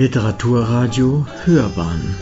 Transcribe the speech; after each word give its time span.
Literaturradio 0.00 1.26
Hörbahn 1.44 2.16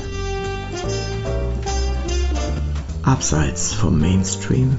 Abseits 3.05 3.73
vom 3.73 4.01
Mainstream 4.01 4.77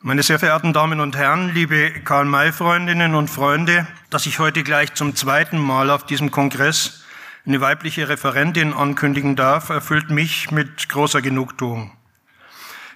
Meine 0.00 0.22
sehr 0.22 0.38
verehrten 0.38 0.72
Damen 0.72 1.00
und 1.00 1.18
Herren, 1.18 1.52
liebe 1.52 1.90
Karl-May-Freundinnen 2.02 3.14
und 3.14 3.28
Freunde, 3.28 3.86
dass 4.08 4.24
ich 4.24 4.38
heute 4.38 4.62
gleich 4.62 4.94
zum 4.94 5.14
zweiten 5.14 5.58
Mal 5.58 5.90
auf 5.90 6.06
diesem 6.06 6.30
Kongress 6.30 7.04
eine 7.44 7.60
weibliche 7.60 8.08
Referentin 8.08 8.72
ankündigen 8.72 9.36
darf, 9.36 9.68
erfüllt 9.68 10.08
mich 10.08 10.50
mit 10.50 10.88
großer 10.88 11.20
Genugtuung. 11.20 11.92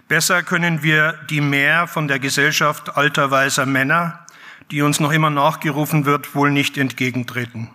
Besser 0.09 0.45
können 0.45 0.85
wir 0.85 1.15
die 1.31 1.41
Mehr 1.41 1.89
von 1.89 2.07
der 2.07 2.21
Gesellschaft 2.21 2.97
alter 2.97 3.31
weißer 3.33 3.67
Männer, 3.67 4.25
die 4.71 4.83
uns 4.83 5.01
noch 5.01 5.11
immer 5.11 5.31
nachgerufen 5.31 6.05
wird, 6.05 6.37
wohl 6.37 6.53
nicht 6.53 6.79
entgegentreten. 6.79 7.71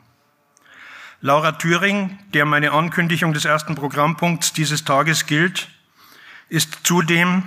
Laura 1.19 1.51
Thüring, 1.51 2.17
der 2.33 2.45
meine 2.45 2.71
Ankündigung 2.71 3.33
des 3.33 3.43
ersten 3.43 3.75
Programmpunkts 3.75 4.53
dieses 4.53 4.85
Tages 4.85 5.25
gilt, 5.25 5.67
ist 6.47 6.79
zudem 6.83 7.43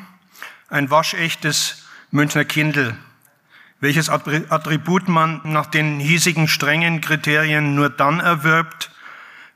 ein 0.69 0.91
waschechtes 0.91 1.87
Münchner 2.11 2.45
Kindl, 2.45 2.95
welches 3.81 4.11
Attribut 4.11 5.09
man 5.09 5.41
nach 5.45 5.67
den 5.67 5.99
hiesigen 5.99 6.47
strengen 6.47 7.01
Kriterien 7.01 7.75
nur 7.75 7.89
dann 7.89 8.21
erwirbt, 8.21 8.91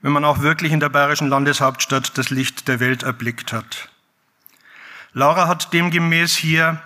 wenn 0.01 0.13
man 0.13 0.25
auch 0.25 0.41
wirklich 0.41 0.73
in 0.73 0.81
der 0.81 0.89
bayerischen 0.89 1.29
Landeshauptstadt 1.29 2.17
das 2.17 2.31
Licht 2.31 2.67
der 2.67 2.81
Welt 2.81 3.03
erblickt 3.03 3.53
hat. 3.53 3.91
Laura 5.19 5.49
hat 5.49 5.73
demgemäß 5.73 6.37
hier 6.37 6.81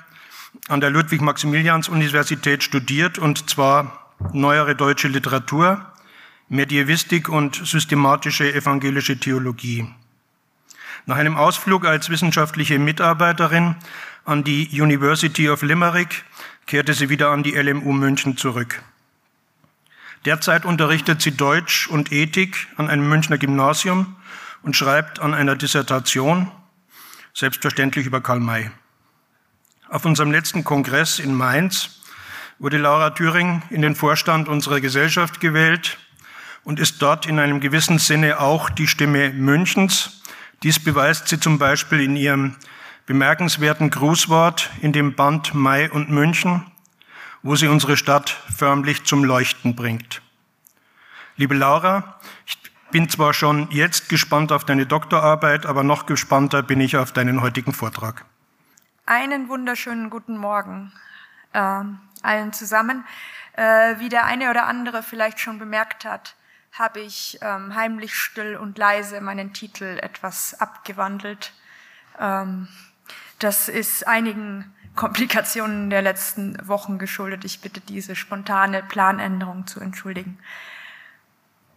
an 0.68 0.80
der 0.80 0.88
Ludwig-Maximilians-Universität 0.88 2.62
studiert 2.62 3.18
und 3.18 3.50
zwar 3.50 4.10
neuere 4.32 4.74
deutsche 4.74 5.08
Literatur, 5.08 5.84
Medievistik 6.48 7.28
und 7.28 7.56
systematische 7.56 8.54
evangelische 8.54 9.20
Theologie. 9.20 9.86
Nach 11.04 11.16
einem 11.18 11.36
Ausflug 11.36 11.84
als 11.84 12.08
wissenschaftliche 12.08 12.78
Mitarbeiterin 12.78 13.76
an 14.24 14.44
die 14.44 14.66
University 14.80 15.50
of 15.50 15.60
Limerick 15.60 16.24
kehrte 16.64 16.94
sie 16.94 17.10
wieder 17.10 17.32
an 17.32 17.42
die 17.42 17.54
LMU 17.54 17.92
München 17.92 18.38
zurück. 18.38 18.82
Derzeit 20.24 20.64
unterrichtet 20.64 21.20
sie 21.20 21.36
Deutsch 21.36 21.86
und 21.86 22.12
Ethik 22.12 22.66
an 22.78 22.88
einem 22.88 23.10
Münchner 23.10 23.36
Gymnasium 23.36 24.16
und 24.62 24.74
schreibt 24.74 25.20
an 25.20 25.34
einer 25.34 25.54
Dissertation, 25.54 26.50
selbstverständlich 27.34 28.06
über 28.06 28.20
Karl 28.20 28.40
May. 28.40 28.70
Auf 29.88 30.04
unserem 30.04 30.30
letzten 30.30 30.64
Kongress 30.64 31.18
in 31.18 31.34
Mainz 31.34 32.00
wurde 32.58 32.78
Laura 32.78 33.10
Thüring 33.10 33.62
in 33.70 33.82
den 33.82 33.96
Vorstand 33.96 34.48
unserer 34.48 34.80
Gesellschaft 34.80 35.40
gewählt 35.40 35.98
und 36.64 36.78
ist 36.78 37.02
dort 37.02 37.26
in 37.26 37.38
einem 37.38 37.60
gewissen 37.60 37.98
Sinne 37.98 38.38
auch 38.40 38.70
die 38.70 38.86
Stimme 38.86 39.30
Münchens. 39.30 40.22
Dies 40.62 40.78
beweist 40.78 41.28
sie 41.28 41.40
zum 41.40 41.58
Beispiel 41.58 42.00
in 42.00 42.16
ihrem 42.16 42.56
bemerkenswerten 43.06 43.90
Grußwort 43.90 44.70
in 44.80 44.92
dem 44.92 45.14
Band 45.14 45.54
Mai 45.54 45.90
und 45.90 46.10
München, 46.10 46.66
wo 47.42 47.56
sie 47.56 47.66
unsere 47.66 47.96
Stadt 47.96 48.30
förmlich 48.56 49.04
zum 49.04 49.24
Leuchten 49.24 49.74
bringt. 49.74 50.22
Liebe 51.36 51.54
Laura, 51.54 52.20
bin 52.92 53.08
zwar 53.08 53.34
schon 53.34 53.68
jetzt 53.70 54.08
gespannt 54.08 54.52
auf 54.52 54.64
deine 54.64 54.86
Doktorarbeit, 54.86 55.66
aber 55.66 55.82
noch 55.82 56.06
gespannter 56.06 56.62
bin 56.62 56.80
ich 56.80 56.96
auf 56.96 57.10
deinen 57.10 57.40
heutigen 57.40 57.72
Vortrag. 57.72 58.24
Einen 59.06 59.48
wunderschönen 59.48 60.10
guten 60.10 60.36
Morgen 60.36 60.92
äh, 61.52 61.58
allen 62.22 62.52
zusammen. 62.52 63.04
Äh, 63.54 63.98
wie 63.98 64.08
der 64.08 64.26
eine 64.26 64.50
oder 64.50 64.66
andere 64.66 65.02
vielleicht 65.02 65.40
schon 65.40 65.58
bemerkt 65.58 66.04
hat, 66.04 66.36
habe 66.72 67.00
ich 67.00 67.38
ähm, 67.42 67.74
heimlich 67.74 68.14
still 68.14 68.56
und 68.56 68.78
leise 68.78 69.20
meinen 69.20 69.52
Titel 69.52 69.98
etwas 70.00 70.54
abgewandelt. 70.60 71.52
Ähm, 72.20 72.68
das 73.38 73.68
ist 73.68 74.06
einigen 74.06 74.72
Komplikationen 74.94 75.90
der 75.90 76.02
letzten 76.02 76.56
Wochen 76.68 76.98
geschuldet. 76.98 77.44
Ich 77.44 77.60
bitte 77.60 77.80
diese 77.80 78.14
spontane 78.14 78.82
Planänderung 78.82 79.66
zu 79.66 79.80
entschuldigen. 79.80 80.38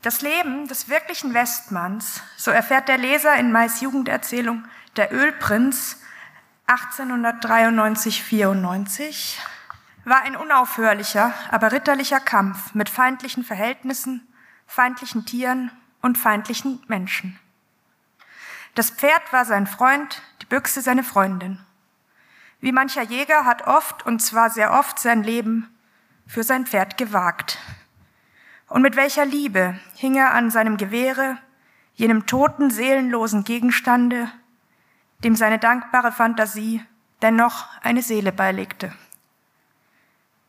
Das 0.05 0.21
Leben 0.21 0.67
des 0.67 0.87
wirklichen 0.87 1.33
Westmanns, 1.33 2.21
so 2.37 2.51
erfährt 2.51 2.87
der 2.89 2.99
Leser 2.99 3.35
in 3.37 3.51
Mais 3.51 3.81
Jugenderzählung 3.81 4.63
Der 4.97 5.11
Ölprinz 5.11 5.99
1893-94, 6.67 9.39
war 10.03 10.21
ein 10.21 10.35
unaufhörlicher, 10.35 11.33
aber 11.49 11.71
ritterlicher 11.71 12.19
Kampf 12.19 12.75
mit 12.75 12.87
feindlichen 12.87 13.43
Verhältnissen, 13.43 14.31
feindlichen 14.67 15.25
Tieren 15.25 15.71
und 16.03 16.19
feindlichen 16.19 16.83
Menschen. 16.85 17.39
Das 18.75 18.91
Pferd 18.91 19.33
war 19.33 19.45
sein 19.45 19.65
Freund, 19.65 20.21
die 20.43 20.45
Büchse 20.45 20.81
seine 20.81 21.03
Freundin. 21.03 21.57
Wie 22.59 22.71
mancher 22.71 23.01
Jäger 23.01 23.43
hat 23.43 23.65
oft, 23.65 24.05
und 24.05 24.19
zwar 24.19 24.51
sehr 24.51 24.71
oft, 24.71 24.99
sein 24.99 25.23
Leben 25.23 25.75
für 26.27 26.43
sein 26.43 26.67
Pferd 26.67 26.97
gewagt. 26.97 27.57
Und 28.67 28.81
mit 28.81 28.95
welcher 28.95 29.25
Liebe 29.25 29.79
hing 29.95 30.15
er 30.15 30.33
an 30.33 30.49
seinem 30.49 30.77
Gewehre, 30.77 31.37
jenem 31.93 32.25
toten, 32.25 32.71
seelenlosen 32.71 33.43
Gegenstande, 33.43 34.29
dem 35.23 35.35
seine 35.35 35.59
dankbare 35.59 36.11
Fantasie 36.11 36.83
dennoch 37.21 37.67
eine 37.81 38.01
Seele 38.01 38.31
beilegte. 38.31 38.93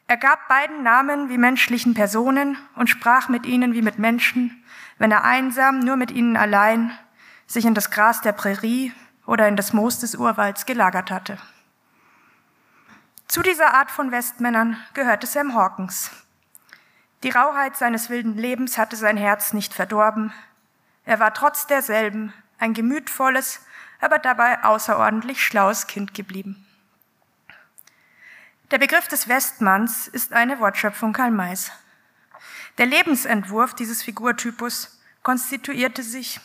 Er 0.08 0.16
gab 0.16 0.48
beiden 0.48 0.82
Namen 0.82 1.28
wie 1.28 1.38
menschlichen 1.38 1.94
Personen 1.94 2.56
und 2.76 2.88
sprach 2.88 3.28
mit 3.28 3.44
ihnen 3.44 3.74
wie 3.74 3.82
mit 3.82 3.98
Menschen, 3.98 4.62
wenn 4.98 5.10
er 5.10 5.24
einsam, 5.24 5.80
nur 5.80 5.96
mit 5.96 6.10
ihnen 6.10 6.36
allein, 6.36 6.96
sich 7.46 7.64
in 7.64 7.74
das 7.74 7.90
Gras 7.90 8.20
der 8.20 8.32
Prärie 8.32 8.92
oder 9.26 9.48
in 9.48 9.56
das 9.56 9.72
Moos 9.72 9.98
des 9.98 10.14
Urwalds 10.14 10.64
gelagert 10.64 11.10
hatte. 11.10 11.38
Zu 13.26 13.42
dieser 13.42 13.74
Art 13.74 13.90
von 13.90 14.12
Westmännern 14.12 14.76
gehörte 14.94 15.26
Sam 15.26 15.54
Hawkins. 15.54 16.10
Die 17.22 17.30
Rauheit 17.30 17.76
seines 17.76 18.10
wilden 18.10 18.36
Lebens 18.36 18.78
hatte 18.78 18.96
sein 18.96 19.16
Herz 19.16 19.52
nicht 19.52 19.72
verdorben. 19.72 20.32
Er 21.04 21.18
war 21.18 21.32
trotz 21.32 21.66
derselben 21.66 22.32
ein 22.58 22.74
gemütvolles, 22.74 23.60
aber 24.00 24.18
dabei 24.18 24.62
außerordentlich 24.64 25.42
schlaues 25.42 25.86
Kind 25.86 26.14
geblieben. 26.14 26.66
Der 28.70 28.78
Begriff 28.78 29.08
des 29.08 29.28
Westmanns 29.28 30.08
ist 30.08 30.32
eine 30.32 30.58
Wortschöpfung 30.58 31.12
Karl 31.12 31.30
Mays. 31.30 31.70
Der 32.78 32.86
Lebensentwurf 32.86 33.74
dieses 33.74 34.02
Figurtypus 34.02 35.00
konstituierte 35.22 36.02
sich, 36.02 36.40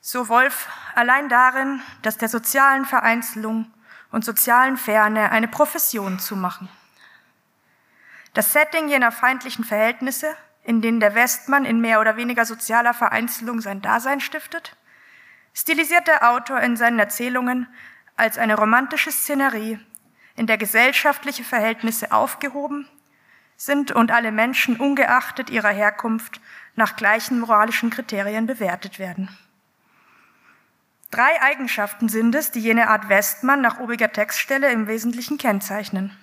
so 0.00 0.28
Wolf, 0.28 0.68
allein 0.94 1.28
darin, 1.28 1.80
dass 2.02 2.18
der 2.18 2.28
sozialen 2.28 2.84
Vereinzelung 2.84 3.72
und 4.12 4.24
sozialen 4.24 4.76
Ferne 4.76 5.30
eine 5.30 5.48
Profession 5.48 6.18
zu 6.18 6.36
machen. 6.36 6.68
Das 8.36 8.52
Setting 8.52 8.88
jener 8.88 9.12
feindlichen 9.12 9.64
Verhältnisse, 9.64 10.36
in 10.62 10.82
denen 10.82 11.00
der 11.00 11.14
Westmann 11.14 11.64
in 11.64 11.80
mehr 11.80 12.02
oder 12.02 12.18
weniger 12.18 12.44
sozialer 12.44 12.92
Vereinzelung 12.92 13.62
sein 13.62 13.80
Dasein 13.80 14.20
stiftet, 14.20 14.76
stilisiert 15.54 16.06
der 16.06 16.30
Autor 16.30 16.60
in 16.60 16.76
seinen 16.76 16.98
Erzählungen 16.98 17.66
als 18.14 18.36
eine 18.36 18.54
romantische 18.54 19.10
Szenerie, 19.10 19.78
in 20.34 20.46
der 20.46 20.58
gesellschaftliche 20.58 21.44
Verhältnisse 21.44 22.12
aufgehoben 22.12 22.86
sind 23.56 23.92
und 23.92 24.10
alle 24.10 24.32
Menschen 24.32 24.76
ungeachtet 24.76 25.48
ihrer 25.48 25.70
Herkunft 25.70 26.42
nach 26.74 26.94
gleichen 26.96 27.40
moralischen 27.40 27.88
Kriterien 27.88 28.46
bewertet 28.46 28.98
werden. 28.98 29.34
Drei 31.10 31.40
Eigenschaften 31.40 32.10
sind 32.10 32.34
es, 32.34 32.50
die 32.50 32.60
jene 32.60 32.90
Art 32.90 33.08
Westmann 33.08 33.62
nach 33.62 33.80
obiger 33.80 34.12
Textstelle 34.12 34.70
im 34.72 34.88
Wesentlichen 34.88 35.38
kennzeichnen. 35.38 36.14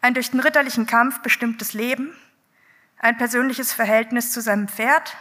Ein 0.00 0.14
durch 0.14 0.30
den 0.30 0.40
ritterlichen 0.40 0.86
Kampf 0.86 1.20
bestimmtes 1.20 1.72
Leben, 1.72 2.16
ein 2.98 3.16
persönliches 3.16 3.72
Verhältnis 3.72 4.32
zu 4.32 4.40
seinem 4.40 4.68
Pferd 4.68 5.16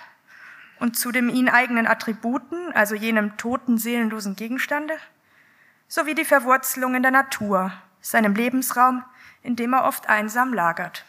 und 0.80 0.98
zu 0.98 1.12
dem 1.12 1.30
ihn 1.30 1.50
eigenen 1.50 1.88
Attributen, 1.88 2.72
also 2.74 2.96
jenem 2.96 3.38
toten, 3.38 3.78
seelenlosen 3.78 4.36
Gegenstande, 4.36 4.98
sowie 5.88 6.16
die 6.16 6.26
Verwurzelung 6.26 6.96
in 6.96 7.02
der 7.02 7.12
Natur, 7.12 7.72
seinem 8.02 8.36
Lebensraum, 8.36 9.04
in 9.42 9.56
dem 9.56 9.74
er 9.74 9.86
oft 9.86 10.10
einsam 10.10 10.54
lagert. 10.54 11.06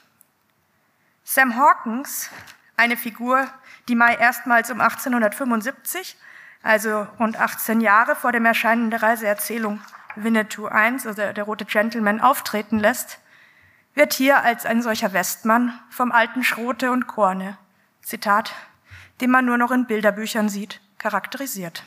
Sam 1.25 1.57
Hawkins, 1.57 2.31
eine 2.77 2.97
Figur, 2.97 3.47
die 3.89 3.95
Mai 3.95 4.15
erstmals 4.15 4.71
um 4.71 4.81
1875 4.81 6.17
also 6.63 7.07
rund 7.19 7.39
18 7.39 7.81
Jahre 7.81 8.17
vor 8.17 8.33
dem 8.33 8.45
Erscheinen 8.45 8.91
der 8.91 9.03
Reiseerzählung 9.03 9.81
Winnetou 10.17 10.67
I, 10.67 10.93
also 10.93 11.13
der 11.13 11.43
rote 11.45 11.65
Gentleman, 11.65 12.21
auftreten 12.21 12.79
lässt, 12.79 13.21
wird 13.99 14.15
hier 14.15 14.43
als 14.43 14.65
ein 14.65 14.81
solcher 14.81 15.13
Westmann 15.13 15.79
vom 15.91 16.13
alten 16.13 16.45
Schrote 16.45 16.93
und 16.93 17.09
Korne, 17.09 17.59
Zitat, 18.01 18.55
den 19.21 19.31
man 19.31 19.45
nur 19.45 19.59
noch 19.59 19.73
in 19.73 19.87
Bilderbüchern 19.87 20.49
sieht, 20.49 20.81
charakterisiert. 20.99 21.83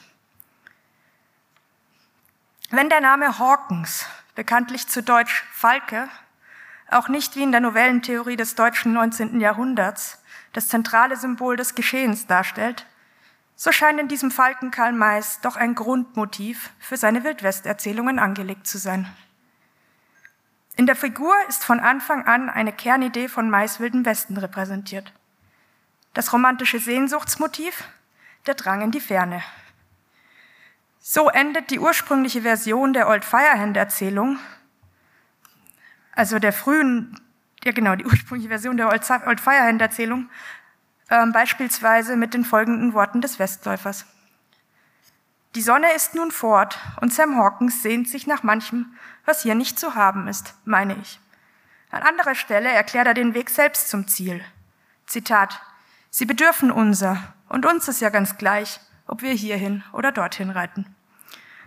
Wenn 2.70 2.90
der 2.90 3.00
Name 3.00 3.40
Hawkins, 3.40 4.06
bekanntlich 4.36 4.88
zu 4.88 5.02
Deutsch 5.02 5.46
Falke, 5.54 6.10
auch 6.90 7.08
nicht 7.08 7.38
wie 7.38 7.44
in 7.44 7.54
der 7.54 7.62
Novellentheorie 7.62 8.36
des 8.36 8.56
deutschen 8.56 8.92
19. 8.92 9.40
Jahrhunderts 9.40 10.22
das 10.52 10.68
zentrale 10.68 11.16
Symbol 11.16 11.56
des 11.56 11.76
Geschehens 11.76 12.28
darstellt, 12.28 12.86
so 13.56 13.72
scheint 13.72 14.02
in 14.02 14.10
diesem 14.10 14.32
Falken 14.32 14.70
Karl 14.70 14.92
Mays 14.92 15.40
doch 15.42 15.56
ein 15.56 15.76
Grundmotiv 15.76 16.72
für 16.80 16.98
seine 16.98 17.24
Wildwesterzählungen 17.24 18.20
angelegt 18.20 18.68
zu 18.68 18.78
sein. 18.80 19.08
In 20.82 20.88
der 20.88 20.96
Figur 20.96 21.36
ist 21.48 21.64
von 21.64 21.80
Anfang 21.80 22.26
an 22.26 22.50
eine 22.50 22.74
Kernidee 22.74 23.28
von 23.28 23.52
Mays 23.52 23.80
Wilden 23.80 24.04
Westen 24.04 24.36
repräsentiert. 24.36 25.14
Das 26.16 26.34
romantische 26.34 26.80
Sehnsuchtsmotiv, 26.80 27.84
der 28.48 28.56
Drang 28.56 28.82
in 28.82 28.90
die 28.90 29.00
Ferne. 29.00 29.44
So 31.00 31.30
endet 31.30 31.70
die 31.70 31.78
ursprüngliche 31.78 32.42
Version 32.42 32.94
der 32.94 33.08
Old 33.10 33.24
Firehand 33.24 33.78
Erzählung, 33.78 34.40
also 36.14 36.40
der 36.40 36.52
frühen, 36.52 37.16
ja 37.64 37.74
genau, 37.74 37.96
die 37.96 38.06
ursprüngliche 38.08 38.50
Version 38.50 38.78
der 38.78 38.90
Old, 38.90 39.08
Old 39.28 39.40
Firehand 39.40 39.84
Erzählung, 39.84 40.32
äh, 41.10 41.24
beispielsweise 41.28 42.16
mit 42.16 42.34
den 42.34 42.44
folgenden 42.44 42.96
Worten 42.96 43.22
des 43.22 43.38
Westläufers. 43.38 44.08
Die 45.56 45.62
Sonne 45.62 45.92
ist 45.94 46.16
nun 46.16 46.32
fort 46.32 46.80
und 47.02 47.14
Sam 47.14 47.36
Hawkins 47.36 47.84
sehnt 47.84 48.08
sich 48.08 48.26
nach 48.26 48.42
manchem, 48.42 48.96
was 49.26 49.42
hier 49.42 49.54
nicht 49.54 49.78
zu 49.78 49.96
haben 49.96 50.30
ist, 50.30 50.56
meine 50.64 50.96
ich. 51.02 51.20
An 51.90 52.04
anderer 52.04 52.36
Stelle 52.36 52.70
erklärt 52.70 53.08
er 53.08 53.14
den 53.14 53.34
Weg 53.34 53.50
selbst 53.50 53.90
zum 53.90 54.08
Ziel. 54.08 54.42
Zitat, 55.08 55.62
Sie 56.10 56.26
bedürfen 56.26 56.72
unser, 56.72 57.18
und 57.50 57.66
uns 57.66 57.88
ist 57.90 58.00
ja 58.00 58.10
ganz 58.10 58.38
gleich, 58.38 58.80
ob 59.08 59.22
wir 59.22 59.34
hierhin 59.34 59.84
oder 59.92 60.14
dorthin 60.14 60.50
reiten. 60.50 60.96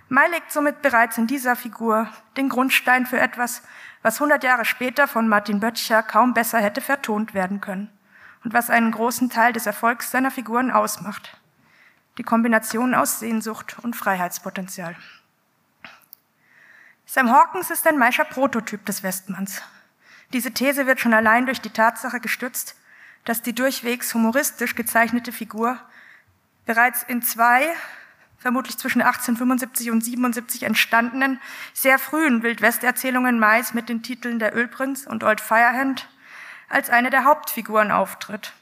May 0.08 0.30
legt 0.30 0.50
somit 0.50 0.80
bereits 0.80 1.18
in 1.18 1.26
dieser 1.26 1.56
Figur 1.56 2.08
den 2.38 2.48
Grundstein 2.48 3.04
für 3.04 3.18
etwas, 3.18 3.62
was 4.02 4.16
100 4.16 4.42
Jahre 4.44 4.64
später 4.64 5.08
von 5.08 5.28
Martin 5.28 5.60
Böttcher 5.60 6.02
kaum 6.02 6.32
besser 6.32 6.58
hätte 6.58 6.80
vertont 6.80 7.34
werden 7.34 7.60
können 7.60 7.90
und 8.44 8.54
was 8.54 8.70
einen 8.70 8.92
großen 8.92 9.28
Teil 9.28 9.52
des 9.52 9.66
Erfolgs 9.66 10.10
seiner 10.10 10.30
Figuren 10.30 10.70
ausmacht. 10.70 11.38
Die 12.16 12.22
Kombination 12.22 12.94
aus 12.94 13.18
Sehnsucht 13.18 13.76
und 13.82 13.96
Freiheitspotenzial. 13.96 14.94
Sam 17.06 17.30
Hawkins 17.30 17.70
ist 17.70 17.86
ein 17.86 17.98
Maischer 17.98 18.24
Prototyp 18.24 18.84
des 18.86 19.02
Westmanns. 19.02 19.62
Diese 20.32 20.52
These 20.52 20.86
wird 20.86 21.00
schon 21.00 21.14
allein 21.14 21.46
durch 21.46 21.60
die 21.60 21.70
Tatsache 21.70 22.20
gestützt, 22.20 22.76
dass 23.24 23.42
die 23.42 23.54
durchwegs 23.54 24.14
humoristisch 24.14 24.74
gezeichnete 24.74 25.32
Figur 25.32 25.78
bereits 26.66 27.02
in 27.02 27.22
zwei, 27.22 27.74
vermutlich 28.38 28.78
zwischen 28.78 29.02
1875 29.02 29.90
und 29.90 30.02
77 30.02 30.62
entstandenen, 30.62 31.40
sehr 31.72 31.98
frühen 31.98 32.42
Wildwesterzählungen 32.42 33.38
Mais 33.38 33.74
mit 33.74 33.88
den 33.88 34.02
Titeln 34.02 34.38
Der 34.38 34.56
Ölprinz 34.56 35.06
und 35.06 35.24
Old 35.24 35.40
Firehand 35.40 36.08
als 36.68 36.90
eine 36.90 37.10
der 37.10 37.24
Hauptfiguren 37.24 37.90
auftritt. 37.90 38.52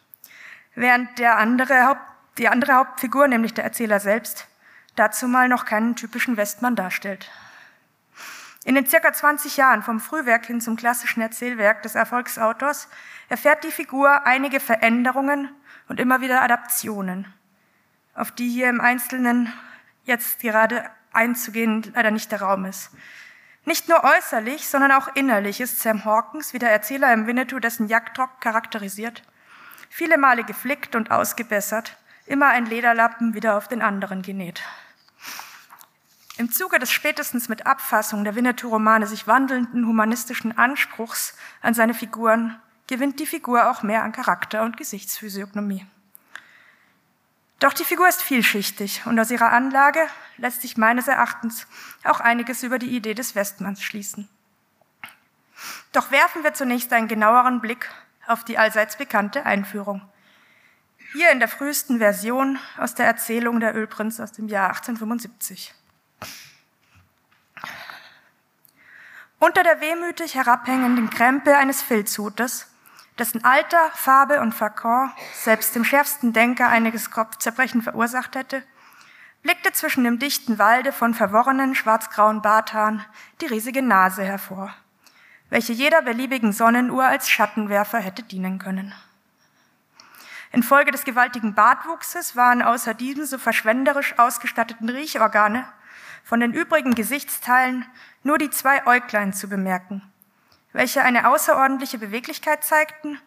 Während 0.75 1.19
der 1.19 1.37
andere 1.37 1.87
Haupt, 1.87 2.12
die 2.39 2.49
andere 2.49 2.75
Hauptfigur, 2.75 3.29
nämlich 3.29 3.55
der 3.55 3.65
Erzähler 3.65 4.01
selbst, 4.01 4.49
dazu 4.97 5.29
mal 5.29 5.49
noch 5.49 5.65
keinen 5.65 5.97
typischen 5.97 6.37
Westmann 6.37 6.77
darstellt. 6.77 7.31
In 8.65 8.77
den 8.77 8.87
circa 8.87 9.13
20 9.13 9.57
Jahren 9.57 9.83
vom 9.83 9.99
Frühwerk 9.99 10.47
hin 10.47 10.61
zum 10.61 10.77
klassischen 10.77 11.21
Erzählwerk 11.21 11.83
des 11.83 11.97
Erfolgsautors 11.97 12.89
erfährt 13.29 13.65
die 13.65 13.73
Figur 13.73 14.25
einige 14.25 14.61
Veränderungen 14.61 15.51
und 15.89 15.99
immer 15.99 16.21
wieder 16.21 16.43
Adaptionen, 16.43 17.33
auf 18.15 18.31
die 18.31 18.49
hier 18.49 18.69
im 18.69 18.81
Einzelnen 18.81 19.53
jetzt 20.05 20.41
gerade 20.41 20.89
einzugehen 21.13 21.93
leider 21.95 22.13
nicht 22.13 22.31
der 22.31 22.43
Raum 22.43 22.65
ist. 22.65 22.91
Nicht 23.65 23.89
nur 23.89 24.03
äußerlich, 24.03 24.69
sondern 24.69 24.93
auch 24.93 25.15
innerlich 25.15 25.61
ist 25.61 25.81
Sam 25.81 26.05
Hawkins, 26.05 26.53
wie 26.53 26.59
der 26.59 26.71
Erzähler 26.71 27.13
im 27.13 27.27
Winnetou 27.27 27.59
dessen 27.59 27.89
Jagdrock 27.89 28.41
charakterisiert, 28.41 29.23
viele 29.89 30.19
Male 30.19 30.45
geflickt 30.45 30.97
und 30.97 31.11
ausgebessert, 31.11 31.97
immer 32.27 32.49
ein 32.49 32.67
Lederlappen 32.67 33.35
wieder 33.35 33.57
auf 33.57 33.69
den 33.69 33.83
anderen 33.83 34.23
genäht. 34.23 34.63
Im 36.39 36.51
Zuge 36.51 36.79
des 36.79 36.91
spätestens 36.91 37.49
mit 37.49 37.67
Abfassung 37.67 38.25
der 38.25 38.35
Winnetou-Romane 38.35 39.07
sich 39.07 39.27
wandelnden 39.27 39.87
humanistischen 39.87 40.57
Anspruchs 40.57 41.37
an 41.61 41.75
seine 41.75 41.95
Figuren 41.95 42.59
gewinnt 42.87 43.21
die 43.21 43.27
Figur 43.27 43.71
auch 43.71 43.83
mehr 43.83 44.03
an 44.03 44.13
Charakter 44.13 44.63
und 44.63 44.77
Gesichtsphysiognomie. 44.77 45.87
Doch 47.59 47.73
die 47.73 47.85
Figur 47.85 48.09
ist 48.09 48.23
vielschichtig 48.23 49.03
und 49.07 49.19
aus 49.21 49.31
ihrer 49.31 49.53
Anlage 49.53 50.01
lässt 50.37 50.63
sich 50.63 50.77
meines 50.77 51.07
Erachtens 51.07 51.67
auch 52.03 52.19
einiges 52.19 52.63
über 52.65 52.79
die 52.79 52.95
Idee 52.97 53.15
des 53.15 53.35
Westmanns 53.35 53.83
schließen. 53.83 54.29
Doch 55.93 56.11
werfen 56.11 56.43
wir 56.43 56.55
zunächst 56.55 56.93
einen 56.93 57.09
genaueren 57.09 57.61
Blick 57.61 57.89
auf 58.27 58.45
die 58.45 58.59
allseits 58.59 58.97
bekannte 58.97 59.47
Einführung. 59.47 60.03
Hier 61.13 61.31
in 61.31 61.41
der 61.41 61.49
frühesten 61.49 61.99
Version 61.99 62.59
aus 62.79 62.95
der 62.95 63.05
Erzählung 63.05 63.61
der 63.61 63.77
Ölprinz 63.77 64.19
aus 64.19 64.33
dem 64.33 64.49
Jahr 64.49 64.69
1875. 64.69 65.75
Unter 69.39 69.63
der 69.63 69.83
wehmütig 69.83 70.35
herabhängenden 70.37 71.11
Krempe 71.11 71.55
eines 71.59 71.83
Filzhutes, 71.83 72.67
dessen 73.19 73.45
Alter, 73.45 73.91
Farbe 73.93 74.41
und 74.41 74.55
Fakon 74.55 75.13
selbst 75.35 75.75
dem 75.75 75.85
schärfsten 75.85 76.33
Denker 76.33 76.69
einiges 76.69 77.11
Kopfzerbrechen 77.11 77.83
verursacht 77.83 78.35
hätte, 78.35 78.63
blickte 79.43 79.73
zwischen 79.73 80.05
dem 80.05 80.19
dichten 80.19 80.59
Walde 80.59 80.93
von 80.93 81.13
verworrenen 81.13 81.75
schwarzgrauen 81.75 82.41
Barthaaren 82.41 83.05
die 83.43 83.47
riesige 83.47 83.83
Nase 83.83 84.23
hervor, 84.23 84.73
welche 85.51 85.75
jeder 85.75 86.01
beliebigen 86.01 86.55
Sonnenuhr 86.55 87.05
als 87.05 87.29
Schattenwerfer 87.29 87.99
hätte 87.99 88.23
dienen 88.23 88.59
können. 88.59 88.95
Infolge 90.53 90.91
des 90.91 91.05
gewaltigen 91.05 91.55
Bartwuchses 91.55 92.37
waren 92.37 92.61
außer 92.61 92.93
diesem 92.93 93.25
so 93.25 93.39
verschwenderisch 93.39 94.19
ausgestatteten 94.19 94.91
Riechorgane 94.91 95.65
von 96.25 96.41
den 96.41 96.53
übrigen 96.53 96.95
Gesichtsteilen 96.95 97.87
nur 98.23 98.37
die 98.37 98.51
zwei 98.51 98.87
Äuglein 98.87 99.33
zu 99.33 99.49
bemerken, 99.49 100.03
welche 100.73 101.03
eine 101.03 101.29
außerordentliche 101.29 101.99
Beweglichkeit 101.99 102.65
zeigten 102.65 103.19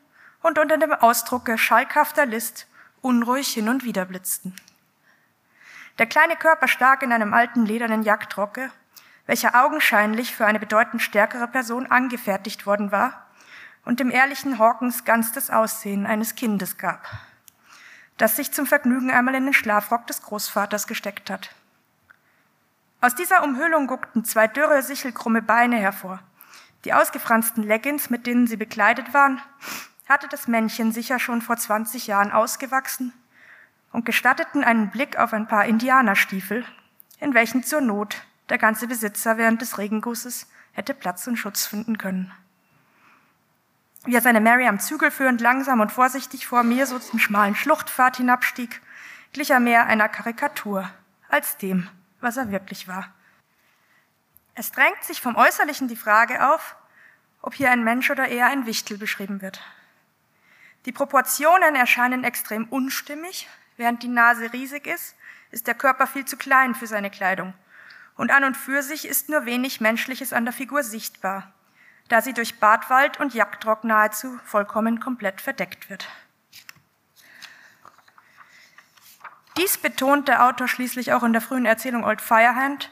und 0.44 0.60
unter 0.60 0.78
dem 0.78 0.94
Ausdrucke 0.94 1.58
schalkhafter 1.58 2.28
List 2.28 2.68
unruhig 3.02 3.48
hin 3.48 3.70
und 3.70 3.84
wieder 3.84 4.06
blitzten. 4.06 4.56
Der 5.98 6.06
kleine 6.06 6.36
Körper 6.36 6.68
stak 6.68 7.02
in 7.02 7.12
einem 7.12 7.34
alten 7.34 7.66
ledernen 7.66 8.04
Jagdrocke, 8.04 8.70
welcher 9.26 9.66
augenscheinlich 9.66 10.36
für 10.36 10.46
eine 10.46 10.60
bedeutend 10.60 11.02
stärkere 11.02 11.48
Person 11.48 11.88
angefertigt 11.88 12.68
worden 12.68 12.92
war 12.92 13.25
und 13.86 14.00
dem 14.00 14.12
ehrlichen 14.12 14.60
Hawkins 14.60 15.06
ganz 15.06 15.32
das 15.32 15.50
Aussehen 15.50 16.06
eines 16.06 16.36
Kindes 16.36 16.78
gab, 16.78 17.08
das 18.18 18.36
sich 18.36 18.52
zum 18.52 18.66
Vergnügen 18.66 19.12
einmal 19.12 19.36
in 19.36 19.46
den 19.46 19.54
Schlafrock 19.54 20.08
des 20.08 20.22
Großvaters 20.24 20.88
gesteckt 20.88 21.30
hat. 21.30 21.52
Aus 23.00 23.14
dieser 23.16 23.44
Umhüllung 23.44 23.88
guckten 23.88 24.26
zwei 24.26 24.48
dürre, 24.48 24.82
sichelkrumme 24.82 25.42
Beine 25.42 25.78
hervor. 25.78 26.20
Die 26.86 26.94
ausgefransten 26.94 27.64
Leggings, 27.64 28.10
mit 28.10 28.26
denen 28.26 28.48
sie 28.48 28.58
bekleidet 28.58 29.14
waren, 29.14 29.40
hatte 30.08 30.28
das 30.28 30.48
Männchen 30.48 30.92
sicher 30.92 31.20
schon 31.20 31.42
vor 31.42 31.58
20 31.58 32.08
Jahren 32.08 32.32
ausgewachsen 32.32 33.14
und 33.92 34.06
gestatteten 34.06 34.64
einen 34.64 34.90
Blick 34.90 35.18
auf 35.18 35.34
ein 35.34 35.48
paar 35.48 35.66
Indianerstiefel, 35.66 36.66
in 37.20 37.34
welchen 37.34 37.64
zur 37.64 37.82
Not 37.82 38.24
der 38.50 38.58
ganze 38.58 38.88
Besitzer 38.88 39.38
während 39.38 39.62
des 39.62 39.78
Regengusses 39.78 40.48
hätte 40.74 40.94
Platz 40.94 41.26
und 41.28 41.38
Schutz 41.38 41.66
finden 41.66 41.98
können. 41.98 42.32
Wie 44.06 44.14
er 44.14 44.22
seine 44.22 44.42
Mary 44.42 44.68
am 44.68 44.80
Zügel 44.80 45.10
führend 45.10 45.42
langsam 45.42 45.80
und 45.80 45.92
vorsichtig 45.92 46.46
vor 46.46 46.64
mir 46.64 46.86
so 46.86 47.00
zum 47.00 47.20
schmalen 47.20 47.56
Schluchtpfad 47.56 48.18
hinabstieg, 48.18 48.82
glich 49.34 49.50
er 49.50 49.60
mehr 49.60 49.88
einer 49.88 50.10
Karikatur 50.10 50.90
als 51.28 51.58
dem, 51.58 51.90
was 52.22 52.38
er 52.38 52.52
wirklich 52.52 52.88
war. 52.88 53.14
Es 54.54 54.72
drängt 54.72 55.04
sich 55.04 55.22
vom 55.22 55.36
Äußerlichen 55.36 55.88
die 55.88 55.96
Frage 55.96 56.54
auf, 56.54 56.76
ob 57.42 57.56
hier 57.56 57.72
ein 57.72 57.84
Mensch 57.84 58.10
oder 58.10 58.28
eher 58.28 58.48
ein 58.48 58.66
Wichtel 58.66 58.98
beschrieben 58.98 59.42
wird. 59.42 59.62
Die 60.86 60.92
Proportionen 60.92 61.76
erscheinen 61.76 62.24
extrem 62.24 62.66
unstimmig. 62.66 63.50
Während 63.76 64.04
die 64.04 64.08
Nase 64.08 64.54
riesig 64.54 64.88
ist, 64.88 65.16
ist 65.52 65.68
der 65.68 65.74
Körper 65.74 66.08
viel 66.08 66.26
zu 66.26 66.38
klein 66.38 66.76
für 66.76 66.88
seine 66.88 67.10
Kleidung. 67.10 67.54
Und 68.16 68.32
an 68.32 68.44
und 68.44 68.56
für 68.56 68.82
sich 68.82 69.08
ist 69.08 69.30
nur 69.30 69.46
wenig 69.46 69.82
Menschliches 69.82 70.32
an 70.32 70.46
der 70.46 70.54
Figur 70.54 70.84
sichtbar, 70.84 71.52
da 72.08 72.22
sie 72.22 72.34
durch 72.34 72.60
Bartwald 72.60 73.20
und 73.20 73.34
Jagdrock 73.34 73.84
nahezu 73.84 74.40
vollkommen 74.44 75.00
komplett 75.00 75.42
verdeckt 75.42 75.90
wird. 75.90 76.08
Dies 79.58 79.78
betont 79.78 80.28
der 80.28 80.46
Autor 80.46 80.68
schließlich 80.68 81.14
auch 81.14 81.24
in 81.24 81.34
der 81.34 81.42
frühen 81.42 81.66
Erzählung 81.66 82.04
Old 82.04 82.22
Firehand, 82.22 82.92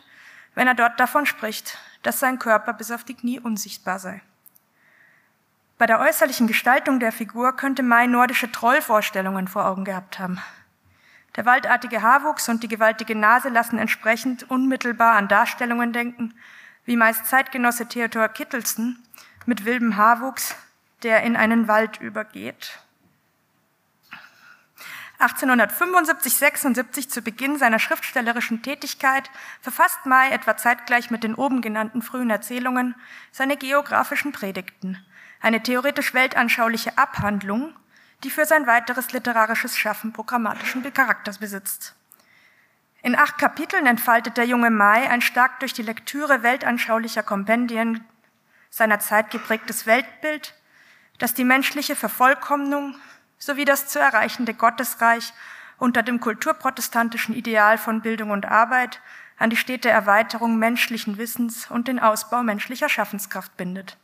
wenn 0.56 0.68
er 0.68 0.76
dort 0.76 1.00
davon 1.00 1.26
spricht, 1.26 1.78
dass 2.04 2.20
sein 2.20 2.40
Körper 2.40 2.74
bis 2.74 2.92
auf 2.92 3.04
die 3.04 3.16
Knie 3.16 3.40
unsichtbar 3.40 4.00
sei. 4.00 4.22
Bei 5.78 5.86
der 5.86 6.00
äußerlichen 6.00 6.48
Gestaltung 6.48 7.00
der 7.00 7.12
Figur 7.12 7.56
könnte 7.56 7.84
Mai 7.84 8.08
nordische 8.08 8.52
Trollvorstellungen 8.52 9.48
vor 9.48 9.66
Augen 9.66 9.84
gehabt 9.84 10.20
haben. 10.20 10.42
Der 11.36 11.46
waldartige 11.46 12.02
Haarwuchs 12.02 12.48
und 12.48 12.64
die 12.64 12.68
gewaltige 12.68 13.16
Nase 13.16 13.50
lassen 13.50 13.80
entsprechend 13.80 14.50
unmittelbar 14.50 15.16
an 15.16 15.28
Darstellungen 15.28 15.92
denken, 15.92 16.36
wie 16.86 16.98
meist 16.98 17.26
Zeitgenosse 17.26 17.88
Theodor 17.88 18.28
Kittelsen 18.30 19.04
mit 19.46 19.66
wildem 19.66 19.98
Haarwuchs, 19.98 20.56
der 21.04 21.24
in 21.24 21.36
einen 21.36 21.68
Wald 21.68 22.00
übergeht. 22.00 22.80
1875, 25.20 26.36
76 26.36 27.10
zu 27.10 27.22
Beginn 27.22 27.58
seiner 27.58 27.80
schriftstellerischen 27.80 28.62
Tätigkeit 28.62 29.30
verfasst 29.62 30.06
May 30.06 30.32
etwa 30.32 30.58
zeitgleich 30.58 31.12
mit 31.12 31.24
den 31.24 31.36
oben 31.36 31.62
genannten 31.62 32.02
frühen 32.02 32.30
Erzählungen 32.30 32.96
seine 33.32 33.56
geografischen 33.56 34.34
Predigten, 34.34 34.98
eine 35.40 35.64
theoretisch 35.64 36.14
weltanschauliche 36.14 36.98
Abhandlung, 36.98 37.74
die 38.26 38.32
für 38.32 38.46
sein 38.46 38.68
weiteres 38.68 39.14
literarisches 39.14 39.78
Schaffen 39.78 40.12
programmatischen 40.12 40.84
Charakters 40.94 41.38
besitzt. 41.38 41.96
In 43.04 43.18
acht 43.18 43.38
Kapiteln 43.38 43.86
entfaltet 43.86 44.38
der 44.38 44.46
junge 44.46 44.72
Mai 44.72 45.10
ein 45.10 45.22
stark 45.22 45.60
durch 45.60 45.74
die 45.74 45.82
Lektüre 45.82 46.42
weltanschaulicher 46.42 47.22
Kompendien 47.22 48.06
seiner 48.70 49.00
Zeit 49.00 49.30
geprägtes 49.30 49.86
Weltbild, 49.86 50.56
das 51.20 51.34
die 51.34 51.44
menschliche 51.44 51.98
Vervollkommnung 51.98 52.96
sowie 53.38 53.66
das 53.66 53.90
zu 53.90 54.00
erreichende 54.00 54.54
Gottesreich 54.54 55.34
unter 55.78 56.02
dem 56.02 56.22
kulturprotestantischen 56.22 57.36
Ideal 57.36 57.78
von 57.78 58.02
Bildung 58.02 58.32
und 58.32 58.46
Arbeit 58.46 59.02
an 59.38 59.50
die 59.50 59.58
stete 59.58 59.90
Erweiterung 59.90 60.58
menschlichen 60.58 61.18
Wissens 61.18 61.70
und 61.70 61.90
den 61.90 62.00
Ausbau 62.00 62.42
menschlicher 62.42 62.88
Schaffenskraft 62.88 63.58
bindet. 63.58 63.98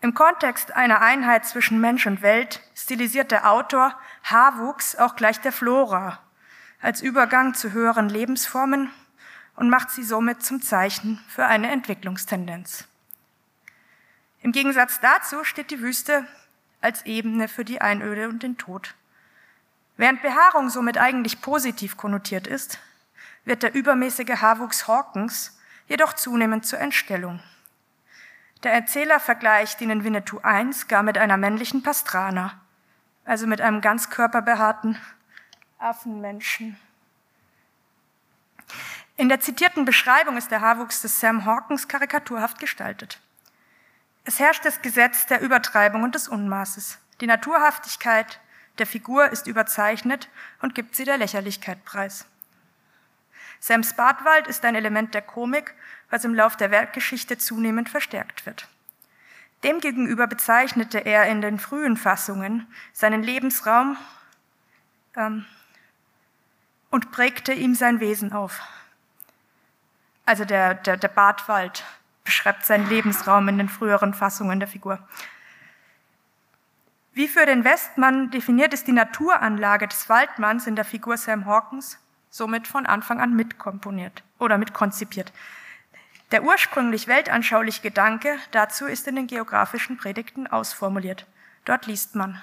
Im 0.00 0.12
Kontext 0.12 0.74
einer 0.74 1.00
Einheit 1.00 1.46
zwischen 1.46 1.80
Mensch 1.80 2.04
und 2.04 2.20
Welt 2.20 2.62
stilisiert 2.74 3.30
der 3.30 3.48
Autor 3.48 3.96
Haarwuchs 4.24 4.96
auch 4.96 5.14
gleich 5.14 5.40
der 5.40 5.52
Flora 5.52 6.18
als 6.84 7.00
Übergang 7.00 7.54
zu 7.54 7.72
höheren 7.72 8.10
Lebensformen 8.10 8.90
und 9.56 9.70
macht 9.70 9.90
sie 9.90 10.02
somit 10.02 10.42
zum 10.42 10.60
Zeichen 10.60 11.18
für 11.28 11.46
eine 11.46 11.70
Entwicklungstendenz. 11.70 12.84
Im 14.42 14.52
Gegensatz 14.52 15.00
dazu 15.00 15.44
steht 15.44 15.70
die 15.70 15.80
Wüste 15.80 16.26
als 16.82 17.06
Ebene 17.06 17.48
für 17.48 17.64
die 17.64 17.80
Einöde 17.80 18.28
und 18.28 18.42
den 18.42 18.58
Tod. 18.58 18.94
Während 19.96 20.20
Behaarung 20.20 20.68
somit 20.68 20.98
eigentlich 20.98 21.40
positiv 21.40 21.96
konnotiert 21.96 22.46
ist, 22.46 22.78
wird 23.46 23.62
der 23.62 23.74
übermäßige 23.74 24.42
Haarwuchs 24.42 24.86
Hawkins 24.86 25.58
jedoch 25.88 26.12
zunehmend 26.12 26.66
zur 26.66 26.80
Entstellung. 26.80 27.40
Der 28.62 28.74
Erzähler 28.74 29.20
vergleicht 29.20 29.80
ihn 29.80 29.88
in 29.88 30.04
Winnetou 30.04 30.38
I 30.44 30.70
gar 30.86 31.02
mit 31.02 31.16
einer 31.16 31.38
männlichen 31.38 31.82
Pastrana, 31.82 32.60
also 33.24 33.46
mit 33.46 33.62
einem 33.62 33.80
ganzkörperbehaarten 33.80 34.98
Affenmenschen. 35.84 36.76
In 39.16 39.28
der 39.28 39.40
zitierten 39.40 39.84
Beschreibung 39.84 40.36
ist 40.36 40.50
der 40.50 40.60
Haarwuchs 40.60 41.02
des 41.02 41.20
Sam 41.20 41.44
Hawkins 41.44 41.86
karikaturhaft 41.86 42.58
gestaltet. 42.58 43.20
Es 44.24 44.40
herrscht 44.40 44.64
das 44.64 44.82
Gesetz 44.82 45.26
der 45.26 45.40
Übertreibung 45.40 46.02
und 46.02 46.14
des 46.14 46.26
Unmaßes. 46.26 46.98
Die 47.20 47.26
Naturhaftigkeit 47.26 48.40
der 48.78 48.86
Figur 48.86 49.30
ist 49.30 49.46
überzeichnet 49.46 50.28
und 50.62 50.74
gibt 50.74 50.96
sie 50.96 51.04
der 51.04 51.18
Lächerlichkeit 51.18 51.84
preis. 51.84 52.26
Sams 53.60 53.94
Bartwald 53.94 54.48
ist 54.48 54.64
ein 54.64 54.74
Element 54.74 55.14
der 55.14 55.22
Komik, 55.22 55.74
was 56.10 56.24
im 56.24 56.34
Lauf 56.34 56.56
der 56.56 56.70
Werkgeschichte 56.70 57.38
zunehmend 57.38 57.88
verstärkt 57.88 58.46
wird. 58.46 58.68
Demgegenüber 59.62 60.26
bezeichnete 60.26 60.98
er 60.98 61.26
in 61.26 61.40
den 61.40 61.58
frühen 61.58 61.96
Fassungen 61.96 62.66
seinen 62.92 63.22
Lebensraum 63.22 63.96
ähm, 65.16 65.46
und 66.94 67.10
prägte 67.10 67.52
ihm 67.52 67.74
sein 67.74 67.98
Wesen 67.98 68.32
auf. 68.32 68.60
Also 70.24 70.44
der, 70.44 70.74
der, 70.74 70.96
der 70.96 71.08
Bartwald 71.08 71.82
beschreibt 72.22 72.64
seinen 72.64 72.88
Lebensraum 72.88 73.48
in 73.48 73.58
den 73.58 73.68
früheren 73.68 74.14
Fassungen 74.14 74.60
der 74.60 74.68
Figur. 74.68 75.00
Wie 77.12 77.26
für 77.26 77.46
den 77.46 77.64
Westmann 77.64 78.30
definiert 78.30 78.72
ist 78.72 78.86
die 78.86 78.92
Naturanlage 78.92 79.88
des 79.88 80.08
Waldmanns 80.08 80.68
in 80.68 80.76
der 80.76 80.84
Figur 80.84 81.16
Sam 81.16 81.46
Hawkins 81.46 81.98
somit 82.30 82.68
von 82.68 82.86
Anfang 82.86 83.20
an 83.20 83.34
mitkomponiert 83.34 84.22
oder 84.38 84.56
mitkonzipiert. 84.56 85.32
Der 86.30 86.44
ursprünglich 86.44 87.08
weltanschauliche 87.08 87.82
Gedanke 87.82 88.38
dazu 88.52 88.86
ist 88.86 89.08
in 89.08 89.16
den 89.16 89.26
geografischen 89.26 89.96
Predigten 89.96 90.46
ausformuliert. 90.46 91.26
Dort 91.64 91.86
liest 91.86 92.14
man. 92.14 92.40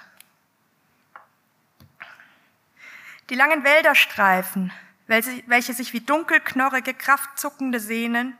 Die 3.31 3.37
langen 3.37 3.63
Wälderstreifen, 3.63 4.73
welche 5.07 5.73
sich 5.73 5.93
wie 5.93 6.01
dunkelknorrige, 6.01 6.93
kraftzuckende 6.93 7.79
Sehnen 7.79 8.37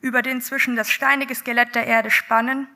über 0.00 0.22
den 0.22 0.40
zwischen 0.40 0.76
das 0.76 0.88
steinige 0.88 1.34
Skelett 1.34 1.74
der 1.74 1.86
Erde 1.86 2.10
spannen, 2.10 2.66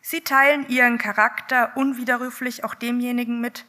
sie 0.00 0.22
teilen 0.22 0.66
ihren 0.70 0.96
Charakter 0.96 1.76
unwiderruflich 1.76 2.64
auch 2.64 2.74
demjenigen 2.74 3.38
mit, 3.38 3.66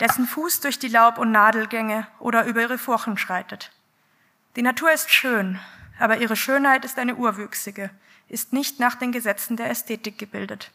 dessen 0.00 0.26
Fuß 0.26 0.58
durch 0.58 0.80
die 0.80 0.88
Laub- 0.88 1.18
und 1.18 1.30
Nadelgänge 1.30 2.08
oder 2.18 2.44
über 2.44 2.62
ihre 2.62 2.78
Furchen 2.78 3.18
schreitet. 3.18 3.70
Die 4.56 4.62
Natur 4.62 4.90
ist 4.90 5.12
schön, 5.12 5.60
aber 6.00 6.18
ihre 6.18 6.34
Schönheit 6.34 6.84
ist 6.84 6.98
eine 6.98 7.14
urwüchsige, 7.14 7.90
ist 8.28 8.52
nicht 8.52 8.80
nach 8.80 8.96
den 8.96 9.12
Gesetzen 9.12 9.56
der 9.56 9.70
Ästhetik 9.70 10.18
gebildet. 10.18 10.72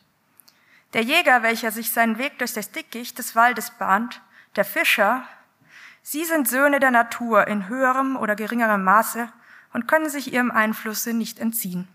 Der 0.93 1.01
Jäger, 1.01 1.43
welcher 1.43 1.71
sich 1.71 1.91
seinen 1.91 2.17
Weg 2.17 2.39
durch 2.39 2.53
das 2.53 2.71
Dickicht 2.71 3.17
des 3.19 3.35
Waldes 3.35 3.71
bahnt, 3.71 4.21
der 4.55 4.63
Fischer, 4.63 5.27
Sie 6.03 6.25
sind 6.25 6.49
Söhne 6.49 6.79
der 6.81 6.91
Natur 6.91 7.47
in 7.47 7.69
höherem 7.69 8.17
oder 8.17 8.35
geringerem 8.35 8.83
Maße 8.83 9.29
und 9.71 9.87
können 9.87 10.09
sich 10.09 10.33
ihrem 10.33 10.51
Einflusse 10.51 11.13
nicht 11.13 11.39
entziehen. 11.39 11.87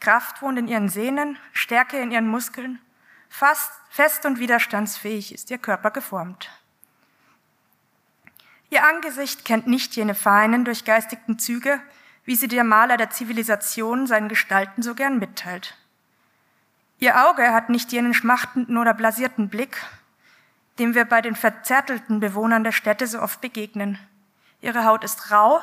Kraft 0.00 0.42
wohnt 0.42 0.58
in 0.58 0.68
ihren 0.68 0.90
Sehnen, 0.90 1.38
Stärke 1.52 1.98
in 1.98 2.12
ihren 2.12 2.28
Muskeln, 2.28 2.78
fast, 3.30 3.72
fest 3.88 4.26
und 4.26 4.38
widerstandsfähig 4.38 5.32
ist 5.32 5.50
ihr 5.50 5.58
Körper 5.58 5.90
geformt. 5.90 6.50
Ihr 8.68 8.86
Angesicht 8.86 9.44
kennt 9.44 9.66
nicht 9.66 9.96
jene 9.96 10.14
feinen, 10.14 10.64
durchgeistigten 10.64 11.38
Züge, 11.38 11.80
wie 12.24 12.36
sie 12.36 12.48
der 12.48 12.64
Maler 12.64 12.98
der 12.98 13.10
Zivilisation 13.10 14.06
seinen 14.06 14.28
Gestalten 14.28 14.82
so 14.82 14.94
gern 14.94 15.18
mitteilt. 15.18 15.76
Ihr 16.98 17.26
Auge 17.26 17.52
hat 17.52 17.70
nicht 17.70 17.92
jenen 17.92 18.12
schmachtenden 18.12 18.76
oder 18.76 18.92
blasierten 18.92 19.48
Blick, 19.48 19.78
dem 20.78 20.94
wir 20.94 21.04
bei 21.04 21.22
den 21.22 21.34
verzärtelten 21.34 22.20
Bewohnern 22.20 22.64
der 22.64 22.72
Städte 22.72 23.06
so 23.06 23.20
oft 23.20 23.40
begegnen. 23.40 23.98
Ihre 24.60 24.84
Haut 24.84 25.04
ist 25.04 25.30
rau 25.30 25.60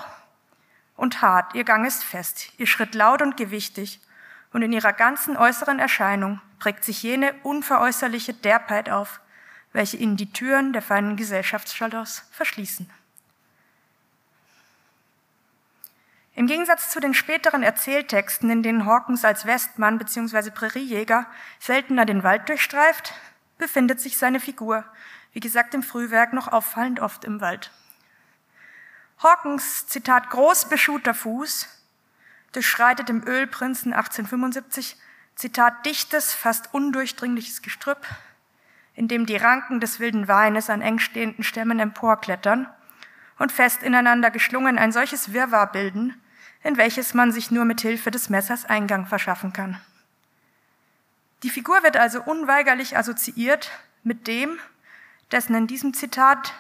und 0.95 1.21
hart, 1.21 1.55
ihr 1.55 1.63
Gang 1.63 1.85
ist 1.85 2.03
fest, 2.03 2.51
ihr 2.57 2.67
Schritt 2.67 2.95
laut 2.95 3.21
und 3.21 3.37
gewichtig, 3.37 3.99
und 4.51 4.61
in 4.61 4.71
ihrer 4.71 4.93
ganzen 4.93 5.35
äußeren 5.35 5.79
Erscheinung 5.79 6.39
prägt 6.59 6.83
sich 6.83 7.01
jene 7.01 7.33
unveräußerliche 7.41 8.35
Derbheit 8.35 8.89
auf, 8.89 9.19
welche 9.71 9.97
ihnen 9.97 10.15
die 10.15 10.31
Türen 10.31 10.73
der 10.73 10.83
feinen 10.83 11.17
Gesellschaftsschalters 11.17 12.27
verschließen. 12.31 12.87
Im 16.35 16.47
Gegensatz 16.47 16.89
zu 16.89 16.99
den 16.99 17.13
späteren 17.13 17.61
Erzähltexten, 17.61 18.49
in 18.49 18.63
denen 18.63 18.85
Hawkins 18.85 19.23
als 19.25 19.45
Westmann 19.45 19.99
bzw. 19.99 20.49
Präriejäger 20.49 21.27
seltener 21.59 22.05
den 22.05 22.23
Wald 22.23 22.49
durchstreift, 22.49 23.13
befindet 23.57 23.99
sich 23.99 24.17
seine 24.17 24.39
Figur, 24.39 24.83
wie 25.33 25.39
gesagt 25.39 25.73
im 25.73 25.83
Frühwerk, 25.83 26.33
noch 26.33 26.47
auffallend 26.47 26.99
oft 26.99 27.25
im 27.25 27.41
Wald. 27.41 27.71
Hawkins, 29.21 29.87
Zitat, 29.87 30.29
großbeschuhter 30.29 31.13
Fuß, 31.13 31.67
durchschreitet 32.51 33.09
im 33.09 33.23
Ölprinzen 33.25 33.93
1875, 33.93 34.97
Zitat, 35.35 35.85
dichtes, 35.85 36.33
fast 36.33 36.73
undurchdringliches 36.73 37.61
Gestrüpp, 37.61 38.05
in 38.95 39.07
dem 39.07 39.25
die 39.25 39.37
Ranken 39.37 39.79
des 39.79 39.99
wilden 39.99 40.27
Weines 40.27 40.69
an 40.69 40.81
eng 40.81 40.99
stehenden 40.99 41.43
Stämmen 41.43 41.79
emporklettern 41.79 42.67
und 43.39 43.51
fest 43.51 43.81
ineinander 43.81 44.29
geschlungen 44.29 44.77
ein 44.77 44.91
solches 44.91 45.33
Wirrwarr 45.33 45.71
bilden, 45.71 46.21
in 46.61 46.77
welches 46.77 47.13
man 47.13 47.31
sich 47.31 47.49
nur 47.49 47.65
mit 47.65 47.81
Hilfe 47.81 48.11
des 48.11 48.29
Messers 48.29 48.65
Eingang 48.65 49.05
verschaffen 49.05 49.53
kann. 49.53 49.79
Die 51.43 51.49
Figur 51.49 51.83
wird 51.83 51.97
also 51.97 52.23
unweigerlich 52.23 52.97
assoziiert 52.97 53.71
mit 54.03 54.27
dem, 54.27 54.59
dessen 55.31 55.55
in 55.55 55.67
diesem 55.67 55.93
Zitat 55.93 56.53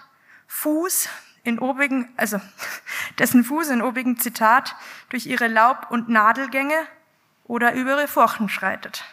Fuß 0.47 1.07
in 1.43 1.59
obigen, 1.59 2.11
also 2.17 2.39
dessen 3.19 3.45
Fuß 3.45 3.69
in 3.69 3.81
obigen 3.81 4.17
Zitat 4.17 4.75
durch 5.09 5.25
ihre 5.25 5.47
Laub- 5.47 5.89
und 5.89 6.09
Nadelgänge 6.09 6.75
oder 7.45 7.73
über 7.73 7.91
ihre 7.91 8.07
Furchen 8.09 8.49
schreitet. 8.49 9.05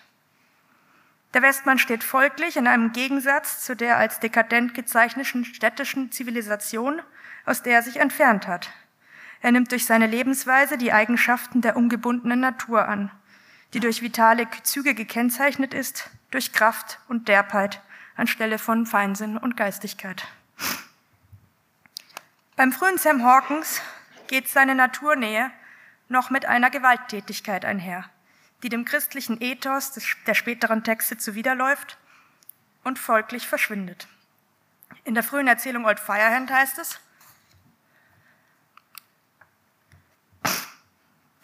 Der 1.34 1.42
Westmann 1.42 1.78
steht 1.78 2.02
folglich 2.02 2.56
in 2.56 2.66
einem 2.66 2.92
Gegensatz 2.92 3.64
zu 3.64 3.76
der 3.76 3.96
als 3.96 4.18
dekadent 4.18 4.74
gezeichneten 4.74 5.44
städtischen 5.44 6.10
Zivilisation, 6.10 7.00
aus 7.46 7.62
der 7.62 7.74
er 7.74 7.82
sich 7.82 7.98
entfernt 7.98 8.48
hat. 8.48 8.72
Er 9.40 9.52
nimmt 9.52 9.70
durch 9.70 9.86
seine 9.86 10.08
Lebensweise 10.08 10.76
die 10.76 10.92
Eigenschaften 10.92 11.60
der 11.60 11.76
ungebundenen 11.76 12.40
Natur 12.40 12.88
an 12.88 13.12
die 13.72 13.80
durch 13.80 14.02
vitale 14.02 14.48
Züge 14.62 14.94
gekennzeichnet 14.94 15.74
ist, 15.74 16.10
durch 16.30 16.52
Kraft 16.52 16.98
und 17.08 17.28
Derbheit 17.28 17.80
anstelle 18.16 18.58
von 18.58 18.86
Feinsinn 18.86 19.36
und 19.36 19.56
Geistigkeit. 19.56 20.26
Beim 22.56 22.72
frühen 22.72 22.98
Sam 22.98 23.24
Hawkins 23.24 23.80
geht 24.26 24.48
seine 24.48 24.74
Naturnähe 24.74 25.50
noch 26.08 26.30
mit 26.30 26.44
einer 26.46 26.70
Gewalttätigkeit 26.70 27.64
einher, 27.64 28.10
die 28.62 28.68
dem 28.68 28.84
christlichen 28.84 29.40
Ethos 29.40 29.92
der 30.26 30.34
späteren 30.34 30.84
Texte 30.84 31.16
zuwiderläuft 31.16 31.96
und 32.84 32.98
folglich 32.98 33.46
verschwindet. 33.46 34.08
In 35.04 35.14
der 35.14 35.22
frühen 35.22 35.46
Erzählung 35.46 35.86
Old 35.86 36.00
Firehand 36.00 36.50
heißt 36.50 36.78
es, 36.78 37.00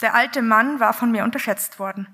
der 0.01 0.15
alte 0.15 0.43
Mann 0.43 0.81
war 0.81 0.93
von 0.93 1.11
mir 1.11 1.25
unterschätzt 1.25 1.79
worden. 1.79 2.07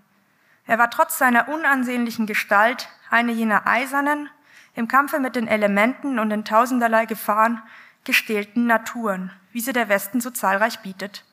Er 0.66 0.78
war 0.78 0.90
trotz 0.90 1.18
seiner 1.18 1.48
unansehnlichen 1.48 2.26
Gestalt 2.26 2.88
eine 3.10 3.32
jener 3.32 3.66
eisernen, 3.66 4.30
im 4.74 4.88
Kampfe 4.88 5.18
mit 5.18 5.36
den 5.36 5.48
Elementen 5.48 6.18
und 6.18 6.30
in 6.30 6.44
tausenderlei 6.44 7.06
Gefahren 7.06 7.60
gestählten 8.04 8.66
Naturen, 8.66 9.30
wie 9.52 9.60
sie 9.60 9.72
der 9.72 9.88
Westen 9.88 10.20
so 10.20 10.30
zahlreich 10.30 10.80
bietet. 10.80 11.24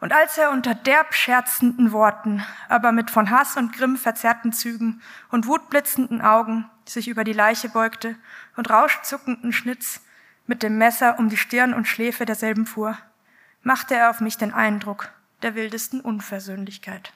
Und 0.00 0.12
als 0.12 0.38
er 0.38 0.52
unter 0.52 0.74
derb 0.74 1.12
scherzenden 1.14 1.90
Worten, 1.90 2.44
aber 2.68 2.92
mit 2.92 3.10
von 3.10 3.30
Hass 3.30 3.56
und 3.56 3.72
Grimm 3.72 3.96
verzerrten 3.96 4.52
Zügen 4.52 5.02
und 5.30 5.46
wutblitzenden 5.46 6.22
Augen 6.22 6.70
sich 6.84 7.08
über 7.08 7.24
die 7.24 7.32
Leiche 7.32 7.68
beugte 7.68 8.14
und 8.56 8.70
rauschzuckenden 8.70 9.52
Schnitz 9.52 10.00
mit 10.46 10.62
dem 10.62 10.78
Messer 10.78 11.18
um 11.18 11.28
die 11.28 11.36
Stirn 11.36 11.74
und 11.74 11.88
Schläfe 11.88 12.24
derselben 12.24 12.64
fuhr, 12.64 12.96
machte 13.62 13.96
er 13.96 14.10
auf 14.10 14.20
mich 14.20 14.38
den 14.38 14.54
Eindruck 14.54 15.10
der 15.42 15.54
wildesten 15.54 16.00
Unversöhnlichkeit. 16.00 17.12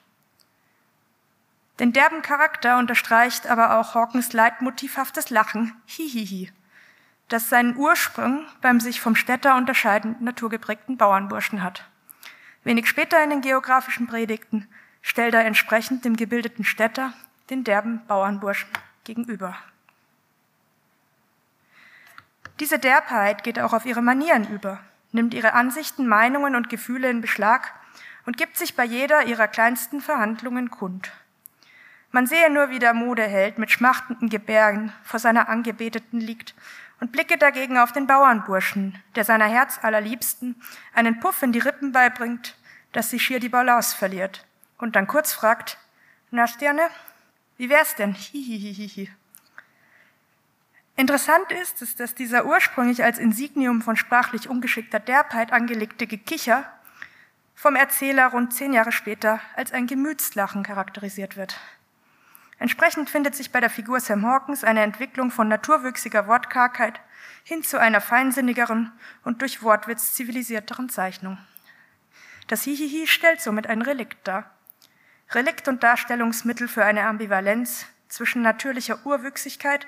Den 1.79 1.91
derben 1.91 2.21
Charakter 2.21 2.77
unterstreicht 2.77 3.47
aber 3.47 3.79
auch 3.79 3.95
Hawkins 3.95 4.31
leitmotivhaftes 4.33 5.29
Lachen, 5.29 5.73
hihihi, 5.85 6.51
das 7.29 7.49
seinen 7.49 7.75
Ursprung 7.75 8.45
beim 8.61 8.79
sich 8.79 9.01
vom 9.01 9.15
Städter 9.15 9.55
unterscheidenden 9.55 10.23
naturgeprägten 10.23 10.97
Bauernburschen 10.97 11.63
hat. 11.63 11.89
Wenig 12.63 12.87
später 12.87 13.23
in 13.23 13.31
den 13.31 13.41
geografischen 13.41 14.07
Predigten 14.07 14.67
stellt 15.01 15.33
er 15.33 15.45
entsprechend 15.45 16.05
dem 16.05 16.15
gebildeten 16.15 16.63
Städter 16.63 17.13
den 17.49 17.63
derben 17.63 18.05
Bauernburschen 18.07 18.69
gegenüber. 19.03 19.57
Diese 22.59 22.79
Derbheit 22.79 23.43
geht 23.43 23.59
auch 23.59 23.73
auf 23.73 23.85
ihre 23.85 24.01
Manieren 24.01 24.47
über, 24.47 24.79
nimmt 25.11 25.33
ihre 25.33 25.53
Ansichten, 25.53 26.07
Meinungen 26.07 26.55
und 26.55 26.69
Gefühle 26.69 27.09
in 27.09 27.19
Beschlag 27.19 27.73
und 28.25 28.37
gibt 28.37 28.57
sich 28.57 28.75
bei 28.75 28.83
jeder 28.83 29.25
ihrer 29.25 29.47
kleinsten 29.47 30.01
Verhandlungen 30.01 30.69
kund. 30.69 31.11
Man 32.11 32.27
sehe 32.27 32.51
nur, 32.51 32.69
wie 32.69 32.79
der 32.79 32.93
Modeheld 32.93 33.57
mit 33.57 33.71
schmachtenden 33.71 34.29
Gebärden 34.29 34.93
vor 35.03 35.19
seiner 35.19 35.49
Angebeteten 35.49 36.19
liegt 36.19 36.53
und 36.99 37.11
blicke 37.11 37.37
dagegen 37.37 37.77
auf 37.77 37.91
den 37.91 38.07
Bauernburschen, 38.07 39.01
der 39.15 39.25
seiner 39.25 39.47
Herz 39.47 39.79
allerliebsten 39.81 40.55
einen 40.93 41.19
Puff 41.19 41.41
in 41.41 41.51
die 41.51 41.59
Rippen 41.59 41.91
beibringt, 41.91 42.55
dass 42.91 43.09
sie 43.09 43.19
schier 43.19 43.39
die 43.39 43.49
Balance 43.49 43.95
verliert 43.95 44.45
und 44.77 44.95
dann 44.95 45.07
kurz 45.07 45.33
fragt, 45.33 45.79
na 46.29 46.47
Sterne, 46.47 46.89
wie 47.57 47.69
wär's 47.69 47.95
denn? 47.95 48.13
Hihihihi. 48.13 49.09
Interessant 50.95 51.51
ist 51.51 51.81
es, 51.81 51.95
dass 51.95 52.13
dieser 52.13 52.45
ursprünglich 52.45 53.03
als 53.03 53.17
Insignium 53.17 53.81
von 53.81 53.95
sprachlich 53.95 54.47
ungeschickter 54.47 54.99
Derbheit 54.99 55.51
angelegte 55.51 56.05
Gekicher 56.05 56.71
vom 57.63 57.77
Erzähler 57.77 58.27
rund 58.27 58.53
zehn 58.53 58.73
Jahre 58.73 58.91
später 58.91 59.39
als 59.55 59.71
ein 59.71 59.87
Gemütslachen 59.87 60.63
charakterisiert 60.63 61.37
wird. 61.37 61.61
Entsprechend 62.59 63.09
findet 63.09 63.35
sich 63.35 63.53
bei 63.53 63.61
der 63.61 63.69
Figur 63.69 64.01
Sam 64.01 64.25
Hawkins 64.25 64.65
eine 64.65 64.81
Entwicklung 64.81 65.31
von 65.31 65.47
naturwüchsiger 65.47 66.27
Wortkargheit 66.27 66.99
hin 67.45 67.63
zu 67.63 67.79
einer 67.79 68.01
feinsinnigeren 68.01 68.91
und 69.23 69.41
durch 69.41 69.63
Wortwitz 69.63 70.13
zivilisierteren 70.13 70.89
Zeichnung. 70.89 71.37
Das 72.49 72.63
Hihihi 72.63 73.07
stellt 73.07 73.39
somit 73.39 73.67
ein 73.67 73.81
Relikt 73.81 74.27
dar. 74.27 74.51
Relikt 75.31 75.69
und 75.69 75.83
Darstellungsmittel 75.83 76.67
für 76.67 76.83
eine 76.83 77.03
Ambivalenz 77.03 77.85
zwischen 78.09 78.41
natürlicher 78.41 79.05
Urwüchsigkeit 79.05 79.87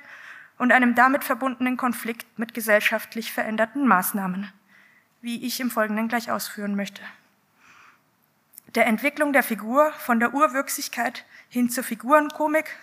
und 0.57 0.71
einem 0.71 0.95
damit 0.95 1.25
verbundenen 1.25 1.75
Konflikt 1.75 2.39
mit 2.39 2.53
gesellschaftlich 2.53 3.33
veränderten 3.33 3.85
Maßnahmen, 3.85 4.49
wie 5.19 5.45
ich 5.45 5.59
im 5.59 5.69
Folgenden 5.69 6.07
gleich 6.07 6.31
ausführen 6.31 6.77
möchte. 6.77 7.01
Der 8.75 8.87
Entwicklung 8.87 9.31
der 9.31 9.41
Figur 9.41 9.93
von 9.93 10.19
der 10.19 10.33
Urwüchsigkeit 10.33 11.23
hin 11.47 11.69
zur 11.69 11.85
Figurenkomik 11.85 12.75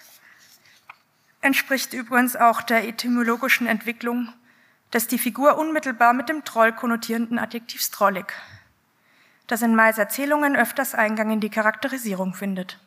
entspricht 1.43 1.93
übrigens 1.93 2.35
auch 2.35 2.63
der 2.63 2.89
etymologischen 2.89 3.67
Entwicklung 3.67 4.33
des 4.95 5.07
die 5.07 5.19
Figur 5.19 5.59
unmittelbar 5.59 6.15
mit 6.15 6.31
dem 6.31 6.45
Troll 6.45 6.73
konnotierenden 6.73 7.39
Adjektivs 7.39 7.91
trollig, 7.91 8.33
das 9.47 9.61
in 9.61 9.75
Mais 9.75 9.99
Erzählungen 9.99 10.57
öfters 10.57 10.95
Eingang 10.95 11.31
in 11.31 11.41
die 11.41 11.51
Charakterisierung 11.51 12.33
findet. 12.33 12.79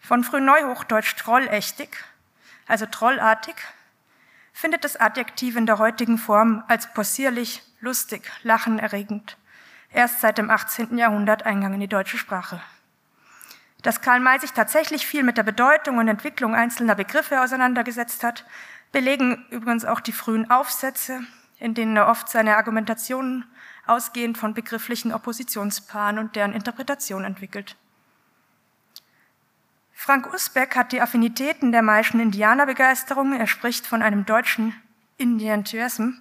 Von 0.00 0.24
frühneuhochdeutsch 0.24 1.14
trollächtig, 1.14 1.90
also 2.66 2.86
trollartig, 2.86 3.54
findet 4.52 4.82
das 4.82 4.96
Adjektiv 4.96 5.54
in 5.54 5.66
der 5.66 5.78
heutigen 5.78 6.18
Form 6.18 6.64
als 6.66 6.92
possierlich, 6.92 7.62
lustig, 7.80 8.28
lachenerregend 8.42 9.36
erst 9.92 10.20
seit 10.20 10.38
dem 10.38 10.50
18. 10.50 10.96
Jahrhundert 10.98 11.44
Eingang 11.44 11.74
in 11.74 11.80
die 11.80 11.88
deutsche 11.88 12.18
Sprache. 12.18 12.60
Dass 13.82 14.02
Karl 14.02 14.20
May 14.20 14.38
sich 14.38 14.52
tatsächlich 14.52 15.06
viel 15.06 15.22
mit 15.22 15.38
der 15.38 15.42
Bedeutung 15.42 15.98
und 15.98 16.08
Entwicklung 16.08 16.54
einzelner 16.54 16.94
Begriffe 16.94 17.40
auseinandergesetzt 17.40 18.22
hat, 18.22 18.44
belegen 18.92 19.46
übrigens 19.50 19.84
auch 19.84 20.00
die 20.00 20.12
frühen 20.12 20.50
Aufsätze, 20.50 21.20
in 21.58 21.74
denen 21.74 21.96
er 21.96 22.08
oft 22.08 22.28
seine 22.28 22.56
Argumentationen 22.56 23.44
ausgehend 23.86 24.38
von 24.38 24.54
begrifflichen 24.54 25.12
Oppositionspaaren 25.12 26.18
und 26.18 26.36
deren 26.36 26.52
Interpretation 26.52 27.24
entwickelt. 27.24 27.76
Frank 29.94 30.32
Usbeck 30.32 30.76
hat 30.76 30.92
die 30.92 31.02
Affinitäten 31.02 31.72
der 31.72 31.82
Maischen 31.82 32.20
Indianerbegeisterung, 32.20 33.38
er 33.38 33.46
spricht 33.46 33.86
von 33.86 34.02
einem 34.02 34.24
deutschen 34.24 34.74
Indiantyism, 35.18 36.12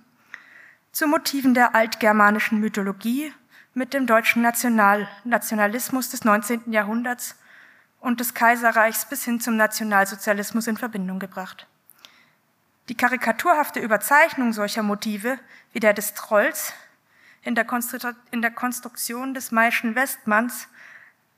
zu 0.92 1.08
Motiven 1.08 1.54
der 1.54 1.76
altgermanischen 1.76 2.60
Mythologie 2.60 3.34
mit 3.74 3.94
dem 3.94 4.08
deutschen 4.08 4.42
National 4.42 5.08
Nationalismus 5.24 6.10
des 6.10 6.24
19. 6.24 6.72
Jahrhunderts 6.72 7.36
und 8.00 8.20
des 8.20 8.34
Kaiserreichs 8.34 9.06
bis 9.06 9.26
hin 9.26 9.40
zum 9.40 9.58
Nationalsozialismus 9.58 10.68
in 10.68 10.78
Verbindung 10.78 11.20
gebracht. 11.20 11.68
Die 12.90 12.96
karikaturhafte 12.96 13.80
Überzeichnung 13.80 14.54
solcher 14.54 14.84
Motive 14.84 15.38
wie 15.74 15.80
der 15.80 15.94
des 15.94 16.14
Trolls 16.16 16.74
in 17.44 17.56
der, 17.56 17.66
in 18.32 18.42
der 18.42 18.52
Konstruktion 18.52 19.34
des 19.34 19.52
Maischen 19.52 19.96
Westmanns 19.96 20.68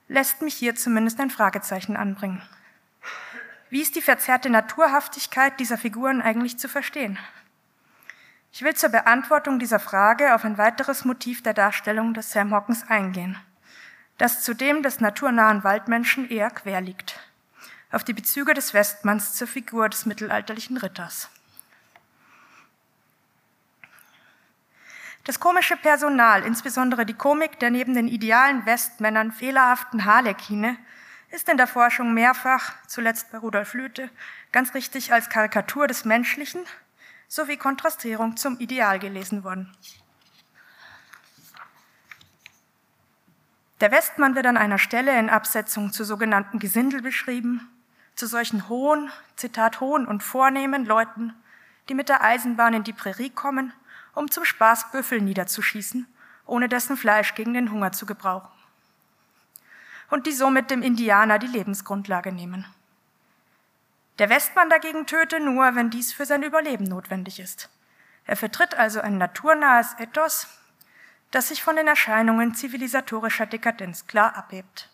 lässt 0.08 0.42
mich 0.42 0.54
hier 0.54 0.74
zumindest 0.74 1.20
ein 1.20 1.30
Fragezeichen 1.30 1.96
anbringen. 1.96 2.42
Wie 3.70 3.80
ist 3.80 3.94
die 3.94 4.02
verzerrte 4.02 4.50
Naturhaftigkeit 4.50 5.58
dieser 5.60 5.78
Figuren 5.78 6.20
eigentlich 6.20 6.58
zu 6.58 6.68
verstehen? 6.68 7.18
Ich 8.54 8.60
will 8.60 8.74
zur 8.74 8.90
Beantwortung 8.90 9.58
dieser 9.58 9.78
Frage 9.78 10.34
auf 10.34 10.44
ein 10.44 10.58
weiteres 10.58 11.06
Motiv 11.06 11.42
der 11.42 11.54
Darstellung 11.54 12.12
des 12.12 12.32
Sam 12.32 12.52
Hawkins 12.52 12.86
eingehen, 12.86 13.38
das 14.18 14.42
zudem 14.42 14.82
des 14.82 15.00
naturnahen 15.00 15.64
Waldmenschen 15.64 16.28
eher 16.28 16.50
quer 16.50 16.82
liegt, 16.82 17.18
auf 17.90 18.04
die 18.04 18.12
Bezüge 18.12 18.52
des 18.52 18.74
Westmanns 18.74 19.32
zur 19.32 19.48
Figur 19.48 19.88
des 19.88 20.04
mittelalterlichen 20.04 20.76
Ritters. 20.76 21.30
Das 25.24 25.40
komische 25.40 25.78
Personal, 25.78 26.42
insbesondere 26.42 27.06
die 27.06 27.14
Komik 27.14 27.58
der 27.58 27.70
neben 27.70 27.94
den 27.94 28.08
idealen 28.08 28.66
Westmännern 28.66 29.32
fehlerhaften 29.32 30.04
Harlekine, 30.04 30.76
ist 31.30 31.48
in 31.48 31.56
der 31.56 31.66
Forschung 31.66 32.12
mehrfach, 32.12 32.74
zuletzt 32.86 33.32
bei 33.32 33.38
Rudolf 33.38 33.72
Lüthe, 33.72 34.10
ganz 34.50 34.74
richtig 34.74 35.10
als 35.10 35.30
Karikatur 35.30 35.86
des 35.86 36.04
Menschlichen 36.04 36.60
sowie 37.32 37.56
Kontrastierung 37.56 38.36
zum 38.36 38.58
Ideal 38.58 38.98
gelesen 38.98 39.42
worden. 39.42 39.74
Der 43.80 43.90
Westmann 43.90 44.34
wird 44.34 44.44
an 44.44 44.58
einer 44.58 44.78
Stelle 44.78 45.18
in 45.18 45.30
Absetzung 45.30 45.92
zu 45.92 46.04
sogenannten 46.04 46.58
Gesindel 46.58 47.00
beschrieben, 47.00 47.68
zu 48.16 48.26
solchen 48.26 48.68
hohen, 48.68 49.10
Zitat 49.36 49.80
hohen 49.80 50.06
und 50.06 50.22
vornehmen 50.22 50.84
Leuten, 50.84 51.32
die 51.88 51.94
mit 51.94 52.10
der 52.10 52.22
Eisenbahn 52.22 52.74
in 52.74 52.84
die 52.84 52.92
Prärie 52.92 53.30
kommen 53.30 53.72
um 54.14 54.30
zum 54.30 54.44
Spaß 54.44 54.90
Büffel 54.90 55.22
niederzuschießen, 55.22 56.06
ohne 56.44 56.68
dessen 56.68 56.98
Fleisch 56.98 57.34
gegen 57.34 57.54
den 57.54 57.70
Hunger 57.70 57.92
zu 57.92 58.04
gebrauchen. 58.04 58.50
Und 60.10 60.26
die 60.26 60.32
somit 60.32 60.70
dem 60.70 60.82
Indianer 60.82 61.38
die 61.38 61.46
Lebensgrundlage 61.46 62.30
nehmen. 62.30 62.66
Der 64.18 64.28
Westmann 64.28 64.70
dagegen 64.70 65.06
töte 65.06 65.40
nur, 65.40 65.74
wenn 65.74 65.90
dies 65.90 66.12
für 66.12 66.26
sein 66.26 66.42
Überleben 66.42 66.84
notwendig 66.84 67.40
ist. 67.40 67.70
Er 68.24 68.36
vertritt 68.36 68.74
also 68.74 69.00
ein 69.00 69.18
naturnahes 69.18 69.94
Ethos, 69.98 70.46
das 71.30 71.48
sich 71.48 71.62
von 71.62 71.76
den 71.76 71.88
Erscheinungen 71.88 72.54
zivilisatorischer 72.54 73.46
Dekadenz 73.46 74.06
klar 74.06 74.36
abhebt. 74.36 74.90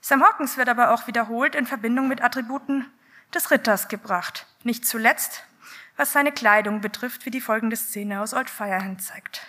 Sam 0.00 0.22
Hawkins 0.22 0.56
wird 0.56 0.68
aber 0.68 0.92
auch 0.92 1.06
wiederholt 1.06 1.54
in 1.54 1.66
Verbindung 1.66 2.08
mit 2.08 2.22
Attributen 2.22 2.90
des 3.34 3.50
Ritters 3.50 3.88
gebracht, 3.88 4.46
nicht 4.62 4.86
zuletzt 4.86 5.44
was 5.96 6.12
seine 6.12 6.32
Kleidung 6.32 6.80
betrifft, 6.80 7.26
wie 7.26 7.30
die 7.30 7.40
folgende 7.40 7.76
Szene 7.76 8.20
aus 8.20 8.34
Old 8.34 8.50
Firehand 8.50 9.02
zeigt. 9.02 9.42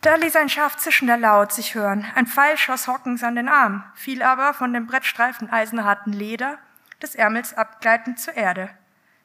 Da 0.00 0.14
ließ 0.14 0.36
ein 0.36 0.48
scharf 0.48 0.76
zischender 0.76 1.16
Laut 1.16 1.52
sich 1.52 1.74
hören. 1.74 2.06
Ein 2.14 2.26
Pfeil 2.26 2.56
schoss 2.56 2.86
Hawkins 2.86 3.24
an 3.24 3.34
den 3.34 3.48
Arm, 3.48 3.82
fiel 3.94 4.22
aber 4.22 4.54
von 4.54 4.72
dem 4.72 4.86
Brettstreifen 4.86 5.50
eisenharten 5.50 6.12
Leder 6.12 6.58
des 7.02 7.16
Ärmels 7.16 7.54
abgleitend 7.54 8.20
zur 8.20 8.34
Erde. 8.34 8.70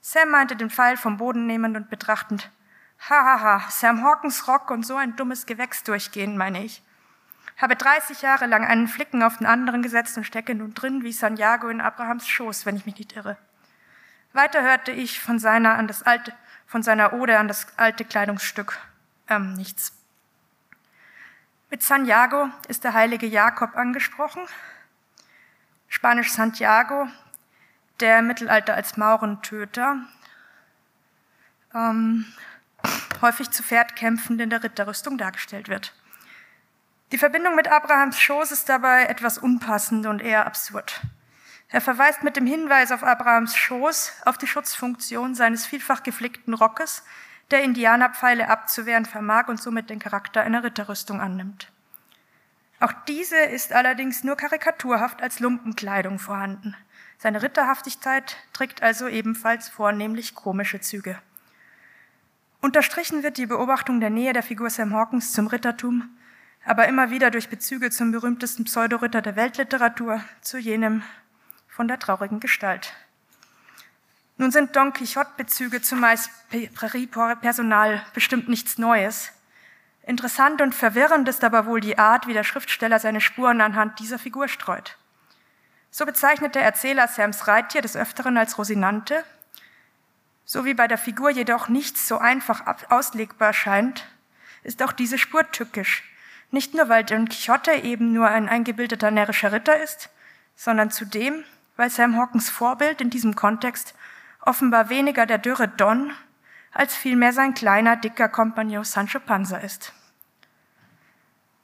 Sam 0.01 0.29
meinte 0.29 0.55
den 0.55 0.71
Pfeil 0.71 0.97
vom 0.97 1.17
Boden 1.17 1.45
nehmend 1.45 1.77
und 1.77 1.89
betrachtend. 1.89 2.49
Hahaha, 3.07 3.39
ha, 3.39 3.65
ha, 3.65 3.69
Sam 3.69 4.03
Hawkins 4.03 4.47
Rock 4.47 4.71
und 4.71 4.85
so 4.85 4.95
ein 4.95 5.15
dummes 5.15 5.45
Gewächs 5.45 5.83
durchgehen, 5.83 6.37
meine 6.37 6.63
ich. 6.63 6.81
Habe 7.57 7.75
30 7.75 8.21
Jahre 8.23 8.47
lang 8.47 8.65
einen 8.65 8.87
Flicken 8.87 9.21
auf 9.21 9.37
den 9.37 9.45
anderen 9.45 9.83
gesetzt 9.83 10.17
und 10.17 10.23
stecke 10.23 10.55
nun 10.55 10.73
drin 10.73 11.03
wie 11.03 11.11
Santiago 11.11 11.69
in 11.69 11.81
Abrahams 11.81 12.27
Schoß, 12.27 12.65
wenn 12.65 12.77
ich 12.77 12.85
mich 12.85 12.97
nicht 12.97 13.15
irre. 13.15 13.37
Weiter 14.31 14.63
hörte 14.63 14.91
ich 14.91 15.19
von 15.19 15.37
seiner, 15.37 15.75
an 15.75 15.87
das 15.87 16.01
alte, 16.01 16.33
von 16.65 16.81
seiner 16.81 17.13
Ode 17.13 17.37
an 17.37 17.47
das 17.47 17.67
alte 17.77 18.05
Kleidungsstück 18.05 18.79
ähm, 19.29 19.53
nichts. 19.53 20.02
Mit 21.73 21.81
Santiago 21.81 22.51
ist 22.67 22.83
der 22.83 22.93
heilige 22.93 23.25
Jakob 23.25 23.75
angesprochen. 23.75 24.43
Spanisch 25.87 26.31
Santiago, 26.31 27.07
der 27.99 28.19
im 28.19 28.27
Mittelalter 28.27 28.75
als 28.75 28.95
Maurentöter, 28.95 29.97
ähm, 31.73 32.31
häufig 33.23 33.49
zu 33.49 33.63
Pferd 33.63 33.95
kämpfend 33.95 34.39
in 34.39 34.51
der 34.51 34.63
Ritterrüstung 34.63 35.17
dargestellt 35.17 35.67
wird. 35.67 35.95
Die 37.11 37.17
Verbindung 37.17 37.55
mit 37.55 37.67
Abrahams 37.67 38.19
Schoß 38.19 38.51
ist 38.51 38.69
dabei 38.69 39.05
etwas 39.05 39.39
unpassend 39.39 40.05
und 40.05 40.21
eher 40.21 40.45
absurd. 40.45 41.01
Er 41.69 41.81
verweist 41.81 42.21
mit 42.21 42.35
dem 42.35 42.45
Hinweis 42.45 42.91
auf 42.91 43.01
Abrahams 43.01 43.55
Schoß 43.55 44.21
auf 44.25 44.37
die 44.37 44.45
Schutzfunktion 44.45 45.33
seines 45.33 45.65
vielfach 45.65 46.03
geflickten 46.03 46.53
Rockes, 46.53 47.01
der 47.51 47.63
Indianerpfeile 47.63 48.49
abzuwehren 48.49 49.05
vermag 49.05 49.47
und 49.47 49.61
somit 49.61 49.89
den 49.89 49.99
Charakter 49.99 50.41
einer 50.41 50.63
Ritterrüstung 50.63 51.21
annimmt. 51.21 51.71
Auch 52.79 52.93
diese 53.07 53.37
ist 53.37 53.71
allerdings 53.71 54.23
nur 54.23 54.35
karikaturhaft 54.35 55.21
als 55.21 55.39
Lumpenkleidung 55.39 56.19
vorhanden. 56.19 56.75
Seine 57.17 57.41
Ritterhaftigkeit 57.41 58.35
trägt 58.51 58.83
also 58.83 59.07
ebenfalls 59.07 59.69
vornehmlich 59.69 60.35
komische 60.35 60.81
Züge. 60.81 61.17
Unterstrichen 62.59 63.23
wird 63.23 63.37
die 63.37 63.45
Beobachtung 63.45 63.99
der 63.99 64.09
Nähe 64.09 64.33
der 64.33 64.43
Figur 64.43 64.69
Sam 64.69 64.93
Hawkins 64.93 65.31
zum 65.31 65.47
Rittertum, 65.47 66.09
aber 66.65 66.87
immer 66.87 67.09
wieder 67.09 67.31
durch 67.31 67.49
Bezüge 67.49 67.89
zum 67.89 68.11
berühmtesten 68.11 68.65
Pseudoritter 68.65 69.21
der 69.21 69.35
Weltliteratur, 69.35 70.21
zu 70.41 70.57
jenem 70.57 71.03
von 71.67 71.87
der 71.87 71.99
traurigen 71.99 72.39
Gestalt. 72.39 72.93
Nun 74.37 74.51
sind 74.51 74.75
Don 74.75 74.93
Quixote-Bezüge 74.93 75.81
zumeist 75.81 76.29
Prärie-Personal 76.73 78.03
bestimmt 78.13 78.49
nichts 78.49 78.77
Neues. 78.77 79.31
Interessant 80.05 80.61
und 80.61 80.73
verwirrend 80.73 81.29
ist 81.29 81.43
aber 81.43 81.65
wohl 81.65 81.79
die 81.79 81.97
Art, 81.97 82.27
wie 82.27 82.33
der 82.33 82.43
Schriftsteller 82.43 82.99
seine 82.99 83.21
Spuren 83.21 83.61
anhand 83.61 83.99
dieser 83.99 84.19
Figur 84.19 84.47
streut. 84.47 84.97
So 85.91 86.05
bezeichnet 86.05 86.55
der 86.55 86.63
Erzähler 86.63 87.07
Sams 87.07 87.47
Reittier 87.47 87.81
des 87.81 87.95
Öfteren 87.95 88.37
als 88.37 88.57
Rosinante, 88.57 89.23
so 90.45 90.65
wie 90.65 90.73
bei 90.73 90.87
der 90.87 90.97
Figur 90.97 91.29
jedoch 91.29 91.69
nichts 91.69 92.07
so 92.07 92.17
einfach 92.17 92.63
auslegbar 92.89 93.53
scheint, 93.53 94.05
ist 94.63 94.81
auch 94.83 94.91
diese 94.91 95.17
Spur 95.17 95.49
tückisch. 95.51 96.03
Nicht 96.51 96.73
nur, 96.73 96.89
weil 96.89 97.03
Don 97.03 97.29
Quixote 97.29 97.71
eben 97.71 98.11
nur 98.11 98.27
ein 98.27 98.49
eingebildeter 98.49 99.09
närrischer 99.09 99.51
Ritter 99.51 99.81
ist, 99.81 100.09
sondern 100.55 100.91
zudem, 100.91 101.43
weil 101.77 101.89
Sam 101.89 102.17
Hawkins 102.17 102.49
Vorbild 102.49 103.01
in 103.01 103.09
diesem 103.09 103.35
Kontext 103.35 103.95
offenbar 104.45 104.89
weniger 104.89 105.25
der 105.25 105.37
dürre 105.37 105.67
Don 105.67 106.11
als 106.71 106.95
vielmehr 106.95 107.33
sein 107.33 107.53
kleiner, 107.53 107.95
dicker 107.95 108.29
Kompagnon 108.29 108.83
Sancho 108.83 109.19
Panza 109.19 109.57
ist. 109.57 109.93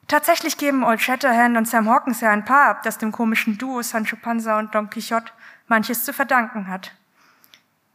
Tatsächlich 0.07 0.57
geben 0.57 0.83
Old 0.83 1.01
Shatterhand 1.01 1.55
und 1.55 1.67
Sam 1.67 1.87
Hawkins 1.87 2.21
ja 2.21 2.31
ein 2.31 2.45
Paar 2.45 2.69
ab, 2.69 2.83
das 2.83 2.97
dem 2.97 3.11
komischen 3.11 3.57
Duo 3.57 3.81
Sancho 3.83 4.15
Panza 4.15 4.57
und 4.57 4.73
Don 4.73 4.89
Quixote 4.89 5.31
manches 5.67 6.03
zu 6.03 6.13
verdanken 6.13 6.67
hat. 6.67 6.95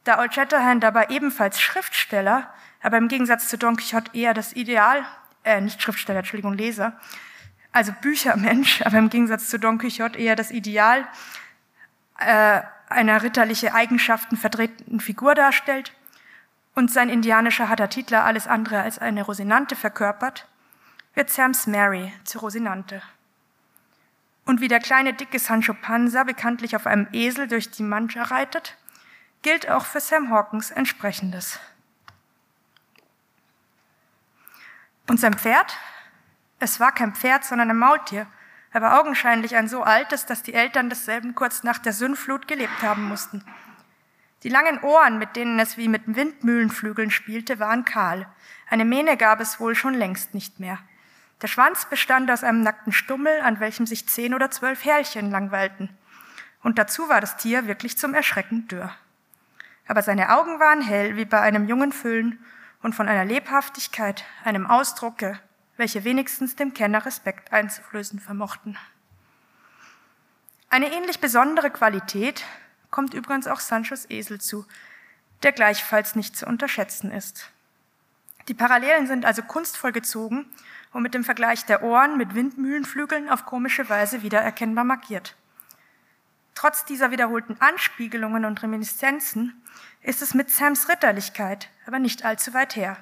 Da 0.05 0.21
Old 0.21 0.35
Shatterhand 0.35 0.85
aber 0.85 1.11
ebenfalls 1.11 1.61
Schriftsteller, 1.61 2.53
aber 2.83 2.99
im 2.99 3.09
Gegensatz 3.09 3.49
zu 3.49 3.59
Don 3.59 3.77
Quixote 3.77 4.17
eher 4.17 4.33
das 4.33 4.53
Ideal, 4.53 5.05
äh, 5.43 5.61
nicht 5.61 5.83
Schriftsteller, 5.83 6.21
Entschuldigung, 6.21 6.55
Leser, 6.55 6.93
also 7.73 7.93
Büchermensch, 8.01 8.83
aber 8.85 8.99
im 8.99 9.11
Gegensatz 9.11 9.49
zu 9.49 9.59
Don 9.59 9.79
Quixote 9.79 10.19
eher 10.19 10.37
das 10.37 10.53
Ideal 10.53 11.09
äh, 12.21 12.61
einer 12.95 13.23
ritterliche 13.23 13.75
Eigenschaften 13.75 14.37
vertretenden 14.37 15.01
Figur 15.01 15.35
darstellt 15.35 15.93
und 16.75 16.91
sein 16.91 17.09
indianischer 17.09 17.69
Hattatitler 17.69 18.25
alles 18.25 18.47
andere 18.47 18.81
als 18.81 18.99
eine 18.99 19.23
Rosinante 19.23 19.77
verkörpert, 19.77 20.49
wird 21.15 21.31
Sams 21.31 21.67
Mary 21.67 22.13
zur 22.25 22.41
Rosinante. 22.41 23.03
Und 24.45 24.61
wie 24.61 24.69
der 24.69 24.81
kleine 24.81 25.15
dicke 25.15 25.39
Sancho 25.39 25.75
Panza 25.75 26.25
bekanntlich 26.25 26.77
auf 26.77 26.87
einem 26.87 27.09
Esel 27.13 27.49
durch 27.49 27.71
die 27.71 27.83
Mancha 27.83 28.25
reitet, 28.25 28.77
gilt 29.43 29.71
auch 29.71 29.85
für 29.85 30.01
Sam 30.01 30.31
Hawkins 30.31 30.71
entsprechendes. 30.71 31.61
Und 35.07 35.21
sein 35.21 35.35
Pferd? 35.35 35.77
Es 36.59 36.81
war 36.81 36.93
kein 36.93 37.15
Pferd, 37.15 37.45
sondern 37.45 37.71
ein 37.71 37.79
Maultier, 37.79 38.27
aber 38.75 39.01
augenscheinlich 39.01 39.57
ein 39.57 39.69
so 39.69 39.83
altes, 39.83 40.27
dass 40.27 40.43
die 40.43 40.53
Eltern 40.53 40.91
desselben 40.91 41.35
kurz 41.35 41.63
nach 41.63 41.79
der 41.79 41.93
Sündflut 41.93 42.49
gelebt 42.49 42.83
haben 42.83 43.05
mussten. 43.09 43.45
Die 44.43 44.49
langen 44.51 44.81
Ohren, 44.81 45.19
mit 45.19 45.37
denen 45.37 45.59
es 45.59 45.79
wie 45.79 45.89
mit 45.89 46.03
Windmühlenflügeln 46.07 47.11
spielte, 47.11 47.59
waren 47.61 47.85
kahl. 47.85 48.27
Eine 48.69 48.85
Mähne 48.85 49.17
gab 49.17 49.41
es 49.41 49.61
wohl 49.61 49.75
schon 49.75 49.95
längst 49.95 50.35
nicht 50.35 50.61
mehr. 50.61 50.79
Der 51.41 51.49
Schwanz 51.49 51.87
bestand 51.87 52.31
aus 52.31 52.45
einem 52.45 52.63
nackten 52.63 52.93
Stummel, 52.93 53.41
an 53.41 53.61
welchem 53.61 53.87
sich 53.87 54.09
zehn 54.09 54.35
oder 54.35 54.51
zwölf 54.51 54.85
Härchen 54.85 55.31
langweilten. 55.31 55.89
Und 56.63 56.79
dazu 56.79 57.09
war 57.09 57.21
das 57.21 57.37
Tier 57.37 57.67
wirklich 57.67 57.97
zum 57.97 58.13
Erschrecken 58.13 58.69
dürr. 58.69 58.91
Aber 59.87 60.03
seine 60.03 60.37
Augen 60.37 60.61
waren 60.61 60.83
hell 60.83 61.17
wie 61.17 61.25
bei 61.25 61.41
einem 61.41 61.69
jungen 61.69 61.93
Füllen 61.93 62.43
und 62.83 62.95
von 62.95 63.09
einer 63.09 63.25
Lebhaftigkeit, 63.25 64.25
einem 64.45 64.67
Ausdrucke, 64.67 65.39
welche 65.77 66.05
wenigstens 66.05 66.57
dem 66.57 66.75
Kenner 66.75 67.05
Respekt 67.05 67.53
einzuflößen 67.53 68.21
vermochten. 68.21 68.79
Eine 70.71 70.93
ähnlich 70.93 71.21
besondere 71.21 71.71
Qualität 71.71 72.45
kommt 72.91 73.15
übrigens 73.15 73.47
auch 73.47 73.61
Sanchos 73.61 74.09
Esel 74.11 74.41
zu, 74.41 74.67
der 75.43 75.53
gleichfalls 75.53 76.17
nicht 76.17 76.37
zu 76.37 76.47
unterschätzen 76.47 77.11
ist. 77.11 77.51
Die 78.49 78.55
Parallelen 78.55 79.07
sind 79.07 79.25
also 79.25 79.43
kunstvoll 79.43 79.93
gezogen 79.93 80.47
und 80.93 81.03
mit 81.03 81.15
dem 81.15 81.25
Vergleich 81.25 81.65
der 81.65 81.83
Ohren 81.83 82.17
mit 82.17 82.35
Windmühlenflügeln 82.35 83.29
auf 83.29 83.47
komische 83.47 83.89
Weise 83.89 84.23
wiedererkennbar 84.23 84.85
markiert. 84.85 85.35
Trotz 86.55 86.85
dieser 86.85 87.11
wiederholten 87.11 87.57
Anspiegelungen 87.61 88.45
und 88.45 88.63
Reminiszenzen 88.63 89.61
ist 90.03 90.23
es 90.23 90.35
mit 90.35 90.51
Sams 90.51 90.89
Ritterlichkeit 90.89 91.69
aber 91.87 91.99
nicht 91.99 92.25
allzu 92.25 92.55
weit 92.55 92.77
her. 92.77 92.97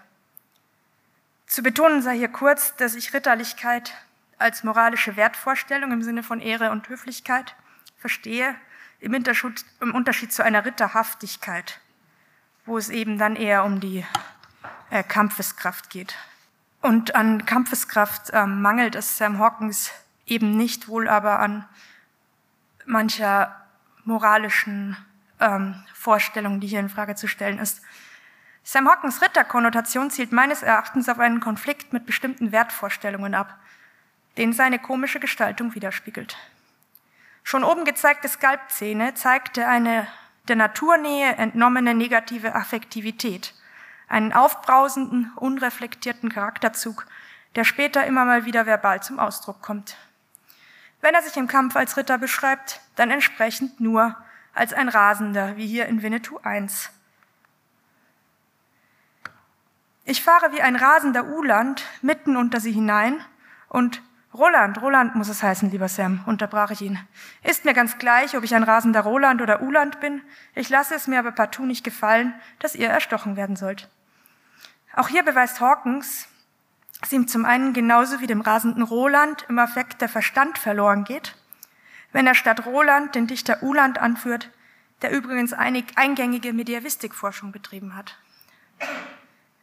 Zu 1.52 1.62
betonen 1.62 2.00
sei 2.00 2.16
hier 2.16 2.30
kurz, 2.30 2.76
dass 2.76 2.94
ich 2.94 3.12
Ritterlichkeit 3.12 3.92
als 4.38 4.64
moralische 4.64 5.16
Wertvorstellung 5.16 5.92
im 5.92 6.02
Sinne 6.02 6.22
von 6.22 6.40
Ehre 6.40 6.70
und 6.70 6.88
Höflichkeit 6.88 7.54
verstehe, 7.98 8.54
im 9.00 9.12
Unterschied, 9.12 9.62
im 9.82 9.94
Unterschied 9.94 10.32
zu 10.32 10.42
einer 10.42 10.64
Ritterhaftigkeit, 10.64 11.78
wo 12.64 12.78
es 12.78 12.88
eben 12.88 13.18
dann 13.18 13.36
eher 13.36 13.64
um 13.64 13.80
die 13.80 14.02
äh, 14.88 15.02
Kampfeskraft 15.02 15.90
geht. 15.90 16.16
Und 16.80 17.14
an 17.14 17.44
Kampfeskraft 17.44 18.30
äh, 18.30 18.46
mangelt 18.46 18.94
es 18.94 19.18
Sam 19.18 19.38
Hawkins 19.38 19.90
eben 20.24 20.56
nicht, 20.56 20.88
wohl 20.88 21.06
aber 21.06 21.38
an 21.38 21.68
mancher 22.86 23.54
moralischen 24.04 24.96
ähm, 25.38 25.74
Vorstellung, 25.92 26.60
die 26.60 26.68
hier 26.68 26.80
in 26.80 26.88
Frage 26.88 27.14
zu 27.14 27.28
stellen 27.28 27.58
ist. 27.58 27.82
Sam 28.64 28.88
Hawkins 28.88 29.20
Ritterkonnotation 29.20 30.10
zielt 30.10 30.32
meines 30.32 30.62
Erachtens 30.62 31.08
auf 31.08 31.18
einen 31.18 31.40
Konflikt 31.40 31.92
mit 31.92 32.06
bestimmten 32.06 32.52
Wertvorstellungen 32.52 33.34
ab, 33.34 33.58
den 34.36 34.52
seine 34.52 34.78
komische 34.78 35.20
Gestaltung 35.20 35.74
widerspiegelt. 35.74 36.36
Schon 37.42 37.64
oben 37.64 37.84
gezeigte 37.84 38.28
Skalpzähne 38.28 39.14
zeigte 39.14 39.66
eine 39.66 40.06
der 40.48 40.56
Naturnähe 40.56 41.34
entnommene 41.36 41.94
negative 41.94 42.54
Affektivität, 42.54 43.54
einen 44.08 44.32
aufbrausenden, 44.32 45.32
unreflektierten 45.36 46.30
Charakterzug, 46.30 47.06
der 47.56 47.64
später 47.64 48.06
immer 48.06 48.24
mal 48.24 48.44
wieder 48.44 48.64
verbal 48.64 49.02
zum 49.02 49.18
Ausdruck 49.18 49.60
kommt. 49.60 49.96
Wenn 51.00 51.14
er 51.14 51.22
sich 51.22 51.36
im 51.36 51.48
Kampf 51.48 51.74
als 51.74 51.96
Ritter 51.96 52.16
beschreibt, 52.16 52.80
dann 52.94 53.10
entsprechend 53.10 53.80
nur 53.80 54.16
als 54.54 54.72
ein 54.72 54.88
Rasender, 54.88 55.56
wie 55.56 55.66
hier 55.66 55.86
in 55.86 56.02
Winnetou 56.02 56.38
I. 56.46 56.68
Ich 60.04 60.22
fahre 60.22 60.52
wie 60.52 60.62
ein 60.62 60.76
rasender 60.76 61.26
Uland 61.26 61.84
mitten 62.02 62.36
unter 62.36 62.58
sie 62.58 62.72
hinein 62.72 63.24
und 63.68 64.02
Roland, 64.34 64.80
Roland 64.80 65.14
muss 65.14 65.28
es 65.28 65.42
heißen, 65.42 65.70
lieber 65.70 65.88
Sam, 65.88 66.24
unterbrach 66.26 66.70
ich 66.70 66.80
ihn. 66.80 66.98
Ist 67.42 67.66
mir 67.66 67.74
ganz 67.74 67.98
gleich, 67.98 68.34
ob 68.36 68.44
ich 68.44 68.54
ein 68.54 68.62
rasender 68.62 69.02
Roland 69.02 69.42
oder 69.42 69.60
Uland 69.60 70.00
bin. 70.00 70.22
Ich 70.54 70.70
lasse 70.70 70.94
es 70.94 71.06
mir 71.06 71.18
aber 71.18 71.32
partout 71.32 71.66
nicht 71.66 71.84
gefallen, 71.84 72.34
dass 72.58 72.74
ihr 72.74 72.88
erstochen 72.88 73.36
werden 73.36 73.56
sollt. 73.56 73.90
Auch 74.94 75.08
hier 75.08 75.22
beweist 75.22 75.60
Hawkins, 75.60 76.28
dass 77.00 77.12
ihm 77.12 77.28
zum 77.28 77.44
einen 77.44 77.74
genauso 77.74 78.20
wie 78.20 78.26
dem 78.26 78.40
rasenden 78.40 78.82
Roland 78.82 79.44
im 79.48 79.58
Affekt 79.58 80.00
der 80.00 80.08
Verstand 80.08 80.56
verloren 80.56 81.04
geht, 81.04 81.36
wenn 82.12 82.26
er 82.26 82.34
statt 82.34 82.64
Roland 82.64 83.14
den 83.14 83.26
Dichter 83.26 83.62
Uland 83.62 83.98
anführt, 83.98 84.50
der 85.02 85.12
übrigens 85.12 85.52
einig, 85.52 85.92
eingängige 85.96 86.54
Mediavistikforschung 86.54 87.52
betrieben 87.52 87.94
hat. 87.96 88.18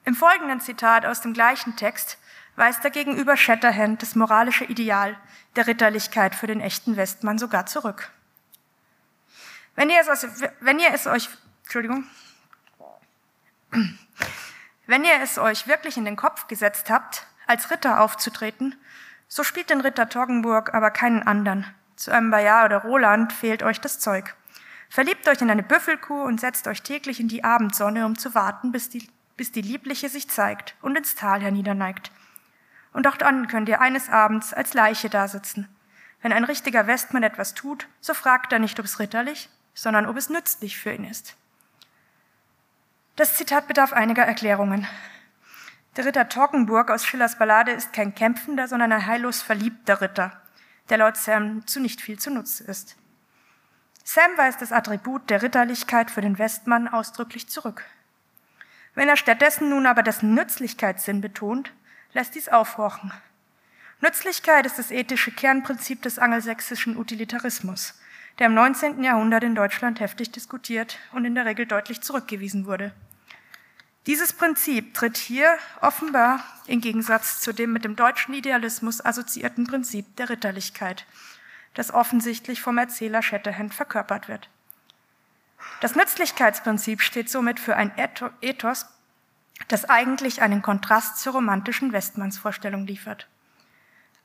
Im 0.09 0.15
folgenden 0.15 0.59
Zitat 0.59 1.05
aus 1.05 1.21
dem 1.21 1.33
gleichen 1.33 1.75
Text 1.75 2.17
weist 2.55 2.83
er 2.83 2.89
gegenüber 2.89 3.37
Shatterhand 3.37 4.01
das 4.01 4.15
moralische 4.15 4.65
Ideal 4.65 5.15
der 5.55 5.67
Ritterlichkeit 5.67 6.33
für 6.33 6.47
den 6.47 6.61
echten 6.61 6.97
Westmann 6.97 7.37
sogar 7.37 7.67
zurück. 7.67 8.09
Wenn 9.75 9.91
ihr 9.91 9.99
es, 9.99 10.25
wenn 10.61 10.79
ihr 10.79 10.91
es 10.95 11.05
euch, 11.05 11.29
Entschuldigung, 11.61 12.05
wenn 14.87 15.03
ihr 15.03 15.21
es 15.21 15.37
euch 15.37 15.67
wirklich 15.67 15.95
in 15.95 16.05
den 16.05 16.15
Kopf 16.15 16.47
gesetzt 16.47 16.89
habt, 16.89 17.27
als 17.45 17.69
Ritter 17.69 18.01
aufzutreten, 18.01 18.73
so 19.27 19.43
spielt 19.43 19.69
den 19.69 19.81
Ritter 19.81 20.09
Toggenburg 20.09 20.73
aber 20.73 20.89
keinen 20.89 21.21
anderen. 21.21 21.67
Zu 21.97 22.09
einem 22.09 22.31
Bayard 22.31 22.65
oder 22.65 22.81
Roland 22.81 23.31
fehlt 23.31 23.61
euch 23.61 23.79
das 23.79 23.99
Zeug. 23.99 24.35
Verliebt 24.89 25.27
euch 25.27 25.39
in 25.39 25.51
eine 25.51 25.61
Büffelkuh 25.61 26.23
und 26.23 26.39
setzt 26.39 26.67
euch 26.67 26.81
täglich 26.81 27.19
in 27.19 27.27
die 27.27 27.43
Abendsonne, 27.43 28.07
um 28.07 28.17
zu 28.17 28.33
warten, 28.33 28.71
bis 28.71 28.89
die, 28.89 29.07
bis 29.39 29.53
die 29.53 29.61
Liebliche 29.61 30.09
sich 30.09 30.29
zeigt 30.29 30.75
und 30.81 30.97
ins 30.97 31.15
Tal 31.15 31.41
herniederneigt. 31.41 32.11
Und 32.91 33.07
auch 33.07 33.15
dann 33.15 33.47
könnt 33.47 33.69
ihr 33.69 33.79
eines 33.79 34.09
Abends 34.09 34.53
als 34.53 34.73
Leiche 34.73 35.09
dasitzen. 35.09 35.69
Wenn 36.21 36.33
ein 36.33 36.43
richtiger 36.43 36.87
Westmann 36.87 37.23
etwas 37.23 37.53
tut, 37.53 37.87
so 38.01 38.13
fragt 38.13 38.51
er 38.51 38.59
nicht, 38.59 38.77
ob 38.81 38.85
es 38.85 38.99
ritterlich, 38.99 39.49
sondern 39.73 40.07
ob 40.07 40.17
es 40.17 40.29
nützlich 40.29 40.77
für 40.77 40.91
ihn 40.91 41.05
ist. 41.05 41.37
Das 43.15 43.35
Zitat 43.35 43.69
bedarf 43.69 43.93
einiger 43.93 44.23
Erklärungen. 44.23 44.85
Der 45.95 46.03
Ritter 46.03 46.27
Torkenburg 46.27 46.91
aus 46.91 47.05
Schillers 47.05 47.37
Ballade 47.37 47.71
ist 47.71 47.93
kein 47.93 48.13
kämpfender, 48.15 48.67
sondern 48.67 48.91
ein 48.91 49.05
heillos 49.05 49.41
verliebter 49.41 50.01
Ritter, 50.01 50.41
der 50.89 50.97
laut 50.97 51.15
Sam 51.15 51.65
zu 51.65 51.79
nicht 51.79 52.01
viel 52.01 52.19
zu 52.19 52.29
Nutze 52.29 52.65
ist. 52.65 52.97
Sam 54.03 54.31
weist 54.35 54.61
das 54.61 54.73
Attribut 54.73 55.29
der 55.29 55.41
Ritterlichkeit 55.41 56.11
für 56.11 56.19
den 56.19 56.37
Westmann 56.37 56.89
ausdrücklich 56.89 57.47
zurück. 57.47 57.85
Wenn 58.99 59.07
er 59.07 59.15
stattdessen 59.15 59.69
nun 59.69 59.85
aber 59.85 60.03
dessen 60.03 60.33
Nützlichkeitssinn 60.33 61.21
betont, 61.21 61.71
lässt 62.11 62.35
dies 62.35 62.49
aufhorchen. 62.49 63.13
Nützlichkeit 64.01 64.65
ist 64.65 64.77
das 64.77 64.91
ethische 64.91 65.31
Kernprinzip 65.31 66.01
des 66.01 66.19
angelsächsischen 66.19 66.97
Utilitarismus, 66.97 67.97
der 68.39 68.47
im 68.47 68.55
19. 68.55 69.01
Jahrhundert 69.01 69.45
in 69.45 69.55
Deutschland 69.55 70.01
heftig 70.01 70.33
diskutiert 70.33 70.97
und 71.13 71.23
in 71.23 71.33
der 71.33 71.45
Regel 71.45 71.65
deutlich 71.65 72.01
zurückgewiesen 72.01 72.65
wurde. 72.65 72.91
Dieses 74.05 74.33
Prinzip 74.33 74.93
tritt 74.93 75.15
hier 75.15 75.57
offenbar 75.79 76.43
im 76.67 76.81
Gegensatz 76.81 77.39
zu 77.39 77.53
dem 77.53 77.71
mit 77.71 77.85
dem 77.85 77.95
deutschen 77.95 78.33
Idealismus 78.33 78.99
assoziierten 78.99 79.65
Prinzip 79.65 80.13
der 80.17 80.29
Ritterlichkeit, 80.29 81.05
das 81.73 81.93
offensichtlich 81.93 82.61
vom 82.61 82.77
Erzähler 82.77 83.21
Shatterhand 83.21 83.73
verkörpert 83.73 84.27
wird. 84.27 84.49
Das 85.81 85.95
Nützlichkeitsprinzip 85.95 87.01
steht 87.01 87.29
somit 87.29 87.59
für 87.59 87.75
ein 87.75 87.91
Ethos, 88.41 88.85
das 89.67 89.85
eigentlich 89.85 90.41
einen 90.41 90.61
Kontrast 90.61 91.17
zur 91.17 91.33
romantischen 91.33 91.91
Westmannsvorstellung 91.91 92.85
liefert. 92.85 93.27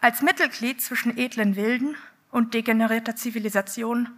Als 0.01 0.23
Mittelglied 0.23 0.83
zwischen 0.83 1.17
edlen 1.17 1.57
Wilden 1.57 1.97
und 2.31 2.55
degenerierter 2.55 3.17
Zivilisation 3.17 4.09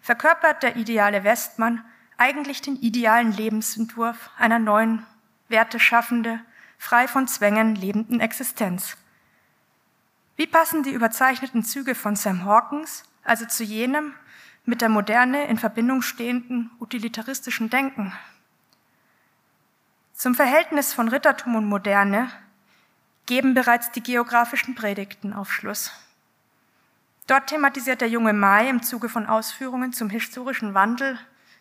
verkörpert 0.00 0.62
der 0.62 0.76
ideale 0.76 1.24
Westmann 1.24 1.84
eigentlich 2.18 2.62
den 2.62 2.76
idealen 2.76 3.32
Lebensentwurf 3.32 4.30
einer 4.38 4.58
neuen 4.58 5.04
werteschaffende, 5.48 6.40
frei 6.78 7.08
von 7.08 7.28
Zwängen 7.28 7.74
lebenden 7.74 8.20
Existenz. 8.20 8.96
Wie 10.36 10.46
passen 10.46 10.82
die 10.82 10.92
überzeichneten 10.92 11.62
Züge 11.64 11.94
von 11.94 12.16
Sam 12.16 12.44
Hawkins 12.44 13.04
also 13.24 13.46
zu 13.46 13.64
jenem 13.64 14.14
mit 14.66 14.80
der 14.80 14.88
Moderne 14.88 15.46
in 15.46 15.58
Verbindung 15.58 16.02
stehenden 16.02 16.70
utilitaristischen 16.80 17.70
Denken? 17.70 18.12
Zum 20.12 20.34
Verhältnis 20.34 20.92
von 20.92 21.08
Rittertum 21.08 21.54
und 21.54 21.66
Moderne 21.66 22.30
geben 23.26 23.54
bereits 23.54 23.92
die 23.92 24.02
geografischen 24.02 24.74
Predigten 24.74 25.32
Aufschluss. 25.32 25.92
Dort 27.26 27.48
thematisiert 27.48 28.00
der 28.00 28.08
junge 28.08 28.32
Mai 28.32 28.68
im 28.68 28.82
Zuge 28.82 29.08
von 29.08 29.26
Ausführungen 29.26 29.92
zum 29.92 30.10
historischen 30.10 30.74
Wandel 30.74 31.18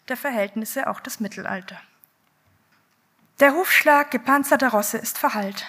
der 0.07 0.17
Verhältnisse 0.17 0.87
auch 0.87 0.99
das 0.99 1.19
Mittelalter. 1.19 1.79
Der 3.39 3.53
Hufschlag 3.53 4.11
gepanzerter 4.11 4.69
Rosse 4.69 4.97
ist 4.97 5.17
verhallt. 5.17 5.65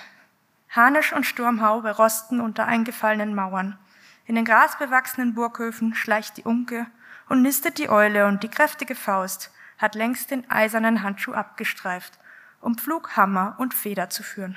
Harnisch 0.70 1.12
und 1.12 1.24
Sturmhaube 1.24 1.96
rosten 1.96 2.40
unter 2.40 2.66
eingefallenen 2.66 3.34
Mauern. 3.34 3.78
In 4.26 4.34
den 4.34 4.44
grasbewachsenen 4.44 5.34
Burghöfen 5.34 5.94
schleicht 5.94 6.36
die 6.36 6.44
Unke 6.44 6.86
und 7.28 7.42
nistet 7.42 7.78
die 7.78 7.88
Eule 7.88 8.26
und 8.26 8.42
die 8.42 8.48
kräftige 8.48 8.94
Faust 8.94 9.50
hat 9.78 9.94
längst 9.94 10.30
den 10.30 10.50
eisernen 10.50 11.02
Handschuh 11.02 11.32
abgestreift, 11.32 12.18
um 12.60 12.76
Pflug, 12.76 13.16
Hammer 13.16 13.56
und 13.58 13.74
Feder 13.74 14.10
zu 14.10 14.22
führen. 14.22 14.56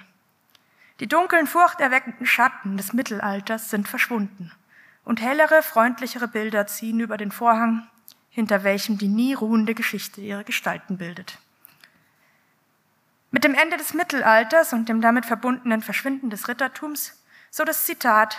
Die 0.99 1.07
dunklen, 1.07 1.47
furchterweckenden 1.47 2.25
Schatten 2.25 2.77
des 2.77 2.93
Mittelalters 2.93 3.69
sind 3.69 3.87
verschwunden 3.87 4.51
und 5.05 5.21
hellere, 5.21 5.63
freundlichere 5.63 6.27
Bilder 6.27 6.67
ziehen 6.67 6.99
über 6.99 7.17
den 7.17 7.31
Vorhang, 7.31 7.87
hinter 8.29 8.63
welchem 8.63 8.97
die 8.97 9.07
nie 9.07 9.33
ruhende 9.33 9.73
Geschichte 9.73 10.21
ihre 10.21 10.43
Gestalten 10.43 10.97
bildet. 10.97 11.39
Mit 13.31 13.43
dem 13.43 13.53
Ende 13.53 13.77
des 13.77 13.93
Mittelalters 13.93 14.73
und 14.73 14.89
dem 14.89 15.01
damit 15.01 15.25
verbundenen 15.25 15.81
Verschwinden 15.81 16.29
des 16.29 16.47
Rittertums, 16.47 17.23
so 17.51 17.63
das 17.63 17.85
Zitat, 17.85 18.37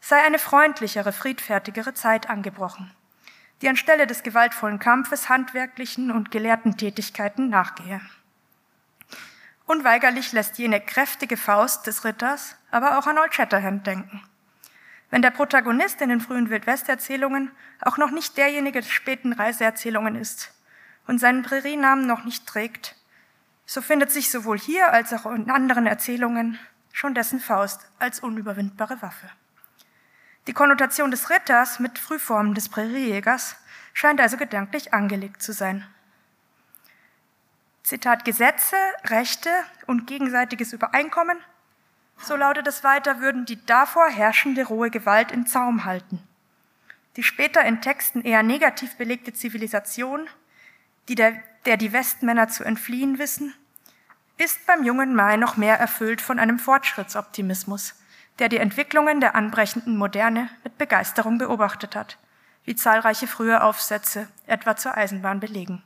sei 0.00 0.22
eine 0.22 0.38
freundlichere, 0.38 1.12
friedfertigere 1.12 1.94
Zeit 1.94 2.28
angebrochen, 2.28 2.90
die 3.60 3.68
anstelle 3.68 4.06
des 4.06 4.22
gewaltvollen 4.22 4.78
Kampfes 4.78 5.28
handwerklichen 5.28 6.10
und 6.10 6.30
gelehrten 6.30 6.76
Tätigkeiten 6.76 7.48
nachgehe. 7.48 8.00
Unweigerlich 9.66 10.32
lässt 10.32 10.58
jene 10.58 10.80
kräftige 10.80 11.36
Faust 11.36 11.86
des 11.86 12.04
Ritters 12.04 12.56
aber 12.70 12.98
auch 12.98 13.06
an 13.06 13.18
Old 13.18 13.34
Shatterhand 13.34 13.86
denken. 13.86 14.22
Wenn 15.10 15.22
der 15.22 15.30
Protagonist 15.30 16.00
in 16.00 16.10
den 16.10 16.20
frühen 16.20 16.50
Wildwesterzählungen 16.50 17.50
auch 17.80 17.96
noch 17.96 18.10
nicht 18.10 18.36
derjenige 18.36 18.80
des 18.80 18.90
späten 18.90 19.32
Reiseerzählungen 19.32 20.16
ist 20.16 20.52
und 21.06 21.18
seinen 21.18 21.42
Prärienamen 21.42 22.06
noch 22.06 22.24
nicht 22.24 22.46
trägt, 22.46 22.94
so 23.64 23.80
findet 23.80 24.10
sich 24.10 24.30
sowohl 24.30 24.58
hier 24.58 24.92
als 24.92 25.12
auch 25.12 25.26
in 25.26 25.50
anderen 25.50 25.86
Erzählungen 25.86 26.58
schon 26.92 27.14
dessen 27.14 27.40
Faust 27.40 27.86
als 27.98 28.20
unüberwindbare 28.20 29.00
Waffe. 29.02 29.28
Die 30.48 30.54
Konnotation 30.54 31.10
des 31.10 31.28
Ritters 31.28 31.78
mit 31.78 31.98
Frühformen 31.98 32.54
des 32.54 32.70
Präriejägers 32.70 33.54
scheint 33.92 34.18
also 34.18 34.38
gedanklich 34.38 34.94
angelegt 34.94 35.42
zu 35.42 35.52
sein. 35.52 35.86
Zitat 37.82 38.24
Gesetze, 38.24 38.76
Rechte 39.04 39.50
und 39.86 40.06
gegenseitiges 40.06 40.72
Übereinkommen, 40.72 41.36
so 42.16 42.34
lautet 42.34 42.66
es 42.66 42.82
weiter, 42.82 43.20
würden 43.20 43.44
die 43.44 43.64
davor 43.66 44.08
herrschende 44.08 44.64
rohe 44.64 44.88
Gewalt 44.88 45.32
in 45.32 45.46
Zaum 45.46 45.84
halten. 45.84 46.26
Die 47.16 47.22
später 47.22 47.62
in 47.66 47.82
Texten 47.82 48.22
eher 48.22 48.42
negativ 48.42 48.96
belegte 48.96 49.34
Zivilisation, 49.34 50.28
die 51.08 51.14
der 51.14 51.34
der 51.66 51.76
die 51.76 51.92
Westmänner 51.92 52.48
zu 52.48 52.64
entfliehen 52.64 53.18
wissen, 53.18 53.52
ist 54.38 54.64
beim 54.66 54.82
jungen 54.82 55.14
Mai 55.14 55.36
noch 55.36 55.58
mehr 55.58 55.78
erfüllt 55.78 56.22
von 56.22 56.38
einem 56.38 56.58
Fortschrittsoptimismus, 56.58 57.94
der 58.38 58.48
die 58.48 58.58
Entwicklungen 58.58 59.20
der 59.20 59.34
anbrechenden 59.34 59.96
Moderne 59.96 60.48
mit 60.64 60.78
Begeisterung 60.78 61.38
beobachtet 61.38 61.96
hat, 61.96 62.18
wie 62.64 62.76
zahlreiche 62.76 63.26
frühe 63.26 63.62
Aufsätze 63.62 64.28
etwa 64.46 64.76
zur 64.76 64.96
Eisenbahn 64.96 65.40
belegen. 65.40 65.82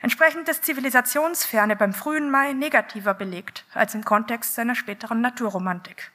Entsprechend 0.00 0.48
ist 0.48 0.64
Zivilisationsferne 0.64 1.74
beim 1.74 1.92
frühen 1.92 2.30
Mai 2.30 2.52
negativer 2.52 3.14
belegt 3.14 3.64
als 3.74 3.94
im 3.94 4.04
Kontext 4.04 4.54
seiner 4.54 4.74
späteren 4.74 5.20
Naturromantik. 5.20 6.12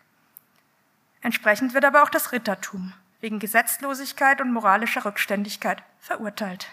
Entsprechend 1.22 1.74
wird 1.74 1.86
aber 1.86 2.04
auch 2.04 2.10
das 2.10 2.32
Rittertum 2.32 2.94
wegen 3.20 3.40
Gesetzlosigkeit 3.40 4.42
und 4.42 4.52
moralischer 4.52 5.06
Rückständigkeit 5.06 5.82
verurteilt. 6.00 6.68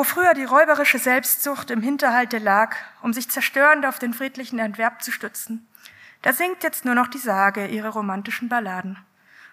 Wo 0.00 0.04
früher 0.04 0.32
die 0.32 0.44
räuberische 0.44 0.98
Selbstsucht 0.98 1.70
im 1.70 1.82
Hinterhalte 1.82 2.38
lag, 2.38 2.74
um 3.02 3.12
sich 3.12 3.28
zerstörend 3.28 3.84
auf 3.84 3.98
den 3.98 4.14
friedlichen 4.14 4.58
Entwerb 4.58 5.02
zu 5.02 5.12
stützen, 5.12 5.68
da 6.22 6.32
singt 6.32 6.62
jetzt 6.62 6.86
nur 6.86 6.94
noch 6.94 7.06
die 7.06 7.18
Sage 7.18 7.66
ihre 7.66 7.90
romantischen 7.90 8.48
Balladen. 8.48 8.96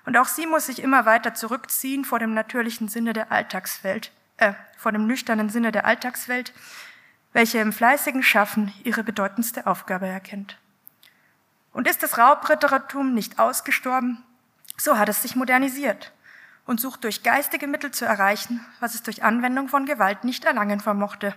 Und 0.06 0.16
auch 0.16 0.28
sie 0.30 0.48
muss 0.48 0.68
sich 0.68 0.82
immer 0.82 1.06
weiter 1.06 1.34
zurückziehen 1.34 2.06
vor 2.06 2.20
dem 2.20 2.34
natürlichen 2.34 2.88
Sinne 2.88 3.12
der 3.12 3.30
Alltagswelt, 3.30 4.14
äh, 4.38 4.54
vor 4.78 4.94
dem 4.94 5.06
nüchternen 5.06 5.50
Sinne 5.50 5.74
der 5.74 5.86
Alltagswelt, 5.86 6.54
welche 7.34 7.58
im 7.58 7.74
fleißigen 7.74 8.24
Schaffen 8.24 8.74
ihre 8.86 9.04
bedeutendste 9.04 9.68
Aufgabe 9.68 10.08
erkennt. 10.08 10.58
Und 11.74 11.90
ist 11.90 12.04
das 12.04 12.18
Raubrittertum 12.18 13.14
nicht 13.14 13.38
ausgestorben, 13.38 14.24
so 14.78 14.98
hat 14.98 15.10
es 15.10 15.24
sich 15.24 15.36
modernisiert 15.36 16.14
und 16.68 16.80
sucht 16.80 17.04
durch 17.04 17.24
geistige 17.24 17.66
Mittel 17.66 17.90
zu 17.90 18.06
erreichen, 18.06 18.64
was 18.80 18.94
es 18.94 19.02
durch 19.02 19.24
Anwendung 19.24 19.68
von 19.68 19.88
Gewalt 19.88 20.24
nicht 20.24 20.46
erlangen 20.46 20.80
vermochte. 20.80 21.34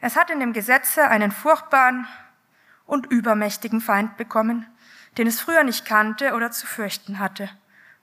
Es 0.00 0.16
hat 0.16 0.30
in 0.30 0.40
dem 0.40 0.52
Gesetze 0.52 1.08
einen 1.08 1.30
furchtbaren, 1.30 2.06
und 2.86 3.06
übermächtigen 3.06 3.80
Feind 3.80 4.16
bekommen, 4.16 4.66
den 5.16 5.26
es 5.26 5.40
früher 5.40 5.64
nicht 5.64 5.86
kannte 5.86 6.34
oder 6.34 6.50
zu 6.50 6.66
fürchten 6.66 7.18
hatte 7.18 7.48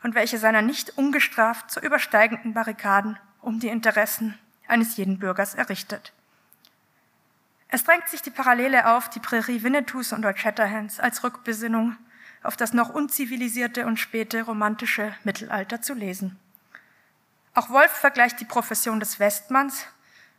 und 0.04 0.16
welche 0.16 0.38
seiner 0.38 0.62
nicht 0.62 0.98
ungestraft 0.98 1.70
zu 1.70 1.80
übersteigenden 1.80 2.54
Barrikaden 2.54 3.18
um 3.42 3.60
die 3.60 3.68
Interessen 3.68 4.38
eines 4.68 4.98
jeden 4.98 5.20
Bürgers 5.20 5.56
errichtet. 5.56 6.14
Es 7.68 7.84
drängt 7.84 8.10
sich 8.10 8.22
die 8.22 8.32
Parallele 8.32 8.88
auf, 8.88 9.10
die 9.10 9.20
Prärie 9.20 9.64
Winnetous 9.64 10.14
und 10.14 10.26
Old 10.26 10.40
Shatterhands 10.40 11.00
als 11.00 11.24
Rückbesinnung 11.24 11.96
auf 12.44 12.58
das 12.58 12.74
noch 12.74 12.90
unzivilisierte 12.90 13.86
und 13.86 13.98
späte 13.98 14.44
romantische 14.44 15.14
Mittelalter 15.24 15.82
zu 15.82 15.94
lesen. 15.94 16.40
Auch 17.54 17.70
Wolf 17.70 17.92
vergleicht 17.92 18.40
die 18.40 18.46
Profession 18.46 19.00
des 19.00 19.20
Westmanns 19.20 19.86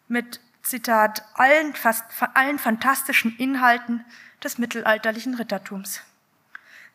mit, 0.09 0.41
Zitat, 0.63 1.25
allen, 1.35 1.75
fast 1.75 2.05
allen 2.35 2.59
fantastischen 2.59 3.37
Inhalten 3.37 4.05
des 4.43 4.59
mittelalterlichen 4.59 5.35
Rittertums. 5.35 6.03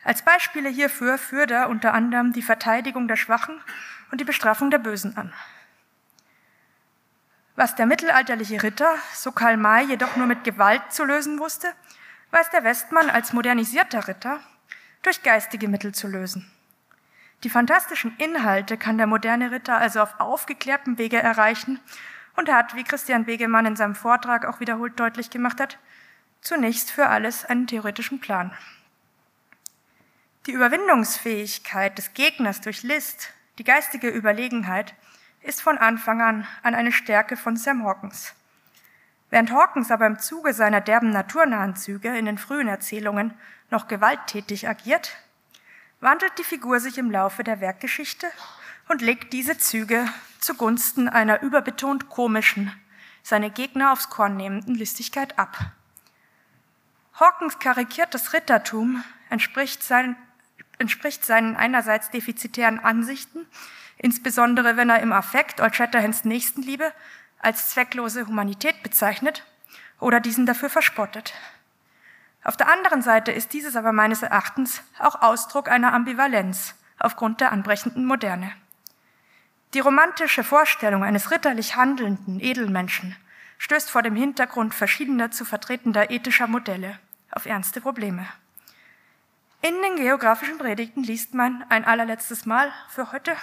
Als 0.04 0.22
Beispiele 0.22 0.70
hierfür 0.70 1.18
führt 1.18 1.52
er 1.52 1.70
unter 1.70 1.94
anderem 1.94 2.32
die 2.32 2.42
Verteidigung 2.42 3.08
der 3.08 3.18
Schwachen 3.18 3.62
und 4.12 4.22
die 4.22 4.26
Bestrafung 4.26 4.72
der 4.72 4.80
Bösen 4.80 5.18
an. 5.18 5.34
Was 7.56 7.76
der 7.76 7.88
mittelalterliche 7.88 8.64
Ritter, 8.64 8.96
so 9.14 9.32
Karl 9.32 9.58
May, 9.58 9.86
jedoch 9.86 10.16
nur 10.16 10.28
mit 10.28 10.44
Gewalt 10.44 10.94
zu 10.94 11.04
lösen 11.04 11.40
wusste, 11.40 11.74
weiß 12.32 12.52
der 12.52 12.64
Westmann 12.64 13.10
als 13.10 13.34
modernisierter 13.34 14.08
Ritter 14.08 14.40
durch 15.08 15.24
geistige 15.24 15.70
Mittel 15.70 15.96
zu 15.96 16.10
lösen. 16.10 16.52
Die 17.46 17.50
fantastischen 17.50 18.14
Inhalte 18.18 18.78
kann 18.78 18.98
der 18.98 19.08
moderne 19.08 19.52
Ritter 19.52 19.78
also 19.78 20.02
auf 20.02 20.20
aufgeklärtem 20.20 20.98
Wege 20.98 21.16
erreichen 21.16 21.80
und 22.36 22.52
hat, 22.52 22.76
wie 22.76 22.84
Christian 22.84 23.24
Begemann 23.24 23.66
in 23.66 23.78
seinem 23.78 23.96
Vortrag 23.96 24.46
auch 24.46 24.60
wiederholt 24.60 25.00
deutlich 25.00 25.30
gemacht 25.30 25.62
hat, 25.62 25.80
zunächst 26.42 26.92
für 26.92 27.08
alles 27.08 27.46
einen 27.46 27.68
theoretischen 27.68 28.20
Plan. 28.20 28.52
Die 30.46 30.52
Überwindungsfähigkeit 30.52 31.98
des 31.98 32.14
Gegners 32.14 32.60
durch 32.60 32.84
List, 32.84 33.34
die 33.60 33.64
geistige 33.64 34.10
Überlegenheit, 34.10 34.94
ist 35.42 35.62
von 35.62 35.78
Anfang 35.78 36.22
an 36.22 36.46
an 36.64 36.76
eine 36.76 36.92
Stärke 36.92 37.38
von 37.38 37.56
Sam 37.56 37.86
Hawkins. 37.86 38.34
Während 39.30 39.52
Hawkins 39.52 39.90
aber 39.90 40.06
im 40.06 40.20
Zuge 40.20 40.54
seiner 40.54 40.82
derben 40.82 41.12
naturnahen 41.12 41.78
Züge 41.78 42.18
in 42.18 42.26
den 42.26 42.38
frühen 42.38 42.68
Erzählungen 42.68 43.34
noch 43.70 43.88
gewalttätig 43.88 44.68
agiert, 44.68 45.18
wandelt 46.00 46.38
die 46.38 46.44
Figur 46.44 46.80
sich 46.80 46.98
im 46.98 47.12
Laufe 47.12 47.44
der 47.44 47.60
Werkgeschichte 47.60 48.28
und 48.88 49.02
legt 49.02 49.34
diese 49.34 49.58
Züge 49.58 50.08
zugunsten 50.40 51.10
einer 51.10 51.42
überbetont 51.42 52.10
komischen, 52.10 52.72
seine 53.24 53.50
Gegner 53.50 53.92
aufs 53.92 54.10
Korn 54.10 54.38
nehmenden 54.38 54.76
Listigkeit 54.76 55.38
ab. 55.38 55.58
Hawkins 57.20 57.60
karikiertes 57.60 58.34
Rittertum 58.34 59.04
entspricht, 59.30 59.84
sein, 59.84 60.16
entspricht 60.78 61.26
seinen 61.26 61.56
einerseits 61.56 62.12
defizitären 62.12 62.80
Ansichten, 62.80 63.46
insbesondere 63.98 64.78
wenn 64.78 64.90
er 64.90 65.02
im 65.02 65.12
Affekt 65.12 65.60
Old 65.60 65.76
Shatterhands 65.76 66.24
Nächstenliebe 66.26 66.94
als 67.40 67.72
zwecklose 67.72 68.28
Humanität 68.28 68.84
bezeichnet 68.84 69.44
oder 70.00 70.20
diesen 70.20 70.46
dafür 70.46 70.70
verspottet. 70.70 71.34
Auf 72.48 72.56
der 72.56 72.72
anderen 72.72 73.02
Seite 73.02 73.34
ist 73.34 73.52
dieses 73.52 73.76
aber 73.76 73.92
meines 73.92 74.22
Erachtens 74.22 74.82
auch 75.00 75.22
Ausdruck 75.22 75.68
einer 75.68 75.92
Ambivalenz 75.92 76.76
aufgrund 76.98 77.42
der 77.42 77.52
anbrechenden 77.52 78.06
Moderne. 78.06 78.54
Die 79.74 79.82
romantische 79.82 80.46
Vorstellung 80.46 81.04
eines 81.04 81.30
ritterlich 81.30 81.76
handelnden 81.76 82.40
Edelmenschen 82.40 83.18
stößt 83.58 83.90
vor 83.90 84.02
dem 84.02 84.16
Hintergrund 84.16 84.74
verschiedener 84.74 85.30
zu 85.30 85.44
vertretender 85.44 86.10
ethischer 86.10 86.48
Modelle 86.48 86.98
auf 87.32 87.46
ernste 87.46 87.82
Probleme. 87.82 88.26
In 89.62 89.76
den 89.82 89.98
geografischen 89.98 90.58
Predigten 90.58 91.04
liest 91.04 91.34
man 91.34 91.66
ein 91.68 91.84
allerletztes 91.84 92.46
Mal 92.46 92.72
für 92.88 93.12
heute. 93.12 93.36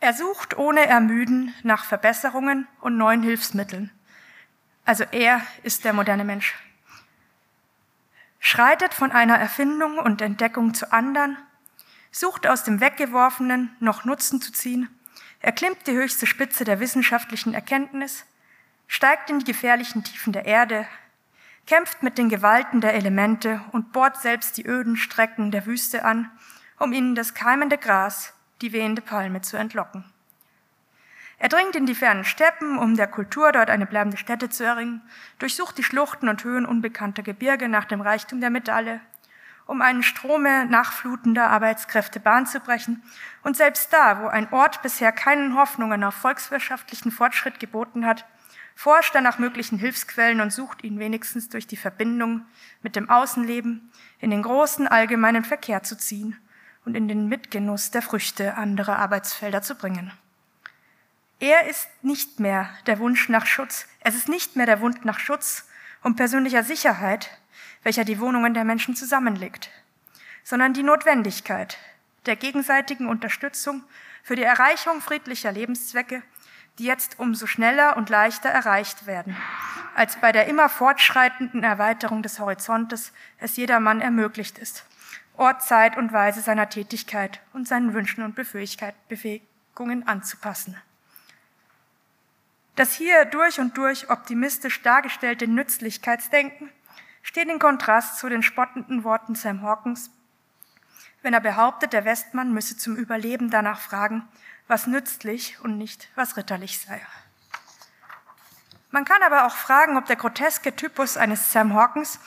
Er 0.00 0.12
sucht 0.12 0.58
ohne 0.58 0.84
Ermüden 0.84 1.54
nach 1.62 1.86
Verbesserungen 1.86 2.68
und 2.82 2.98
neuen 2.98 3.22
Hilfsmitteln. 3.22 3.90
Also 4.84 5.04
er 5.10 5.40
ist 5.62 5.84
der 5.84 5.92
moderne 5.92 6.24
Mensch. 6.24 6.54
Schreitet 8.38 8.92
von 8.92 9.10
einer 9.10 9.38
Erfindung 9.38 9.98
und 9.98 10.20
Entdeckung 10.20 10.74
zu 10.74 10.92
anderen, 10.92 11.38
sucht 12.10 12.46
aus 12.46 12.62
dem 12.64 12.80
Weggeworfenen 12.80 13.74
noch 13.80 14.04
Nutzen 14.04 14.42
zu 14.42 14.52
ziehen, 14.52 14.88
erklimmt 15.40 15.86
die 15.86 15.92
höchste 15.92 16.26
Spitze 16.26 16.64
der 16.64 16.80
wissenschaftlichen 16.80 17.54
Erkenntnis, 17.54 18.26
steigt 18.86 19.30
in 19.30 19.38
die 19.38 19.46
gefährlichen 19.46 20.04
Tiefen 20.04 20.32
der 20.32 20.44
Erde, 20.44 20.86
kämpft 21.66 22.02
mit 22.02 22.18
den 22.18 22.28
Gewalten 22.28 22.80
der 22.82 22.94
Elemente 22.94 23.62
und 23.72 23.92
bohrt 23.92 24.20
selbst 24.20 24.58
die 24.58 24.66
öden 24.66 24.96
Strecken 24.96 25.50
der 25.50 25.64
Wüste 25.64 26.04
an, 26.04 26.30
um 26.78 26.92
ihnen 26.92 27.14
das 27.14 27.32
keimende 27.32 27.78
Gras, 27.78 28.34
die 28.60 28.72
wehende 28.72 29.00
Palme 29.00 29.40
zu 29.40 29.56
entlocken. 29.56 30.04
Er 31.38 31.48
dringt 31.48 31.74
in 31.76 31.86
die 31.86 31.94
fernen 31.94 32.24
Steppen, 32.24 32.78
um 32.78 32.96
der 32.96 33.08
Kultur 33.08 33.52
dort 33.52 33.70
eine 33.70 33.86
bleibende 33.86 34.16
Stätte 34.16 34.48
zu 34.48 34.64
erringen, 34.64 35.02
durchsucht 35.38 35.76
die 35.76 35.82
Schluchten 35.82 36.28
und 36.28 36.44
Höhen 36.44 36.64
unbekannter 36.64 37.22
Gebirge 37.22 37.68
nach 37.68 37.84
dem 37.84 38.00
Reichtum 38.00 38.40
der 38.40 38.50
Metalle, 38.50 39.00
um 39.66 39.82
einen 39.82 40.02
Strome 40.02 40.66
nachflutender 40.66 41.50
Arbeitskräfte 41.50 42.20
Bahn 42.20 42.46
zu 42.46 42.60
brechen. 42.60 43.02
Und 43.42 43.56
selbst 43.56 43.92
da, 43.92 44.22
wo 44.22 44.28
ein 44.28 44.52
Ort 44.52 44.82
bisher 44.82 45.10
keinen 45.10 45.56
Hoffnungen 45.56 46.04
auf 46.04 46.14
volkswirtschaftlichen 46.14 47.10
Fortschritt 47.10 47.58
geboten 47.58 48.06
hat, 48.06 48.24
forscht 48.74 49.14
er 49.14 49.20
nach 49.20 49.38
möglichen 49.38 49.78
Hilfsquellen 49.78 50.40
und 50.40 50.52
sucht 50.52 50.84
ihn 50.84 50.98
wenigstens 50.98 51.48
durch 51.48 51.66
die 51.66 51.76
Verbindung 51.76 52.44
mit 52.82 52.96
dem 52.96 53.08
Außenleben 53.08 53.90
in 54.18 54.30
den 54.30 54.42
großen 54.42 54.88
allgemeinen 54.88 55.44
Verkehr 55.44 55.82
zu 55.82 55.96
ziehen 55.96 56.36
und 56.84 56.96
in 56.96 57.08
den 57.08 57.28
Mitgenuss 57.28 57.90
der 57.90 58.02
Früchte 58.02 58.56
anderer 58.56 58.98
Arbeitsfelder 58.98 59.62
zu 59.62 59.74
bringen. 59.76 60.12
Er 61.44 61.68
ist 61.68 61.90
nicht 62.00 62.40
mehr 62.40 62.70
der 62.86 62.98
Wunsch 62.98 63.28
nach 63.28 63.44
Schutz, 63.44 63.86
es 64.00 64.14
ist 64.14 64.30
nicht 64.30 64.56
mehr 64.56 64.64
der 64.64 64.80
Wunsch 64.80 65.04
nach 65.04 65.18
Schutz 65.18 65.68
und 66.02 66.16
persönlicher 66.16 66.62
Sicherheit, 66.62 67.28
welcher 67.82 68.06
die 68.06 68.18
Wohnungen 68.18 68.54
der 68.54 68.64
Menschen 68.64 68.96
zusammenlegt, 68.96 69.68
sondern 70.42 70.72
die 70.72 70.82
Notwendigkeit 70.82 71.76
der 72.24 72.36
gegenseitigen 72.36 73.06
Unterstützung 73.06 73.84
für 74.22 74.36
die 74.36 74.42
Erreichung 74.42 75.02
friedlicher 75.02 75.52
Lebenszwecke, 75.52 76.22
die 76.78 76.84
jetzt 76.84 77.18
umso 77.18 77.46
schneller 77.46 77.98
und 77.98 78.08
leichter 78.08 78.48
erreicht 78.48 79.06
werden, 79.06 79.36
als 79.94 80.16
bei 80.16 80.32
der 80.32 80.46
immer 80.46 80.70
fortschreitenden 80.70 81.62
Erweiterung 81.62 82.22
des 82.22 82.38
Horizontes 82.38 83.12
es 83.36 83.54
jedermann 83.58 84.00
ermöglicht 84.00 84.56
ist, 84.56 84.86
Ort, 85.36 85.62
Zeit 85.62 85.98
und 85.98 86.10
Weise 86.10 86.40
seiner 86.40 86.70
Tätigkeit 86.70 87.42
und 87.52 87.68
seinen 87.68 87.92
Wünschen 87.92 88.24
und 88.24 88.34
Befähigungen 88.34 90.08
anzupassen. 90.08 90.80
Das 92.76 92.92
hier 92.94 93.24
durch 93.24 93.60
und 93.60 93.76
durch 93.76 94.10
optimistisch 94.10 94.82
dargestellte 94.82 95.46
Nützlichkeitsdenken 95.46 96.70
steht 97.22 97.48
in 97.48 97.58
Kontrast 97.58 98.18
zu 98.18 98.28
den 98.28 98.42
spottenden 98.42 99.04
Worten 99.04 99.34
Sam 99.34 99.62
Hawkins, 99.62 100.10
wenn 101.22 101.32
er 101.32 101.40
behauptet, 101.40 101.94
der 101.94 102.04
Westmann 102.04 102.52
müsse 102.52 102.76
zum 102.76 102.96
Überleben 102.96 103.48
danach 103.48 103.80
fragen, 103.80 104.28
was 104.68 104.86
nützlich 104.86 105.58
und 105.60 105.78
nicht 105.78 106.10
was 106.16 106.36
ritterlich 106.36 106.78
sei. 106.80 107.00
Man 108.90 109.06
kann 109.06 109.22
aber 109.22 109.46
auch 109.46 109.56
fragen, 109.56 109.96
ob 109.96 110.04
der 110.04 110.16
groteske 110.16 110.76
Typus 110.76 111.16
eines 111.16 111.50
Sam 111.50 111.74
Hawkins 111.74 112.20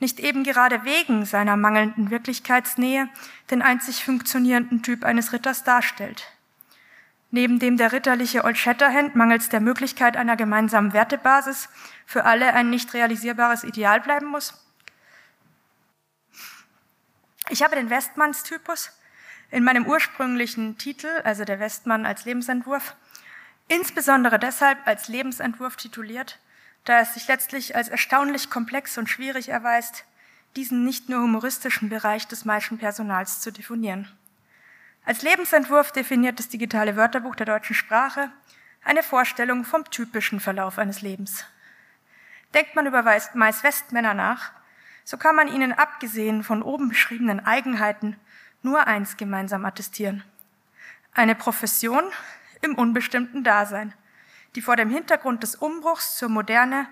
nicht 0.00 0.18
eben 0.18 0.42
gerade 0.42 0.84
wegen 0.84 1.24
seiner 1.26 1.56
mangelnden 1.56 2.10
Wirklichkeitsnähe 2.10 3.08
den 3.50 3.62
einzig 3.62 4.04
funktionierenden 4.04 4.82
Typ 4.82 5.04
eines 5.04 5.32
Ritters 5.32 5.62
darstellt. 5.62 6.26
Neben 7.32 7.60
dem 7.60 7.76
der 7.76 7.92
ritterliche 7.92 8.44
Old 8.44 8.58
Shatterhand 8.58 9.14
mangels 9.14 9.48
der 9.48 9.60
Möglichkeit 9.60 10.16
einer 10.16 10.36
gemeinsamen 10.36 10.92
Wertebasis 10.92 11.68
für 12.04 12.24
alle 12.24 12.54
ein 12.54 12.70
nicht 12.70 12.92
realisierbares 12.92 13.62
Ideal 13.62 14.00
bleiben 14.00 14.26
muss? 14.26 14.54
Ich 17.50 17.62
habe 17.62 17.76
den 17.76 17.90
Westmanns-Typus 17.90 18.90
in 19.50 19.64
meinem 19.64 19.86
ursprünglichen 19.86 20.78
Titel, 20.78 21.08
also 21.24 21.44
der 21.44 21.60
Westmann 21.60 22.06
als 22.06 22.24
Lebensentwurf, 22.24 22.96
insbesondere 23.68 24.38
deshalb 24.38 24.78
als 24.86 25.08
Lebensentwurf 25.08 25.76
tituliert, 25.76 26.38
da 26.84 27.00
es 27.00 27.14
sich 27.14 27.28
letztlich 27.28 27.76
als 27.76 27.88
erstaunlich 27.88 28.50
komplex 28.50 28.98
und 28.98 29.08
schwierig 29.08 29.48
erweist, 29.48 30.04
diesen 30.56 30.84
nicht 30.84 31.08
nur 31.08 31.20
humoristischen 31.20 31.88
Bereich 31.88 32.26
des 32.26 32.44
meisten 32.44 32.78
Personals 32.78 33.40
zu 33.40 33.52
definieren. 33.52 34.08
Als 35.10 35.22
Lebensentwurf 35.22 35.90
definiert 35.90 36.38
das 36.38 36.50
digitale 36.50 36.94
Wörterbuch 36.94 37.34
der 37.34 37.46
deutschen 37.46 37.74
Sprache 37.74 38.30
eine 38.84 39.02
Vorstellung 39.02 39.64
vom 39.64 39.82
typischen 39.90 40.38
Verlauf 40.38 40.78
eines 40.78 41.02
Lebens. 41.02 41.44
Denkt 42.54 42.76
man 42.76 42.86
über 42.86 43.02
meist 43.02 43.64
Westmänner 43.64 44.14
nach, 44.14 44.52
so 45.02 45.16
kann 45.16 45.34
man 45.34 45.48
ihnen 45.48 45.72
abgesehen 45.72 46.44
von 46.44 46.62
oben 46.62 46.90
beschriebenen 46.90 47.44
Eigenheiten 47.44 48.20
nur 48.62 48.86
eins 48.86 49.16
gemeinsam 49.16 49.64
attestieren. 49.64 50.22
Eine 51.12 51.34
Profession 51.34 52.04
im 52.62 52.76
unbestimmten 52.76 53.42
Dasein, 53.42 53.92
die 54.54 54.62
vor 54.62 54.76
dem 54.76 54.90
Hintergrund 54.90 55.42
des 55.42 55.56
Umbruchs 55.56 56.18
zur 56.18 56.28
Moderne 56.28 56.86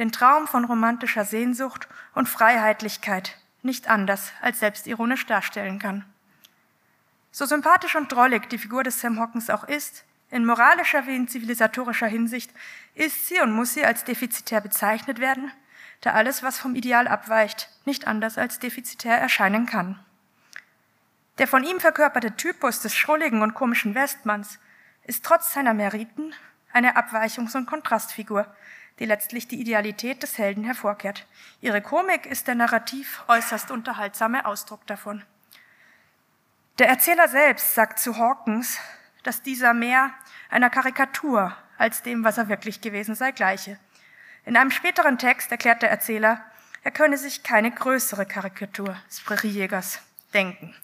den 0.00 0.10
Traum 0.10 0.48
von 0.48 0.64
romantischer 0.64 1.24
Sehnsucht 1.24 1.86
und 2.16 2.28
Freiheitlichkeit 2.28 3.38
nicht 3.62 3.88
anders 3.88 4.32
als 4.42 4.58
selbstironisch 4.58 5.24
darstellen 5.26 5.78
kann. 5.78 6.04
So 7.32 7.46
sympathisch 7.46 7.94
und 7.96 8.10
drollig 8.10 8.48
die 8.48 8.58
Figur 8.58 8.82
des 8.82 9.00
Sam 9.00 9.18
Hawkins 9.18 9.50
auch 9.50 9.64
ist, 9.64 10.04
in 10.30 10.44
moralischer 10.44 11.06
wie 11.06 11.16
in 11.16 11.28
zivilisatorischer 11.28 12.06
Hinsicht 12.06 12.52
ist 12.94 13.28
sie 13.28 13.40
und 13.40 13.52
muss 13.52 13.74
sie 13.74 13.84
als 13.84 14.04
defizitär 14.04 14.60
bezeichnet 14.60 15.18
werden, 15.18 15.50
da 16.00 16.12
alles, 16.12 16.42
was 16.42 16.58
vom 16.58 16.74
Ideal 16.74 17.08
abweicht, 17.08 17.68
nicht 17.84 18.06
anders 18.06 18.38
als 18.38 18.58
defizitär 18.58 19.16
erscheinen 19.16 19.66
kann. 19.66 19.98
Der 21.38 21.48
von 21.48 21.64
ihm 21.64 21.80
verkörperte 21.80 22.36
Typus 22.36 22.80
des 22.80 22.94
schrulligen 22.94 23.42
und 23.42 23.54
komischen 23.54 23.94
Westmanns 23.94 24.58
ist 25.04 25.24
trotz 25.24 25.52
seiner 25.52 25.74
Meriten 25.74 26.32
eine 26.72 26.96
Abweichungs- 26.96 27.56
und 27.56 27.66
Kontrastfigur, 27.66 28.46
die 28.98 29.06
letztlich 29.06 29.48
die 29.48 29.60
Idealität 29.60 30.22
des 30.22 30.38
Helden 30.38 30.64
hervorkehrt. 30.64 31.26
Ihre 31.60 31.80
Komik 31.80 32.26
ist 32.26 32.46
der 32.46 32.54
narrativ 32.54 33.24
äußerst 33.28 33.70
unterhaltsame 33.70 34.44
Ausdruck 34.44 34.86
davon. 34.86 35.24
Der 36.80 36.88
Erzähler 36.88 37.28
selbst 37.28 37.74
sagt 37.74 37.98
zu 37.98 38.16
Hawkins, 38.16 38.78
dass 39.22 39.42
dieser 39.42 39.74
mehr 39.74 40.14
einer 40.48 40.70
Karikatur 40.70 41.54
als 41.76 42.00
dem, 42.00 42.24
was 42.24 42.38
er 42.38 42.48
wirklich 42.48 42.80
gewesen 42.80 43.14
sei, 43.14 43.32
gleiche. 43.32 43.78
In 44.46 44.56
einem 44.56 44.70
späteren 44.70 45.18
Text 45.18 45.52
erklärt 45.52 45.82
der 45.82 45.90
Erzähler, 45.90 46.42
er 46.82 46.90
könne 46.90 47.18
sich 47.18 47.42
keine 47.42 47.70
größere 47.70 48.24
Karikatur 48.24 48.96
des 49.10 49.20
Präriejägers 49.20 50.00
denken. 50.32 50.74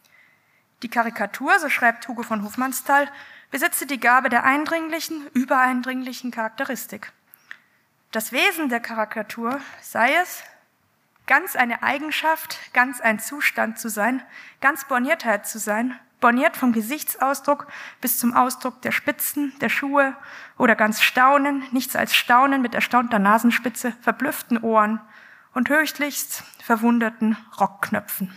Die 0.83 0.91
Karikatur, 0.91 1.59
so 1.59 1.71
schreibt 1.71 2.07
Hugo 2.09 2.23
von 2.23 2.45
Hofmannsthal, 2.45 3.11
besitze 3.51 3.87
die 3.87 3.99
Gabe 3.99 4.29
der 4.29 4.45
eindringlichen, 4.45 5.27
übereindringlichen 5.33 6.31
Charakteristik. 6.31 7.11
Das 8.13 8.33
Wesen 8.33 8.69
der 8.69 8.81
Karikatur 8.81 9.63
sei 9.81 10.13
es, 10.17 10.43
ganz 11.27 11.57
eine 11.57 11.83
Eigenschaft, 11.83 12.59
ganz 12.73 13.01
ein 13.01 13.19
Zustand 13.19 13.79
zu 13.79 13.89
sein, 13.89 14.23
ganz 14.61 14.85
Borniertheit 14.87 15.47
zu 15.47 15.59
sein, 15.59 15.99
borniert 16.21 16.57
vom 16.57 16.73
Gesichtsausdruck 16.73 17.67
bis 18.01 18.19
zum 18.19 18.35
Ausdruck 18.35 18.81
der 18.83 18.93
Spitzen, 18.93 19.53
der 19.61 19.69
Schuhe 19.69 20.17
oder 20.57 20.75
ganz 20.75 21.03
Staunen, 21.03 21.65
nichts 21.73 21.95
als 21.95 22.15
Staunen 22.15 22.63
mit 22.63 22.75
erstaunter 22.75 23.19
Nasenspitze, 23.19 23.93
verblüfften 24.01 24.63
Ohren 24.63 25.01
und 25.53 25.69
höchlichst 25.69 26.43
verwunderten 26.63 27.37
Rockknöpfen. 27.61 28.37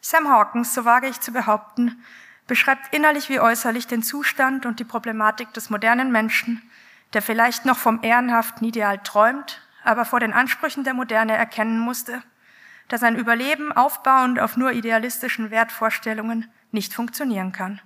Sam 0.00 0.28
Hawkins, 0.28 0.74
so 0.74 0.84
wage 0.84 1.08
ich 1.08 1.20
zu 1.20 1.32
behaupten, 1.32 2.02
beschreibt 2.46 2.94
innerlich 2.94 3.30
wie 3.30 3.40
äußerlich 3.40 3.86
den 3.86 4.02
Zustand 4.02 4.66
und 4.66 4.78
die 4.78 4.84
Problematik 4.84 5.52
des 5.54 5.70
modernen 5.70 6.12
Menschen, 6.12 6.62
der 7.14 7.22
vielleicht 7.22 7.64
noch 7.64 7.78
vom 7.78 8.00
ehrenhaften 8.02 8.66
Ideal 8.66 8.98
träumt, 8.98 9.63
aber 9.84 10.04
vor 10.04 10.20
den 10.20 10.32
Ansprüchen 10.32 10.84
der 10.84 10.94
Moderne 10.94 11.36
erkennen 11.36 11.78
musste, 11.78 12.22
dass 12.88 13.02
ein 13.02 13.16
Überleben 13.16 13.72
aufbauend 13.72 14.40
auf 14.40 14.56
nur 14.56 14.72
idealistischen 14.72 15.50
Wertvorstellungen 15.50 16.50
nicht 16.72 16.92
funktionieren 16.92 17.52
kann. 17.52 17.80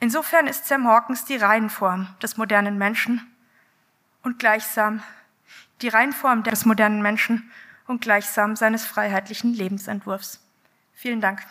Insofern 0.00 0.46
ist 0.46 0.66
Sam 0.66 0.86
Hawkins 0.86 1.24
die 1.24 1.36
Reihenform 1.36 2.08
des 2.22 2.36
modernen 2.36 2.78
Menschen 2.78 3.20
und 4.22 4.38
gleichsam 4.38 5.02
die 5.80 5.88
Reihenform 5.88 6.42
des 6.42 6.64
modernen 6.64 7.02
Menschen 7.02 7.50
und 7.86 8.00
gleichsam 8.00 8.56
seines 8.56 8.86
freiheitlichen 8.86 9.52
Lebensentwurfs. 9.52 10.40
Vielen 10.94 11.20
Dank. 11.20 11.42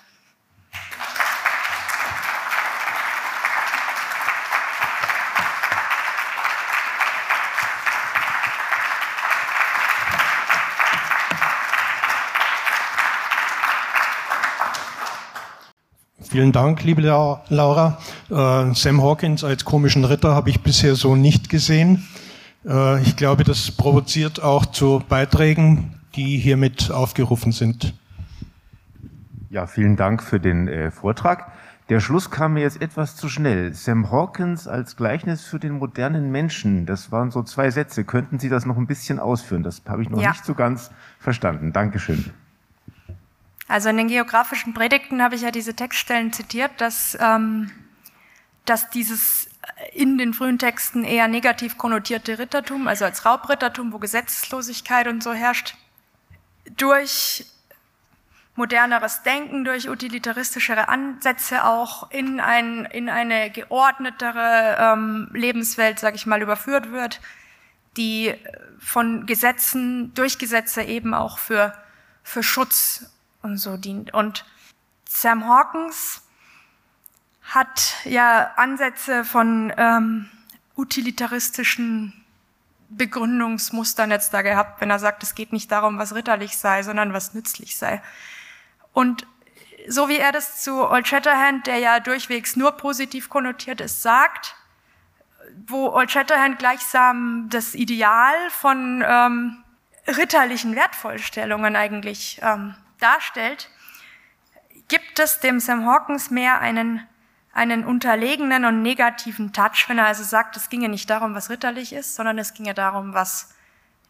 Vielen 16.31 16.53
Dank, 16.53 16.83
liebe 16.85 17.01
Laura. 17.01 17.97
Äh, 18.29 18.73
Sam 18.73 19.03
Hawkins 19.03 19.43
als 19.43 19.65
komischen 19.65 20.05
Ritter 20.05 20.33
habe 20.33 20.49
ich 20.49 20.63
bisher 20.63 20.95
so 20.95 21.17
nicht 21.17 21.49
gesehen. 21.49 22.07
Äh, 22.65 23.01
ich 23.01 23.17
glaube, 23.17 23.43
das 23.43 23.69
provoziert 23.69 24.41
auch 24.41 24.65
zu 24.65 25.03
Beiträgen, 25.09 25.99
die 26.15 26.37
hiermit 26.37 26.89
aufgerufen 26.89 27.51
sind. 27.51 27.93
Ja, 29.49 29.67
vielen 29.67 29.97
Dank 29.97 30.23
für 30.23 30.39
den 30.39 30.69
äh, 30.69 30.89
Vortrag. 30.89 31.51
Der 31.89 31.99
Schluss 31.99 32.31
kam 32.31 32.53
mir 32.53 32.61
jetzt 32.61 32.81
etwas 32.81 33.17
zu 33.17 33.27
schnell. 33.27 33.73
Sam 33.73 34.09
Hawkins 34.09 34.69
als 34.69 34.95
Gleichnis 34.95 35.43
für 35.43 35.59
den 35.59 35.73
modernen 35.73 36.31
Menschen, 36.31 36.85
das 36.85 37.11
waren 37.11 37.31
so 37.31 37.43
zwei 37.43 37.71
Sätze. 37.71 38.05
Könnten 38.05 38.39
Sie 38.39 38.47
das 38.47 38.65
noch 38.65 38.77
ein 38.77 38.87
bisschen 38.87 39.19
ausführen? 39.19 39.63
Das 39.63 39.81
habe 39.85 40.01
ich 40.01 40.09
noch 40.09 40.21
ja. 40.21 40.29
nicht 40.29 40.45
so 40.45 40.53
ganz 40.53 40.91
verstanden. 41.19 41.73
Dankeschön. 41.73 42.31
Also 43.71 43.87
in 43.87 43.95
den 43.95 44.09
geografischen 44.09 44.73
Predigten 44.73 45.23
habe 45.23 45.35
ich 45.35 45.43
ja 45.43 45.51
diese 45.51 45.73
Textstellen 45.73 46.33
zitiert, 46.33 46.71
dass, 46.79 47.17
ähm, 47.21 47.71
dass 48.65 48.89
dieses 48.89 49.49
in 49.93 50.17
den 50.17 50.33
frühen 50.33 50.59
Texten 50.59 51.05
eher 51.05 51.29
negativ 51.29 51.77
konnotierte 51.77 52.37
Rittertum, 52.37 52.89
also 52.89 53.05
als 53.05 53.25
Raubrittertum, 53.25 53.93
wo 53.93 53.97
Gesetzlosigkeit 53.97 55.07
und 55.07 55.23
so 55.23 55.31
herrscht, 55.31 55.75
durch 56.75 57.45
moderneres 58.55 59.23
Denken, 59.23 59.63
durch 59.63 59.87
utilitaristischere 59.87 60.89
Ansätze 60.89 61.63
auch 61.63 62.11
in, 62.11 62.41
ein, 62.41 62.83
in 62.83 63.07
eine 63.07 63.51
geordnetere 63.51 64.79
ähm, 64.81 65.29
Lebenswelt, 65.31 65.97
sage 65.97 66.17
ich 66.17 66.25
mal, 66.25 66.41
überführt 66.41 66.91
wird, 66.91 67.21
die 67.95 68.33
von 68.79 69.25
Gesetzen, 69.25 70.13
durch 70.13 70.39
Gesetze 70.39 70.81
eben 70.81 71.13
auch 71.13 71.37
für, 71.37 71.73
für 72.21 72.43
Schutz 72.43 73.05
und 73.41 73.57
so 73.57 73.77
dient. 73.77 74.13
Und 74.13 74.45
Sam 75.07 75.47
Hawkins 75.47 76.21
hat 77.41 77.95
ja 78.05 78.51
Ansätze 78.55 79.25
von 79.25 79.73
ähm, 79.77 80.29
utilitaristischen 80.75 82.13
Begründungsmustern 82.89 84.11
jetzt 84.11 84.33
da 84.33 84.41
gehabt, 84.41 84.81
wenn 84.81 84.89
er 84.89 84.99
sagt, 84.99 85.23
es 85.23 85.35
geht 85.35 85.53
nicht 85.53 85.71
darum, 85.71 85.97
was 85.97 86.13
ritterlich 86.13 86.57
sei, 86.57 86.83
sondern 86.83 87.13
was 87.13 87.33
nützlich 87.33 87.77
sei. 87.77 88.01
Und 88.93 89.25
so 89.87 90.09
wie 90.09 90.17
er 90.17 90.31
das 90.31 90.61
zu 90.61 90.87
Old 90.89 91.07
Shatterhand, 91.07 91.67
der 91.67 91.77
ja 91.77 91.99
durchwegs 91.99 92.55
nur 92.55 92.73
positiv 92.73 93.29
konnotiert 93.29 93.81
ist, 93.81 94.01
sagt, 94.01 94.55
wo 95.67 95.89
Old 95.89 96.11
Shatterhand 96.11 96.59
gleichsam 96.59 97.47
das 97.49 97.73
Ideal 97.73 98.35
von 98.49 99.03
ähm, 99.05 99.63
ritterlichen 100.07 100.75
Wertvollstellungen 100.75 101.75
eigentlich 101.75 102.39
ähm, 102.41 102.75
darstellt, 103.01 103.69
gibt 104.87 105.19
es 105.19 105.39
dem 105.39 105.59
Sam 105.59 105.85
Hawkins 105.85 106.31
mehr 106.31 106.59
einen, 106.59 107.07
einen 107.53 107.85
unterlegenen 107.85 108.65
und 108.65 108.81
negativen 108.81 109.53
Touch, 109.53 109.85
wenn 109.87 109.97
er 109.97 110.07
also 110.07 110.23
sagt, 110.23 110.57
es 110.57 110.69
ginge 110.69 110.89
nicht 110.89 111.09
darum, 111.09 111.33
was 111.33 111.49
ritterlich 111.49 111.93
ist, 111.93 112.15
sondern 112.15 112.37
es 112.37 112.53
ginge 112.53 112.73
darum, 112.73 113.13
was 113.13 113.55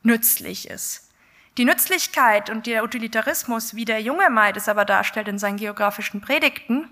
nützlich 0.03 0.69
ist. 0.69 1.11
Die 1.57 1.65
Nützlichkeit 1.65 2.49
und 2.49 2.65
der 2.65 2.83
Utilitarismus, 2.83 3.75
wie 3.75 3.85
der 3.85 4.01
junge 4.01 4.29
Maid 4.29 4.57
es 4.57 4.69
aber 4.69 4.85
darstellt 4.85 5.27
in 5.27 5.37
seinen 5.37 5.57
geografischen 5.57 6.21
Predigten, 6.21 6.89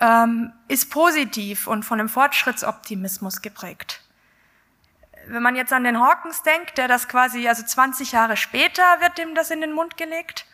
ähm, 0.00 0.52
ist 0.68 0.90
positiv 0.90 1.66
und 1.66 1.84
von 1.84 1.98
einem 1.98 2.08
Fortschrittsoptimismus 2.08 3.42
geprägt. 3.42 4.02
Wenn 5.26 5.42
man 5.42 5.56
jetzt 5.56 5.72
an 5.72 5.84
den 5.84 6.00
Hawkins 6.00 6.42
denkt, 6.42 6.78
der 6.78 6.86
das 6.86 7.08
quasi, 7.08 7.48
also 7.48 7.64
20 7.64 8.12
Jahre 8.12 8.36
später 8.36 8.82
wird 9.00 9.18
dem 9.18 9.34
das 9.34 9.50
in 9.50 9.60
den 9.60 9.72
Mund 9.72 9.96
gelegt, 9.96 10.45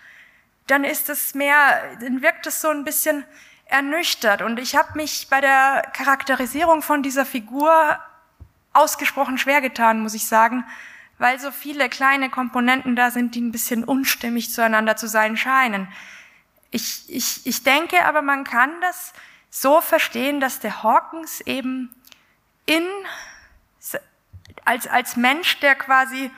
dann 0.73 0.85
ist 0.85 1.11
es 1.11 1.35
mehr, 1.35 1.97
dann 2.01 2.23
wirkt 2.23 2.47
es 2.47 2.63
so 2.63 2.71
ein 2.71 2.83
bisschen 2.83 3.25
ernüchtert. 3.67 4.41
Und 4.41 4.59
ich 4.59 4.75
habe 4.75 4.97
mich 4.97 5.29
bei 5.29 5.43
der 5.43 5.83
Charakterisierung 5.93 6.81
von 6.81 7.03
dieser 7.03 7.27
Figur 7.27 7.99
ausgesprochen 8.73 9.37
schwer 9.37 9.61
getan, 9.61 10.01
muss 10.01 10.15
ich 10.15 10.27
sagen, 10.27 10.65
weil 11.19 11.39
so 11.39 11.51
viele 11.51 11.91
kleine 11.91 12.31
Komponenten 12.31 12.97
da 12.97 13.11
sind, 13.11 13.35
die 13.35 13.43
ein 13.43 13.53
bisschen 13.53 13.85
unstimmig 13.85 14.51
zueinander 14.51 14.97
zu 14.97 15.09
sein 15.09 15.37
scheinen. 15.37 15.89
Ich, 16.71 17.05
ich, 17.09 17.47
ich 17.47 17.63
denke 17.65 18.07
aber, 18.07 18.23
man 18.23 18.45
kann 18.45 18.71
das 18.81 19.13
so 19.51 19.83
verstehen, 19.83 20.41
dass 20.41 20.59
der 20.59 20.83
Hawkins 20.83 21.43
eben 21.43 21.95
in, 22.65 22.89
als, 24.65 24.87
als 24.87 25.17
Mensch, 25.17 25.61
der 25.61 25.75
quasi 25.75 26.31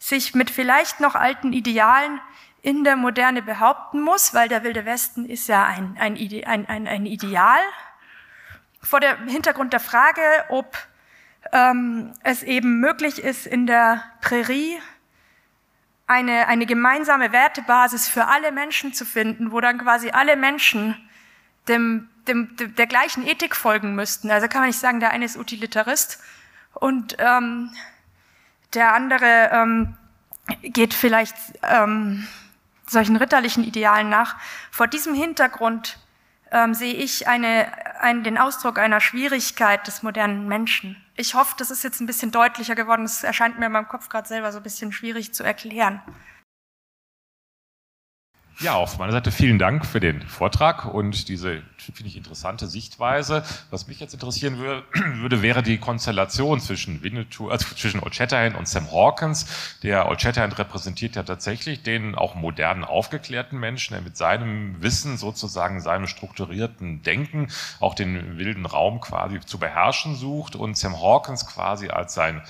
sich 0.00 0.34
mit 0.34 0.50
vielleicht 0.50 0.98
noch 0.98 1.14
alten 1.14 1.52
Idealen 1.52 2.20
in 2.66 2.82
der 2.82 2.96
Moderne 2.96 3.42
behaupten 3.42 4.00
muss, 4.00 4.34
weil 4.34 4.48
der 4.48 4.64
Wilde 4.64 4.84
Westen 4.84 5.24
ist 5.24 5.46
ja 5.46 5.64
ein, 5.66 5.96
ein, 6.00 6.16
ein, 6.46 6.68
ein, 6.68 6.88
ein 6.88 7.06
Ideal. 7.06 7.60
Vor 8.82 8.98
dem 8.98 9.28
Hintergrund 9.28 9.72
der 9.72 9.78
Frage, 9.78 10.20
ob 10.48 10.76
ähm, 11.52 12.12
es 12.24 12.42
eben 12.42 12.80
möglich 12.80 13.22
ist, 13.22 13.46
in 13.46 13.68
der 13.68 14.02
Prärie 14.20 14.80
eine, 16.08 16.48
eine 16.48 16.66
gemeinsame 16.66 17.30
Wertebasis 17.30 18.08
für 18.08 18.26
alle 18.26 18.50
Menschen 18.50 18.92
zu 18.92 19.04
finden, 19.04 19.52
wo 19.52 19.60
dann 19.60 19.78
quasi 19.78 20.10
alle 20.10 20.34
Menschen 20.34 20.96
dem, 21.68 22.08
dem, 22.26 22.56
dem, 22.56 22.74
der 22.74 22.88
gleichen 22.88 23.24
Ethik 23.24 23.54
folgen 23.54 23.94
müssten. 23.94 24.28
Also 24.28 24.48
kann 24.48 24.62
man 24.62 24.70
nicht 24.70 24.80
sagen, 24.80 24.98
der 24.98 25.10
eine 25.10 25.24
ist 25.24 25.36
Utilitarist 25.36 26.20
und 26.74 27.14
ähm, 27.20 27.70
der 28.74 28.92
andere 28.92 29.50
ähm, 29.52 29.96
geht 30.62 30.94
vielleicht 30.94 31.36
ähm, 31.62 32.26
solchen 32.88 33.16
ritterlichen 33.16 33.64
Idealen 33.64 34.08
nach. 34.08 34.36
Vor 34.70 34.86
diesem 34.86 35.14
Hintergrund 35.14 35.98
ähm, 36.50 36.74
sehe 36.74 36.94
ich 36.94 37.28
eine, 37.28 37.66
ein, 38.00 38.22
den 38.22 38.38
Ausdruck 38.38 38.78
einer 38.78 39.00
Schwierigkeit 39.00 39.86
des 39.86 40.02
modernen 40.02 40.46
Menschen. 40.46 40.96
Ich 41.16 41.34
hoffe, 41.34 41.54
das 41.58 41.70
ist 41.70 41.82
jetzt 41.82 42.00
ein 42.00 42.06
bisschen 42.06 42.30
deutlicher 42.30 42.74
geworden. 42.74 43.02
Das 43.02 43.24
erscheint 43.24 43.58
mir 43.58 43.66
in 43.66 43.72
meinem 43.72 43.88
Kopf 43.88 44.08
gerade 44.08 44.28
selber 44.28 44.52
so 44.52 44.58
ein 44.58 44.62
bisschen 44.62 44.92
schwierig 44.92 45.34
zu 45.34 45.42
erklären. 45.42 46.00
Ja, 48.60 48.74
auf 48.76 48.96
meiner 48.96 49.12
Seite 49.12 49.32
vielen 49.32 49.58
Dank 49.58 49.84
für 49.84 50.00
den 50.00 50.22
Vortrag 50.22 50.86
und 50.86 51.28
diese, 51.28 51.62
finde 51.76 52.08
ich, 52.08 52.16
interessante 52.16 52.66
Sichtweise. 52.66 53.42
Was 53.70 53.86
mich 53.86 54.00
jetzt 54.00 54.14
interessieren 54.14 54.56
würde, 54.96 55.42
wäre 55.42 55.62
die 55.62 55.76
Konstellation 55.76 56.58
zwischen 56.60 57.02
Winnetou, 57.02 57.50
also 57.50 57.66
zwischen 57.74 58.02
Old 58.02 58.14
Shatterhand 58.14 58.56
und 58.56 58.66
Sam 58.66 58.90
Hawkins. 58.90 59.76
Der 59.82 60.08
Old 60.08 60.22
Shatterhand 60.22 60.58
repräsentiert 60.58 61.16
ja 61.16 61.22
tatsächlich 61.22 61.82
den 61.82 62.14
auch 62.14 62.34
modernen, 62.34 62.84
aufgeklärten 62.84 63.60
Menschen, 63.60 63.92
der 63.92 64.00
mit 64.00 64.16
seinem 64.16 64.80
Wissen 64.80 65.18
sozusagen, 65.18 65.82
seinem 65.82 66.06
strukturierten 66.06 67.02
Denken 67.02 67.48
auch 67.78 67.94
den 67.94 68.38
wilden 68.38 68.64
Raum 68.64 69.02
quasi 69.02 69.38
zu 69.40 69.58
beherrschen 69.58 70.16
sucht 70.16 70.56
und 70.56 70.78
Sam 70.78 70.98
Hawkins 70.98 71.46
quasi 71.46 71.90
als 71.90 72.14
sein 72.14 72.40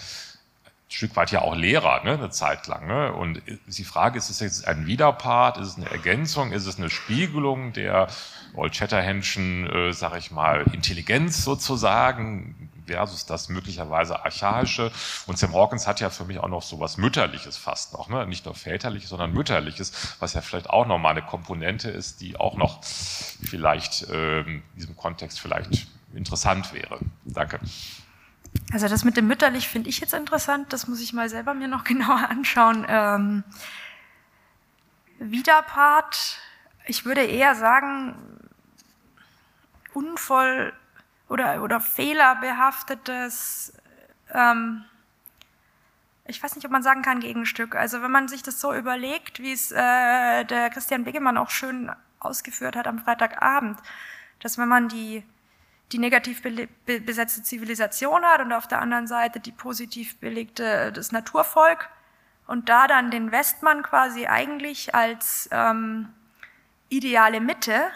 Stück 0.89 1.17
weit 1.17 1.33
ja 1.33 1.43
auch 1.43 1.57
Lehrer, 1.57 2.05
ne, 2.05 2.13
eine 2.13 2.31
Zeit 2.31 2.69
lang. 2.69 2.87
Ne? 2.87 3.13
Und 3.13 3.43
die 3.67 3.85
Frage 3.85 4.19
ist, 4.19 4.31
ist 4.31 4.41
es 4.41 4.59
jetzt 4.59 4.69
ein 4.69 4.87
Widerpart, 4.87 5.59
ist 5.59 5.69
es 5.69 5.77
eine 5.77 5.91
Ergänzung, 5.91 6.53
ist 6.53 6.67
es 6.67 6.79
eine 6.79 6.91
Spiegelung 6.91 7.73
der 7.73 8.07
Old 8.55 8.77
Shatterhandschen, 8.77 9.69
äh, 9.69 9.93
sag 9.93 10.17
ich 10.17 10.31
mal, 10.31 10.65
Intelligenz 10.73 11.43
sozusagen, 11.43 12.71
versus 12.87 13.27
das 13.27 13.49
möglicherweise 13.49 14.25
Archaische. 14.25 14.93
Und 15.27 15.39
Sam 15.39 15.55
Hawkins 15.55 15.87
hat 15.87 16.01
ja 16.01 16.11
für 16.11 16.25
mich 16.25 16.39
auch 16.39 16.49
noch 16.49 16.63
so 16.63 16.81
was 16.81 16.97
Mütterliches 16.97 17.57
fast 17.57 17.93
noch, 17.93 18.09
ne? 18.09 18.27
nicht 18.27 18.45
nur 18.45 18.55
Väterliches, 18.55 19.11
sondern 19.11 19.33
Mütterliches, 19.33 20.17
was 20.21 20.35
ja 20.35 20.41
vielleicht 20.41 20.71
auch 20.71 20.87
nochmal 20.87 21.13
eine 21.13 21.27
Komponente 21.27 21.91
ist, 21.91 22.21
die 22.21 22.37
auch 22.39 22.57
noch 22.57 22.83
vielleicht 22.83 24.09
äh, 24.09 24.41
in 24.41 24.63
diesem 24.77 24.97
Kontext 24.97 25.41
vielleicht 25.41 25.89
interessant 26.15 26.73
wäre. 26.73 26.99
Danke. 27.25 27.61
Also 28.73 28.89
das 28.89 29.05
mit 29.05 29.17
dem 29.17 29.27
mütterlich 29.27 29.69
finde 29.69 29.89
ich 29.89 30.01
jetzt 30.01 30.15
interessant, 30.15 30.73
das 30.73 30.87
muss 30.89 31.01
ich 31.01 31.13
mal 31.13 31.29
selber 31.29 31.55
mir 31.55 31.69
noch 31.69 31.85
genauer 31.93 32.29
anschauen. 32.29 32.85
Ähm, 32.89 33.45
Widerpart, 35.19 36.39
ich 36.87 37.05
würde 37.05 37.23
eher 37.23 37.55
sagen, 37.55 38.15
unvoll 39.95 40.73
oder, 41.29 41.63
oder 41.63 41.81
fehlerbehaftetes, 41.81 43.73
ähm, 44.33 44.85
ich 46.27 46.43
weiß 46.43 46.57
nicht, 46.57 46.65
ob 46.65 46.73
man 46.73 46.83
sagen 46.83 47.03
kann, 47.03 47.21
Gegenstück. 47.21 47.77
Also 47.77 48.03
wenn 48.03 48.11
man 48.11 48.29
sich 48.29 48.43
das 48.43 48.61
so 48.61 48.75
überlegt, 48.75 49.41
wie 49.41 49.53
es 49.53 49.71
äh, 49.71 50.45
der 50.45 50.71
Christian 50.71 51.05
Begemann 51.05 51.39
auch 51.39 51.51
schön 51.51 51.91
ausgeführt 52.19 52.77
hat 52.77 52.87
am 52.87 52.99
Freitagabend, 52.99 53.79
dass 54.41 54.59
wenn 54.59 54.69
man 54.69 54.89
die 54.89 55.25
die 55.93 55.99
negativ 55.99 56.43
besetzte 56.85 57.43
Zivilisation 57.43 58.25
hat 58.25 58.41
und 58.41 58.53
auf 58.53 58.67
der 58.67 58.81
anderen 58.81 59.07
Seite 59.07 59.39
die 59.39 59.53
positiv 59.53 60.17
belegte 60.19 60.93
das 60.93 61.13
Naturvolk 61.13 61.89
und 62.47 62.69
da 62.69 62.87
dann 62.87 63.11
den 63.11 63.33
Westmann 63.33 63.83
quasi 63.83 64.27
eigentlich 64.27 64.95
als 64.95 65.49
ähm, 65.53 66.09
ideale 66.89 67.41
Mitte, 67.41 67.89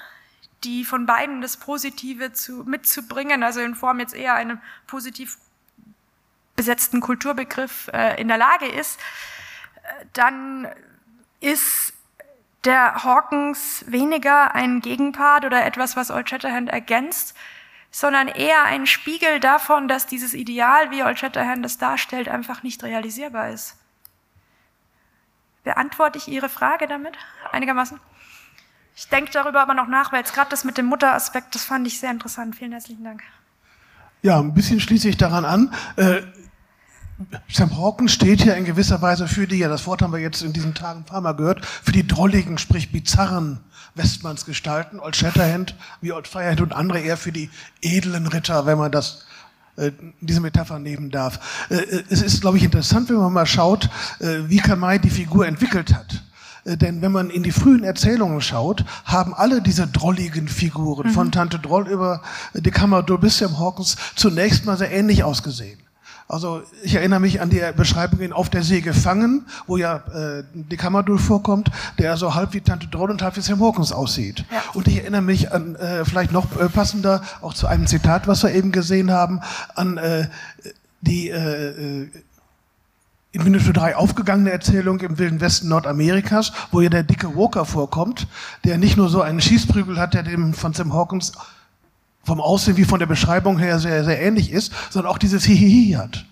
die 0.65 0.85
von 0.85 1.07
beiden 1.07 1.41
das 1.41 1.57
Positive 1.57 2.33
zu, 2.33 2.65
mitzubringen, 2.65 3.43
also 3.43 3.61
in 3.61 3.75
Form 3.75 4.01
jetzt 4.01 4.15
eher 4.15 4.35
einem 4.35 4.61
positiv 4.87 5.39
besetzten 6.57 7.01
Kulturbegriff 7.01 7.89
äh, 7.93 8.21
in 8.21 8.29
der 8.29 8.39
Lage 8.39 8.67
ist, 8.67 9.01
äh, 9.83 10.05
dann 10.13 10.69
ist 11.41 11.95
der 12.65 13.05
Hawkins 13.05 13.85
weniger 13.87 14.55
ein 14.55 14.81
Gegenpart 14.81 15.45
oder 15.45 15.65
etwas, 15.65 15.97
was 15.97 16.11
Old 16.11 16.29
Shatterhand 16.29 16.69
ergänzt, 16.69 17.35
sondern 17.91 18.29
eher 18.29 18.65
ein 18.65 18.87
Spiegel 18.87 19.41
davon, 19.41 19.89
dass 19.89 20.07
dieses 20.07 20.35
Ideal, 20.35 20.91
wie 20.91 21.03
Old 21.03 21.19
Shatterhand 21.19 21.65
das 21.65 21.79
darstellt, 21.79 22.29
einfach 22.29 22.63
nicht 22.63 22.83
realisierbar 22.83 23.51
ist. 23.51 23.77
Beantworte 25.65 26.19
ich 26.19 26.29
Ihre 26.29 26.49
Frage 26.49 26.87
damit 26.87 27.15
einigermaßen? 27.53 28.01
Ich 28.97 29.09
denke 29.09 29.31
darüber 29.33 29.61
aber 29.61 29.75
noch 29.75 29.89
nach, 29.89 30.13
weil 30.13 30.21
jetzt 30.21 30.35
gerade 30.35 30.51
das 30.51 30.65
mit 30.65 30.79
dem 30.79 30.87
Mutteraspekt, 30.87 31.55
das 31.55 31.65
fand 31.65 31.87
ich 31.87 31.99
sehr 31.99 32.11
interessant. 32.11 32.57
Vielen 32.57 32.73
herzlichen 32.73 33.05
Dank. 33.05 33.23
Ja, 34.23 34.39
ein 34.39 34.55
bisschen 34.55 34.81
schließe 34.81 35.09
ich 35.09 35.17
daran 35.17 35.45
an. 35.45 35.75
Sam 37.49 37.77
Hawkins 37.77 38.13
steht 38.13 38.45
ja 38.45 38.55
in 38.55 38.65
gewisser 38.65 39.03
Weise 39.03 39.29
für 39.29 39.47
die, 39.47 39.59
ja, 39.59 39.69
das 39.69 39.87
Wort 39.87 40.03
haben 40.03 40.13
wir 40.13 40.21
jetzt 40.21 40.43
in 40.43 40.53
diesen 40.53 40.75
Tagen 40.75 41.01
ein 41.01 41.05
paar 41.05 41.21
Mal 41.21 41.33
gehört, 41.33 41.65
für 41.65 41.93
die 41.93 42.07
drolligen, 42.07 42.59
sprich 42.59 42.93
bizarren 42.93 43.61
Westmanns 43.95 44.45
gestalten. 44.47 45.01
Old 45.01 45.17
Shatterhand, 45.17 45.75
wie 46.01 46.13
Old 46.13 46.29
Firehand 46.29 46.61
und 46.61 46.73
andere 46.73 47.01
eher 47.01 47.17
für 47.17 47.33
die 47.33 47.51
edlen 47.83 48.27
Ritter, 48.27 48.67
wenn 48.67 48.79
man 48.79 48.93
das 48.93 49.27
äh, 49.77 49.93
diese 50.21 50.41
Metapher 50.41 50.79
nehmen 50.79 51.11
darf. 51.11 51.67
Äh, 51.71 51.77
äh, 51.77 52.05
es 52.09 52.23
ist, 52.23 52.41
glaube 52.41 52.59
ich, 52.59 52.65
interessant, 52.65 53.09
wenn 53.09 53.17
man 53.17 53.33
mal 53.33 53.47
schaut, 53.47 53.89
wie 54.21 54.59
Kamai 54.59 54.99
die 54.99 55.11
Figur 55.11 55.47
entwickelt 55.47 55.95
hat. 55.95 56.23
Denn 56.67 57.01
wenn 57.01 57.11
man 57.11 57.31
in 57.31 57.43
die 57.43 57.53
frühen 57.53 57.85
Erzählungen 57.85 58.43
schaut, 58.43 58.85
haben 59.05 59.33
alle 59.33 59.63
diese 59.63 59.87
drolligen 59.87 60.47
Figuren, 60.47 61.09
mhm. 61.09 61.13
von 61.13 61.33
Tante 61.33 61.59
Droll 61.59 61.89
über 61.89 62.21
die 62.53 62.71
Kammer 62.71 63.03
bis 63.03 63.39
Sam 63.39 63.59
Hawkins, 63.59 63.97
zunächst 64.15 64.67
mal 64.67 64.77
sehr 64.77 64.93
ähnlich 64.93 65.25
ausgesehen. 65.25 65.79
Also 66.31 66.63
ich 66.85 66.95
erinnere 66.95 67.19
mich 67.19 67.41
an 67.41 67.51
die 67.51 67.61
Beschreibung 67.77 68.21
in 68.21 68.33
Auf 68.33 68.49
der 68.49 68.63
See 68.63 68.83
gefangen, 68.83 69.47
wo 69.67 69.77
ja 69.77 69.97
äh, 69.97 70.45
die 70.53 70.77
Kamadul 70.77 71.19
vorkommt, 71.19 71.73
der 71.99 72.17
so 72.17 72.37
halb 72.37 72.55
wie 72.55 72.61
Tante 72.61 72.87
Droll 72.87 73.11
und 73.11 73.21
halb 73.21 73.37
wie 73.37 73.41
Sam 73.41 73.61
Hawkins 73.61 73.91
aussieht. 73.91 74.45
Ja. 74.53 74.63
Und 74.75 74.87
ich 74.87 74.99
erinnere 74.99 75.23
mich 75.23 75.51
an, 75.53 75.75
äh, 75.75 76.05
vielleicht 76.05 76.31
noch 76.31 76.57
äh, 76.61 76.69
passender, 76.69 77.23
auch 77.43 77.53
zu 77.53 77.67
einem 77.67 77.89
Zitat, 77.89 78.29
was 78.29 78.45
wir 78.45 78.55
eben 78.55 78.71
gesehen 78.71 79.11
haben, 79.11 79.41
an 79.75 79.99
äh, 79.99 80.29
die 81.01 81.31
äh, 81.31 82.03
äh 82.03 82.09
in 83.33 83.45
Minute 83.45 83.73
3 83.73 83.95
aufgegangene 83.95 84.51
Erzählung 84.51 84.99
im 85.01 85.17
Wilden 85.19 85.41
Westen 85.41 85.69
Nordamerikas, 85.69 86.51
wo 86.73 86.81
ja 86.81 86.89
der 86.89 87.05
dicke 87.05 87.37
Walker 87.37 87.65
vorkommt, 87.65 88.27
der 88.65 88.77
nicht 88.77 88.97
nur 88.97 89.09
so 89.09 89.23
einen 89.23 89.41
Schießprügel 89.41 90.01
hat, 90.01 90.15
der 90.15 90.25
dem 90.25 90.53
von 90.53 90.75
Sam 90.75 90.93
Hawkins 90.93 91.33
vom 92.23 92.41
Aussehen 92.41 92.77
wie 92.77 92.85
von 92.85 92.99
der 92.99 93.07
Beschreibung 93.07 93.59
her 93.59 93.79
sehr, 93.79 94.05
sehr 94.05 94.21
ähnlich 94.21 94.53
ist, 94.53 94.73
sondern 94.91 95.13
auch 95.13 95.19
dieses 95.19 95.45
Hihihi 95.45 95.93
hat. 95.93 96.25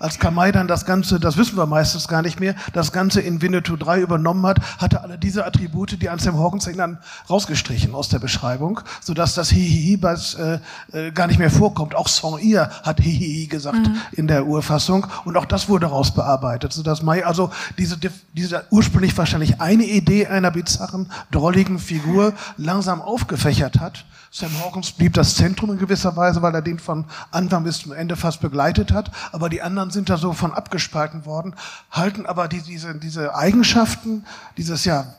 Als 0.00 0.18
Kamai 0.18 0.50
dann 0.50 0.66
das 0.66 0.84
Ganze, 0.86 1.20
das 1.20 1.36
wissen 1.36 1.56
wir 1.56 1.66
meistens 1.66 2.08
gar 2.08 2.22
nicht 2.22 2.40
mehr, 2.40 2.54
das 2.72 2.92
Ganze 2.92 3.20
in 3.20 3.40
Winnetou 3.40 3.76
3 3.76 4.00
übernommen 4.00 4.44
hat, 4.44 4.60
hatte 4.78 5.00
alle 5.02 5.18
diese 5.18 5.46
Attribute, 5.46 6.02
die 6.02 6.08
an 6.08 6.18
Sam 6.18 6.38
Hawkins 6.38 6.68
dann 6.76 6.98
rausgestrichen 7.30 7.94
aus 7.94 8.08
der 8.08 8.18
Beschreibung, 8.18 8.80
sodass 9.00 9.34
das 9.34 9.50
Hihihi 9.50 10.00
äh, 10.02 10.58
äh, 10.92 11.10
gar 11.12 11.26
nicht 11.28 11.38
mehr 11.38 11.50
vorkommt. 11.50 11.94
Auch 11.94 12.08
Saint-Ir 12.08 12.70
hat 12.82 13.00
Hihihi 13.00 13.46
gesagt 13.46 13.78
mhm. 13.78 13.96
in 14.12 14.26
der 14.26 14.46
Urfassung 14.46 15.06
und 15.24 15.36
auch 15.36 15.46
das 15.46 15.68
wurde 15.68 15.86
rausbearbeitet, 15.86 16.72
sodass 16.72 17.02
Mai 17.02 17.24
also 17.24 17.50
diese, 17.78 17.96
diese 18.32 18.64
ursprünglich 18.70 19.16
wahrscheinlich 19.16 19.60
eine 19.60 19.84
Idee 19.84 20.26
einer 20.26 20.50
bizarren, 20.50 21.10
drolligen 21.30 21.78
Figur 21.78 22.34
langsam 22.56 23.00
aufgefächert 23.00 23.78
hat 23.80 24.04
Sam 24.36 24.50
Hawkins 24.58 24.90
blieb 24.90 25.12
das 25.12 25.36
Zentrum 25.36 25.70
in 25.70 25.78
gewisser 25.78 26.16
Weise, 26.16 26.42
weil 26.42 26.52
er 26.56 26.60
den 26.60 26.80
von 26.80 27.04
Anfang 27.30 27.62
bis 27.62 27.78
zum 27.78 27.92
Ende 27.92 28.16
fast 28.16 28.40
begleitet 28.40 28.90
hat. 28.90 29.12
Aber 29.30 29.48
die 29.48 29.62
anderen 29.62 29.92
sind 29.92 30.10
da 30.10 30.16
so 30.16 30.32
von 30.32 30.52
abgespalten 30.52 31.24
worden, 31.24 31.54
halten 31.92 32.26
aber 32.26 32.48
die, 32.48 32.60
diese, 32.60 32.96
diese 32.96 33.36
Eigenschaften 33.36 34.26
dieses 34.56 34.84
ja 34.84 35.14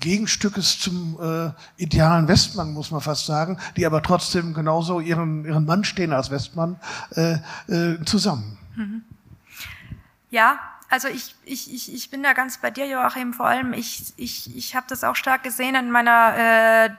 Gegenstückes 0.00 0.80
zum 0.80 1.18
äh, 1.20 1.50
idealen 1.76 2.26
Westmann, 2.26 2.72
muss 2.72 2.90
man 2.90 3.02
fast 3.02 3.26
sagen, 3.26 3.58
die 3.76 3.84
aber 3.84 4.02
trotzdem 4.02 4.54
genauso 4.54 5.00
ihren, 5.00 5.44
ihren 5.44 5.66
Mann 5.66 5.84
stehen 5.84 6.14
als 6.14 6.30
Westmann, 6.30 6.80
äh, 7.16 7.36
äh, 7.68 8.02
zusammen. 8.06 8.56
Mhm. 8.74 9.02
Ja, 10.30 10.58
also 10.88 11.08
ich, 11.08 11.34
ich, 11.44 11.70
ich, 11.70 11.92
ich 11.92 12.08
bin 12.08 12.22
da 12.22 12.32
ganz 12.32 12.56
bei 12.56 12.70
dir, 12.70 12.88
Joachim, 12.88 13.34
vor 13.34 13.46
allem 13.46 13.74
ich, 13.74 14.14
ich, 14.16 14.56
ich 14.56 14.74
habe 14.74 14.86
das 14.88 15.04
auch 15.04 15.14
stark 15.14 15.42
gesehen 15.42 15.74
in 15.74 15.90
meiner 15.90 16.86
äh, 16.86 16.90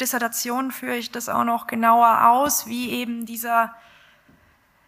Dissertation 0.00 0.70
führe 0.70 0.96
ich 0.96 1.10
das 1.10 1.28
auch 1.28 1.44
noch 1.44 1.66
genauer 1.66 2.28
aus, 2.30 2.66
wie 2.66 2.90
eben 2.90 3.26
dieser 3.26 3.74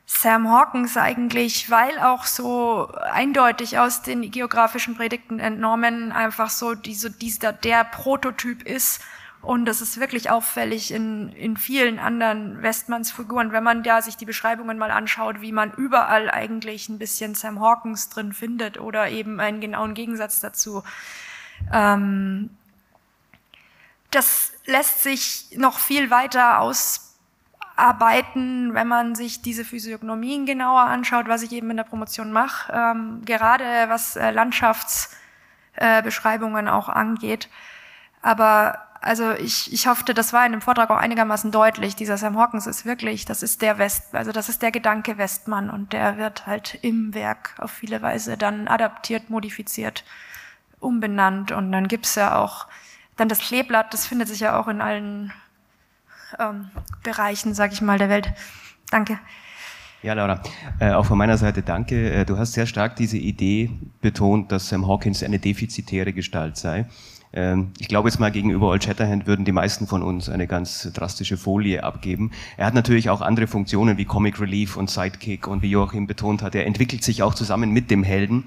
Sam 0.06 0.48
Hawkins 0.48 0.96
eigentlich, 0.96 1.70
weil 1.70 1.98
auch 1.98 2.26
so 2.26 2.92
eindeutig 3.12 3.78
aus 3.78 4.02
den 4.02 4.30
geografischen 4.30 4.96
Predigten 4.96 5.38
entnommen, 5.38 6.12
einfach 6.12 6.50
so 6.50 6.74
diese, 6.74 7.10
dieser, 7.10 7.52
der 7.52 7.84
Prototyp 7.84 8.62
ist. 8.62 9.02
Und 9.40 9.64
das 9.64 9.80
ist 9.80 9.98
wirklich 9.98 10.30
auffällig 10.30 10.92
in, 10.92 11.30
in 11.32 11.56
vielen 11.56 11.98
anderen 11.98 12.62
Westmanns-Figuren, 12.62 13.50
wenn 13.50 13.64
man 13.64 13.82
da 13.82 14.00
sich 14.00 14.16
die 14.16 14.24
Beschreibungen 14.24 14.78
mal 14.78 14.92
anschaut, 14.92 15.40
wie 15.40 15.50
man 15.50 15.72
überall 15.72 16.30
eigentlich 16.30 16.88
ein 16.88 16.98
bisschen 16.98 17.34
Sam 17.34 17.60
Hawkins 17.60 18.08
drin 18.08 18.32
findet 18.32 18.78
oder 18.78 19.08
eben 19.08 19.40
einen 19.40 19.60
genauen 19.60 19.94
Gegensatz 19.94 20.38
dazu. 20.38 20.84
Ähm, 21.72 22.50
das 24.14 24.52
lässt 24.66 25.02
sich 25.02 25.48
noch 25.56 25.78
viel 25.78 26.10
weiter 26.10 26.60
aus, 26.60 27.12
arbeiten, 27.76 28.74
wenn 28.74 28.86
man 28.86 29.14
sich 29.14 29.40
diese 29.42 29.64
Physiognomien 29.64 30.46
genauer 30.46 30.82
anschaut, 30.82 31.28
was 31.28 31.42
ich 31.42 31.52
eben 31.52 31.70
in 31.70 31.76
der 31.76 31.84
Promotion 31.84 32.32
mache, 32.32 32.72
ähm, 32.72 33.22
gerade 33.24 33.64
was 33.88 34.16
äh, 34.16 34.30
Landschaftsbeschreibungen 34.30 36.66
äh, 36.66 36.70
auch 36.70 36.88
angeht. 36.88 37.48
Aber 38.20 38.78
also 39.00 39.32
ich, 39.32 39.72
ich 39.72 39.86
hoffte, 39.88 40.14
das 40.14 40.32
war 40.32 40.46
in 40.46 40.52
dem 40.52 40.60
Vortrag 40.60 40.90
auch 40.90 40.96
einigermaßen 40.96 41.50
deutlich. 41.50 41.96
Dieser 41.96 42.16
Sam 42.16 42.38
Hawkins 42.38 42.68
ist 42.68 42.86
wirklich, 42.86 43.24
das 43.24 43.42
ist 43.42 43.60
der 43.62 43.78
West, 43.78 44.14
also 44.14 44.30
das 44.30 44.48
ist 44.48 44.62
der 44.62 44.70
Gedanke 44.70 45.18
Westmann 45.18 45.70
und 45.70 45.92
der 45.92 46.18
wird 46.18 46.46
halt 46.46 46.78
im 46.82 47.12
Werk 47.14 47.56
auf 47.58 47.72
viele 47.72 48.00
Weise 48.00 48.36
dann 48.36 48.68
adaptiert, 48.68 49.28
modifiziert, 49.28 50.04
umbenannt 50.78 51.50
und 51.50 51.72
dann 51.72 51.88
gibt's 51.88 52.14
ja 52.14 52.38
auch 52.38 52.68
dann 53.16 53.28
das 53.28 53.40
Kleeblatt, 53.40 53.92
das 53.92 54.06
findet 54.06 54.28
sich 54.28 54.40
ja 54.40 54.58
auch 54.58 54.68
in 54.68 54.80
allen 54.80 55.32
ähm, 56.38 56.70
Bereichen, 57.02 57.54
sag 57.54 57.72
ich 57.72 57.82
mal, 57.82 57.98
der 57.98 58.08
Welt. 58.08 58.32
Danke. 58.90 59.18
Ja, 60.02 60.14
Laura, 60.14 60.42
äh, 60.80 60.92
auch 60.92 61.06
von 61.06 61.16
meiner 61.16 61.38
Seite 61.38 61.62
danke. 61.62 62.12
Äh, 62.12 62.24
du 62.24 62.36
hast 62.36 62.54
sehr 62.54 62.66
stark 62.66 62.96
diese 62.96 63.18
Idee 63.18 63.70
betont, 64.00 64.50
dass 64.50 64.68
Sam 64.68 64.88
Hawkins 64.88 65.22
eine 65.22 65.38
defizitäre 65.38 66.12
Gestalt 66.12 66.56
sei. 66.56 66.86
Ähm, 67.32 67.70
ich 67.78 67.88
glaube 67.88 68.08
jetzt 68.08 68.18
mal 68.18 68.30
gegenüber 68.30 68.68
Old 68.68 68.84
Shatterhand 68.84 69.26
würden 69.26 69.44
die 69.44 69.52
meisten 69.52 69.86
von 69.86 70.02
uns 70.02 70.28
eine 70.28 70.46
ganz 70.46 70.90
drastische 70.92 71.36
Folie 71.36 71.84
abgeben. 71.84 72.32
Er 72.56 72.66
hat 72.66 72.74
natürlich 72.74 73.10
auch 73.10 73.20
andere 73.20 73.46
Funktionen 73.46 73.96
wie 73.96 74.04
Comic 74.04 74.40
Relief 74.40 74.76
und 74.76 74.90
Sidekick 74.90 75.46
und 75.46 75.62
wie 75.62 75.70
Joachim 75.70 76.06
betont 76.06 76.42
hat, 76.42 76.54
er 76.54 76.66
entwickelt 76.66 77.04
sich 77.04 77.22
auch 77.22 77.34
zusammen 77.34 77.70
mit 77.70 77.90
dem 77.90 78.02
Helden. 78.02 78.44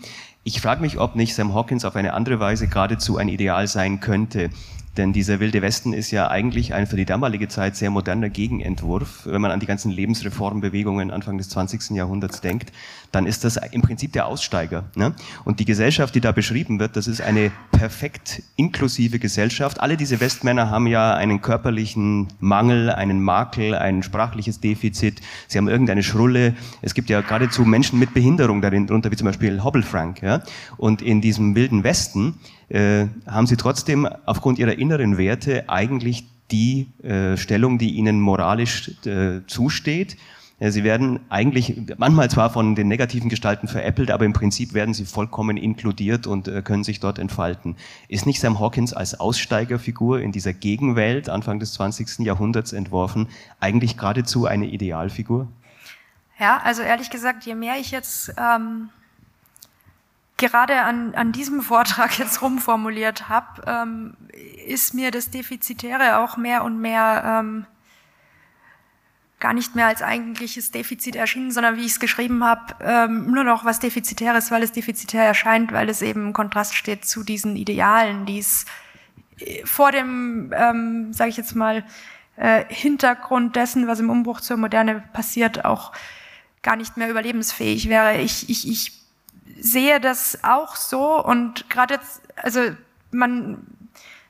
Ich 0.48 0.62
frage 0.62 0.82
mich, 0.82 1.00
ob 1.00 1.16
nicht 1.16 1.34
Sam 1.34 1.56
Hawkins 1.56 1.86
auf 1.86 1.96
eine 1.96 2.14
andere 2.14 2.40
Weise 2.40 2.68
geradezu 2.68 3.18
ein 3.18 3.30
Ideal 3.30 3.68
sein 3.68 4.00
könnte. 4.00 4.52
Denn 4.98 5.12
dieser 5.12 5.40
Wilde 5.40 5.62
Westen 5.62 5.94
ist 5.94 6.12
ja 6.12 6.30
eigentlich 6.30 6.74
ein 6.74 6.88
für 6.88 6.96
die 6.96 7.06
damalige 7.06 7.48
Zeit 7.48 7.76
sehr 7.76 7.90
moderner 7.90 8.30
Gegenentwurf. 8.30 9.26
Wenn 9.26 9.42
man 9.42 9.52
an 9.52 9.60
die 9.60 9.66
ganzen 9.66 9.92
Lebensreformbewegungen 9.92 11.12
Anfang 11.12 11.38
des 11.38 11.50
20. 11.50 11.92
Jahrhunderts 11.92 12.42
denkt, 12.42 12.72
dann 13.12 13.26
ist 13.26 13.44
das 13.44 13.58
im 13.72 13.82
Prinzip 13.82 14.14
der 14.14 14.28
Aussteiger. 14.28 14.86
Ne? 14.96 15.14
Und 15.44 15.60
die 15.60 15.66
Gesellschaft, 15.66 16.16
die 16.16 16.22
da 16.22 16.32
beschrieben 16.32 16.80
wird, 16.80 16.96
das 16.96 17.08
ist 17.08 17.22
eine 17.22 17.52
perfekt 17.72 18.42
inklusive 18.56 19.20
Gesellschaft. 19.20 19.80
Alle 19.80 19.98
diese 19.98 20.20
Westmänner 20.20 20.70
haben 20.70 20.88
ja 20.88 21.14
einen 21.14 21.42
körperlichen 21.42 22.28
Mangel, 22.40 22.90
einen 22.90 23.22
Makel, 23.22 23.76
ein 23.76 24.04
sprachliches 24.04 24.60
Defizit. 24.60 25.22
Sie 25.48 25.58
haben 25.58 25.68
irgendeine 25.68 26.04
Schrulle. 26.04 26.56
Es 26.82 26.94
gibt 26.94 27.10
ja 27.10 27.22
geradezu 27.22 27.64
Menschen 27.64 28.00
mit 28.00 28.14
Behinderung 28.14 28.62
darin 28.62 28.88
drunter, 28.88 29.12
wie 29.12 29.16
zum 29.16 29.26
Beispiel 29.26 29.64
Hobble 29.64 29.84
Frank. 29.84 30.22
Ja? 30.22 30.42
Und 30.78 31.02
in 31.02 31.22
diesem 31.22 31.56
Wilden 31.56 31.84
Westen 31.84 32.36
äh, 32.70 33.06
haben 33.28 33.48
sie 33.48 33.58
trotzdem 33.58 34.08
aufgrund 34.26 34.60
ihrer 34.60 34.78
inneren 34.78 35.18
Werte 35.18 35.70
eigentlich 35.70 36.26
die 36.52 36.88
äh, 37.04 37.38
Stellung, 37.38 37.78
die 37.78 37.96
ihnen 37.96 38.20
moralisch 38.20 38.92
äh, 39.06 39.42
zusteht. 39.48 40.18
Sie 40.58 40.86
werden 40.86 41.20
eigentlich 41.28 41.76
manchmal 41.98 42.30
zwar 42.30 42.50
von 42.50 42.76
den 42.76 42.88
negativen 42.88 43.28
Gestalten 43.28 43.68
veräppelt, 43.68 44.10
aber 44.10 44.24
im 44.24 44.32
Prinzip 44.32 44.74
werden 44.74 44.94
sie 44.94 45.04
vollkommen 45.04 45.58
inkludiert 45.58 46.28
und 46.28 46.48
äh, 46.48 46.62
können 46.62 46.86
sich 46.86 47.02
dort 47.02 47.20
entfalten. 47.20 47.76
Ist 48.08 48.26
nicht 48.26 48.40
Sam 48.40 48.58
Hawkins 48.58 48.94
als 48.94 49.20
Aussteigerfigur 49.20 50.22
in 50.22 50.32
dieser 50.32 50.54
Gegenwelt 50.54 51.28
Anfang 51.28 51.60
des 51.60 51.74
20. 51.74 52.20
Jahrhunderts 52.20 52.72
entworfen 52.72 53.28
eigentlich 53.60 53.98
geradezu 53.98 54.46
eine 54.46 54.68
Idealfigur? 54.68 55.50
Ja, 56.40 56.62
also 56.64 56.84
ehrlich 56.84 57.10
gesagt, 57.10 57.46
je 57.46 57.56
mehr 57.56 57.76
ich 57.78 57.92
jetzt 57.92 58.34
ähm, 58.38 58.90
gerade 60.38 60.82
an, 60.82 61.16
an 61.16 61.32
diesem 61.32 61.62
Vortrag 61.62 62.18
jetzt 62.20 62.42
rumformuliert 62.42 63.30
habe, 63.30 63.64
ähm, 63.68 64.18
ist 64.66 64.94
mir 64.94 65.12
das 65.12 65.32
Defizitäre 65.32 66.20
auch 66.20 66.38
mehr 66.38 66.64
und 66.64 66.80
mehr 66.80 67.24
ähm, 67.26 67.66
gar 69.40 69.54
nicht 69.54 69.76
mehr 69.76 69.88
als 69.88 70.02
eigentliches 70.02 70.72
Defizit 70.72 71.16
erschienen, 71.16 71.52
sondern 71.52 71.78
wie 71.78 71.82
ich 71.86 71.92
es 71.92 72.00
geschrieben 72.00 72.44
habe, 72.44 72.76
ähm, 72.82 73.32
nur 73.32 73.44
noch 73.44 73.66
was 73.66 73.80
Defizitäres, 73.80 74.50
weil 74.50 74.64
es 74.64 74.72
defizitär 74.72 75.24
erscheint, 75.24 75.72
weil 75.72 75.90
es 75.90 76.02
eben 76.02 76.28
im 76.28 76.34
Kontrast 76.34 76.74
steht 76.74 77.06
zu 77.06 77.24
diesen 77.24 77.56
Idealen, 77.56 78.26
die 78.26 78.40
es 78.40 78.66
äh, 79.40 79.66
vor 79.66 79.92
dem, 79.92 80.52
ähm, 80.56 81.14
sage 81.14 81.30
ich 81.30 81.38
jetzt 81.38 81.56
mal, 81.56 81.84
äh, 82.38 82.66
Hintergrund 82.70 83.56
dessen, 83.56 83.88
was 83.88 84.00
im 84.00 84.10
Umbruch 84.10 84.42
zur 84.42 84.58
Moderne 84.58 85.04
passiert, 85.14 85.64
auch 85.64 85.92
gar 86.64 86.76
nicht 86.76 86.98
mehr 86.98 87.10
überlebensfähig 87.10 87.88
wäre. 87.88 88.22
Ich, 88.22 88.50
ich, 88.50 88.68
ich 88.68 89.05
sehe 89.56 90.00
das 90.00 90.44
auch 90.44 90.76
so 90.76 91.24
und 91.24 91.70
gerade 91.70 91.96
jetzt, 91.96 92.22
also 92.36 92.62
man, 93.12 93.66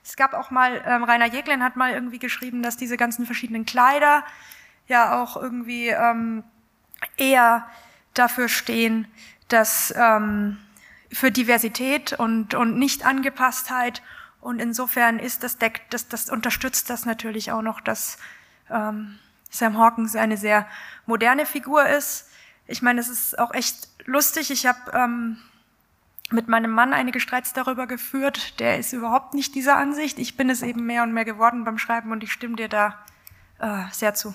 es 0.04 0.16
gab 0.16 0.34
auch 0.34 0.50
mal, 0.50 0.82
ähm, 0.86 1.04
Rainer 1.04 1.26
Jeglin 1.26 1.62
hat 1.62 1.76
mal 1.76 1.92
irgendwie 1.92 2.18
geschrieben, 2.18 2.62
dass 2.62 2.76
diese 2.76 2.96
ganzen 2.96 3.26
verschiedenen 3.26 3.66
Kleider 3.66 4.24
ja 4.88 5.20
auch 5.20 5.36
irgendwie 5.36 5.88
ähm, 5.88 6.44
eher 7.16 7.66
dafür 8.14 8.48
stehen, 8.48 9.08
dass 9.48 9.92
ähm, 9.96 10.58
für 11.12 11.30
Diversität 11.30 12.12
und, 12.12 12.54
und 12.54 12.78
Nicht-Angepasstheit 12.78 14.02
und 14.40 14.60
insofern 14.60 15.18
ist 15.18 15.42
das 15.42 15.58
deckt, 15.58 15.92
das, 15.92 16.08
das 16.08 16.30
unterstützt 16.30 16.88
das 16.88 17.04
natürlich 17.04 17.50
auch 17.50 17.62
noch, 17.62 17.80
dass 17.80 18.18
ähm, 18.70 19.18
Sam 19.50 19.78
Hawkins 19.78 20.14
eine 20.14 20.36
sehr 20.36 20.68
moderne 21.06 21.46
Figur 21.46 21.86
ist. 21.86 22.30
Ich 22.66 22.82
meine, 22.82 23.00
es 23.00 23.08
ist 23.08 23.38
auch 23.38 23.54
echt 23.54 23.88
lustig. 24.04 24.50
Ich 24.50 24.66
habe 24.66 24.78
ähm, 24.92 25.38
mit 26.30 26.48
meinem 26.48 26.70
Mann 26.70 26.92
einige 26.92 27.20
Streits 27.20 27.52
darüber 27.52 27.86
geführt. 27.86 28.58
Der 28.60 28.78
ist 28.78 28.92
überhaupt 28.92 29.34
nicht 29.34 29.54
dieser 29.54 29.76
Ansicht. 29.76 30.18
Ich 30.18 30.36
bin 30.36 30.50
es 30.50 30.62
eben 30.62 30.84
mehr 30.84 31.02
und 31.02 31.12
mehr 31.12 31.24
geworden 31.24 31.64
beim 31.64 31.78
Schreiben 31.78 32.12
und 32.12 32.22
ich 32.22 32.32
stimme 32.32 32.56
dir 32.56 32.68
da 32.68 32.98
äh, 33.58 33.84
sehr 33.92 34.14
zu. 34.14 34.34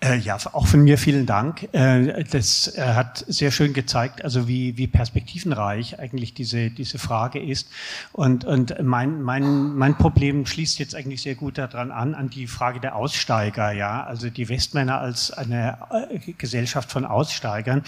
Äh, 0.00 0.18
ja, 0.18 0.38
auch 0.52 0.68
von 0.68 0.84
mir 0.84 0.96
vielen 0.96 1.26
Dank. 1.26 1.68
Äh, 1.74 2.22
das 2.22 2.72
äh, 2.76 2.80
hat 2.80 3.24
sehr 3.26 3.50
schön 3.50 3.72
gezeigt, 3.72 4.22
also 4.22 4.46
wie, 4.46 4.76
wie 4.76 4.86
perspektivenreich 4.86 5.98
eigentlich 5.98 6.34
diese, 6.34 6.70
diese 6.70 6.98
Frage 6.98 7.40
ist. 7.40 7.68
Und, 8.12 8.44
und 8.44 8.80
mein, 8.80 9.20
mein, 9.22 9.74
mein 9.74 9.98
Problem 9.98 10.46
schließt 10.46 10.78
jetzt 10.78 10.94
eigentlich 10.94 11.22
sehr 11.22 11.34
gut 11.34 11.58
daran 11.58 11.90
an, 11.90 12.14
an 12.14 12.30
die 12.30 12.46
Frage 12.46 12.78
der 12.78 12.94
Aussteiger, 12.94 13.72
ja. 13.72 14.04
Also 14.04 14.30
die 14.30 14.48
Westmänner 14.48 15.00
als 15.00 15.32
eine 15.32 15.78
Gesellschaft 16.38 16.92
von 16.92 17.04
Aussteigern. 17.04 17.82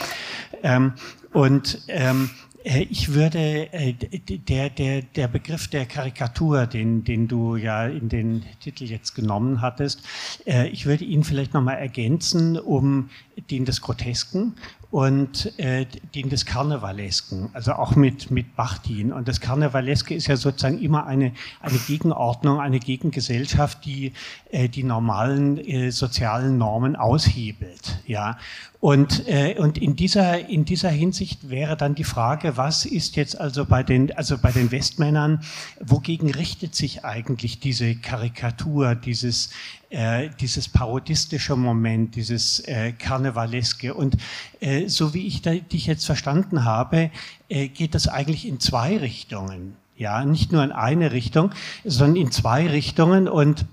Ähm, 0.64 0.94
und 1.32 1.78
ähm, 1.86 2.30
äh, 2.30 2.49
ich 2.62 3.14
würde, 3.14 3.72
äh, 3.72 3.94
der, 3.94 4.70
der, 4.70 5.02
der 5.02 5.28
Begriff 5.28 5.68
der 5.68 5.86
Karikatur, 5.86 6.66
den, 6.66 7.04
den 7.04 7.26
du 7.26 7.56
ja 7.56 7.86
in 7.86 8.08
den 8.08 8.44
Titel 8.60 8.84
jetzt 8.84 9.14
genommen 9.14 9.62
hattest, 9.62 10.02
äh, 10.46 10.68
ich 10.68 10.84
würde 10.84 11.04
ihn 11.04 11.24
vielleicht 11.24 11.54
nochmal 11.54 11.78
ergänzen 11.78 12.58
um 12.58 13.08
den 13.50 13.64
des 13.64 13.80
Grotesken 13.80 14.54
und 14.90 15.56
äh, 15.58 15.86
den 16.14 16.28
des 16.28 16.44
Karnevalesken, 16.44 17.50
also 17.52 17.72
auch 17.72 17.94
mit, 17.94 18.30
mit 18.30 18.56
Bachtin. 18.56 19.12
Und 19.12 19.28
das 19.28 19.40
Karnevaleske 19.40 20.14
ist 20.14 20.26
ja 20.26 20.36
sozusagen 20.36 20.80
immer 20.80 21.06
eine, 21.06 21.32
eine 21.60 21.78
Gegenordnung, 21.78 22.58
eine 22.58 22.80
Gegengesellschaft, 22.80 23.84
die 23.84 24.12
äh, 24.50 24.68
die 24.68 24.82
normalen 24.82 25.58
äh, 25.58 25.92
sozialen 25.92 26.58
Normen 26.58 26.96
aushebelt. 26.96 28.00
Ja? 28.06 28.36
Und, 28.80 29.28
äh, 29.28 29.56
und 29.58 29.76
in, 29.76 29.94
dieser, 29.94 30.48
in 30.48 30.64
dieser 30.64 30.88
Hinsicht 30.88 31.50
wäre 31.50 31.76
dann 31.76 31.94
die 31.94 32.04
Frage, 32.04 32.56
was 32.56 32.86
ist 32.86 33.14
jetzt 33.16 33.38
also 33.38 33.66
bei 33.66 33.82
den, 33.82 34.10
also 34.16 34.38
bei 34.38 34.52
den 34.52 34.72
Westmännern, 34.72 35.42
wogegen 35.80 36.30
richtet 36.30 36.74
sich 36.74 37.04
eigentlich 37.04 37.60
diese 37.60 37.94
Karikatur, 37.94 38.94
dieses, 38.94 39.50
äh, 39.90 40.30
dieses 40.40 40.70
parodistische 40.70 41.56
Moment, 41.56 42.16
dieses 42.16 42.60
äh, 42.60 42.92
Karnevaleske. 42.92 43.92
Und 43.92 44.16
äh, 44.60 44.88
so 44.88 45.12
wie 45.12 45.26
ich 45.26 45.42
da, 45.42 45.52
dich 45.52 45.86
jetzt 45.86 46.06
verstanden 46.06 46.64
habe, 46.64 47.10
äh, 47.50 47.68
geht 47.68 47.94
das 47.94 48.08
eigentlich 48.08 48.48
in 48.48 48.60
zwei 48.60 48.96
Richtungen. 48.96 49.76
Ja, 49.98 50.24
nicht 50.24 50.52
nur 50.52 50.64
in 50.64 50.72
eine 50.72 51.12
Richtung, 51.12 51.50
sondern 51.84 52.16
in 52.16 52.30
zwei 52.30 52.66
Richtungen. 52.66 53.28
Und 53.28 53.66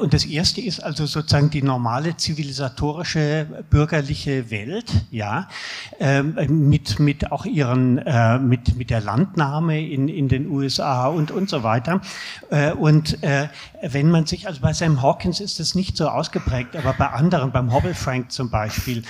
und 0.00 0.14
das 0.14 0.24
erste 0.24 0.60
ist 0.60 0.80
also 0.80 1.06
sozusagen 1.06 1.50
die 1.50 1.62
normale 1.62 2.16
zivilisatorische 2.16 3.64
bürgerliche 3.70 4.50
Welt, 4.50 4.92
ja, 5.10 5.48
ähm, 6.00 6.34
mit, 6.68 6.98
mit 6.98 7.32
auch 7.32 7.44
ihren, 7.46 7.98
äh, 7.98 8.38
mit, 8.38 8.76
mit 8.76 8.90
der 8.90 9.00
Landnahme 9.00 9.80
in, 9.80 10.08
in 10.08 10.28
den 10.28 10.48
USA 10.48 11.06
und, 11.06 11.30
und 11.30 11.48
so 11.48 11.62
weiter. 11.62 12.00
Äh, 12.50 12.72
und 12.72 13.18
wenn 13.82 14.10
man 14.10 14.26
sich, 14.26 14.46
also 14.46 14.60
bei 14.60 14.72
Sam 14.72 15.02
Hawkins 15.02 15.40
ist 15.40 15.60
das 15.60 15.74
nicht 15.74 15.96
so 15.96 16.08
ausgeprägt, 16.08 16.76
aber 16.76 16.94
bei 16.94 17.08
anderen, 17.08 17.52
beim 17.52 17.72
Hobble 17.72 17.94
Frank 17.94 18.32
zum 18.32 18.50
Beispiel, 18.50 19.02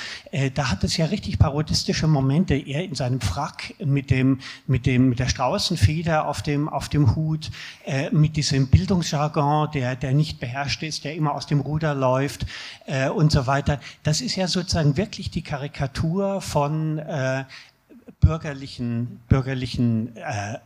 da 0.54 0.70
hat 0.70 0.82
es 0.84 0.96
ja 0.96 1.06
richtig 1.06 1.38
parodistische 1.38 2.06
Momente. 2.06 2.54
Er 2.54 2.84
in 2.84 2.94
seinem 2.94 3.20
Frack 3.20 3.74
mit 3.84 4.10
dem, 4.10 4.40
mit 4.66 4.86
dem, 4.86 5.10
mit 5.10 5.20
der 5.20 5.28
Straußenfeder 5.28 6.26
auf 6.26 6.42
dem, 6.42 6.68
auf 6.68 6.88
dem 6.88 7.14
Hut, 7.14 7.50
mit 8.10 8.36
diesem 8.36 8.66
Bildungsjargon, 8.68 9.70
der, 9.72 9.96
der 9.96 10.12
nicht 10.12 10.33
nicht 10.34 10.40
beherrscht 10.40 10.82
ist, 10.82 11.04
der 11.04 11.14
immer 11.14 11.34
aus 11.34 11.46
dem 11.46 11.60
Ruder 11.60 11.94
läuft 11.94 12.46
äh, 12.86 13.08
und 13.08 13.30
so 13.30 13.46
weiter. 13.46 13.80
Das 14.02 14.20
ist 14.20 14.36
ja 14.36 14.48
sozusagen 14.48 14.96
wirklich 14.96 15.30
die 15.30 15.42
Karikatur 15.42 16.40
von 16.40 16.98
äh, 16.98 17.44
bürgerlichen, 18.20 19.20
bürgerlichen 19.28 20.16
äh, 20.16 20.58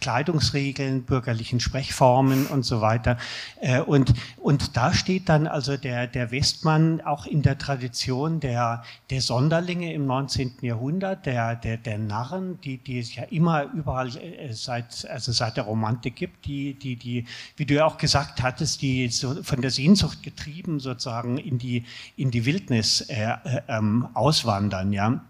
Kleidungsregeln, 0.00 1.02
bürgerlichen 1.02 1.58
Sprechformen 1.58 2.46
und 2.46 2.64
so 2.64 2.80
weiter. 2.80 3.18
Äh, 3.60 3.80
und, 3.80 4.14
und 4.36 4.76
da 4.76 4.94
steht 4.94 5.28
dann 5.28 5.48
also 5.48 5.76
der, 5.76 6.06
der 6.06 6.30
Westmann 6.30 7.00
auch 7.00 7.26
in 7.26 7.42
der 7.42 7.58
Tradition 7.58 8.38
der, 8.38 8.84
der 9.10 9.20
Sonderlinge 9.20 9.92
im 9.92 10.06
19. 10.06 10.58
Jahrhundert, 10.60 11.26
der, 11.26 11.56
der, 11.56 11.78
der 11.78 11.98
Narren, 11.98 12.60
die, 12.60 12.78
die 12.78 13.00
es 13.00 13.14
ja 13.16 13.24
immer 13.24 13.64
überall 13.64 14.16
äh, 14.16 14.52
seit, 14.52 15.04
also 15.10 15.32
seit 15.32 15.56
der 15.56 15.64
Romantik 15.64 16.14
gibt, 16.14 16.46
die, 16.46 16.74
die, 16.74 16.94
die, 16.94 17.24
wie 17.56 17.66
du 17.66 17.74
ja 17.74 17.86
auch 17.86 17.98
gesagt 17.98 18.44
hattest, 18.44 18.82
die 18.82 19.08
so 19.08 19.42
von 19.42 19.60
der 19.60 19.72
Sehnsucht 19.72 20.22
getrieben 20.22 20.78
sozusagen 20.78 21.38
in 21.38 21.58
die, 21.58 21.84
in 22.16 22.30
die 22.30 22.46
Wildnis 22.46 23.00
äh, 23.00 23.30
äh, 23.44 23.62
ähm, 23.68 24.06
auswandern, 24.14 24.92
ja. 24.92 25.20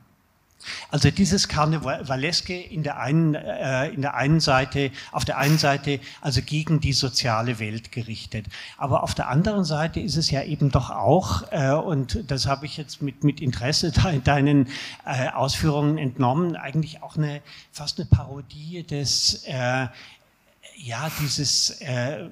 Also 0.91 1.11
dieses 1.11 1.49
Karnevaleske 1.49 2.59
in 2.59 2.83
der 2.83 2.99
einen, 2.99 3.35
äh, 3.35 3.89
in 3.89 4.03
der 4.03 4.15
einen 4.15 4.41
Seite, 4.41 4.91
auf 5.13 5.25
der 5.25 5.39
einen 5.39 5.59
Seite 5.59 6.01
also 6.21 6.43
gegen 6.43 6.81
die 6.81 6.93
soziale 6.93 7.59
Welt 7.59 7.93
gerichtet. 7.93 8.47
Aber 8.79 9.03
auf 9.03 9.15
der 9.15 9.29
anderen 9.29 9.65
Seite 9.65 10.01
ist 10.01 10.17
es 10.17 10.31
ja 10.31 10.43
eben 10.43 10.71
doch 10.71 10.91
auch, 10.91 11.51
äh, 11.53 11.73
und 11.73 12.31
das 12.31 12.47
habe 12.47 12.67
ich 12.67 12.77
jetzt 12.77 13.03
mit, 13.03 13.25
mit 13.25 13.41
Interesse 13.41 13.93
de, 13.93 14.21
deinen 14.21 14.69
äh, 15.05 15.29
Ausführungen 15.29 15.99
entnommen, 15.99 16.57
eigentlich 16.57 17.03
auch 17.03 17.17
eine, 17.17 17.43
fast 17.73 17.99
eine 17.99 18.07
Parodie 18.07 18.83
des, 18.83 19.45
äh, 19.47 19.87
ja, 20.79 21.11
dieses, 21.21 21.71
äh, 21.81 22.29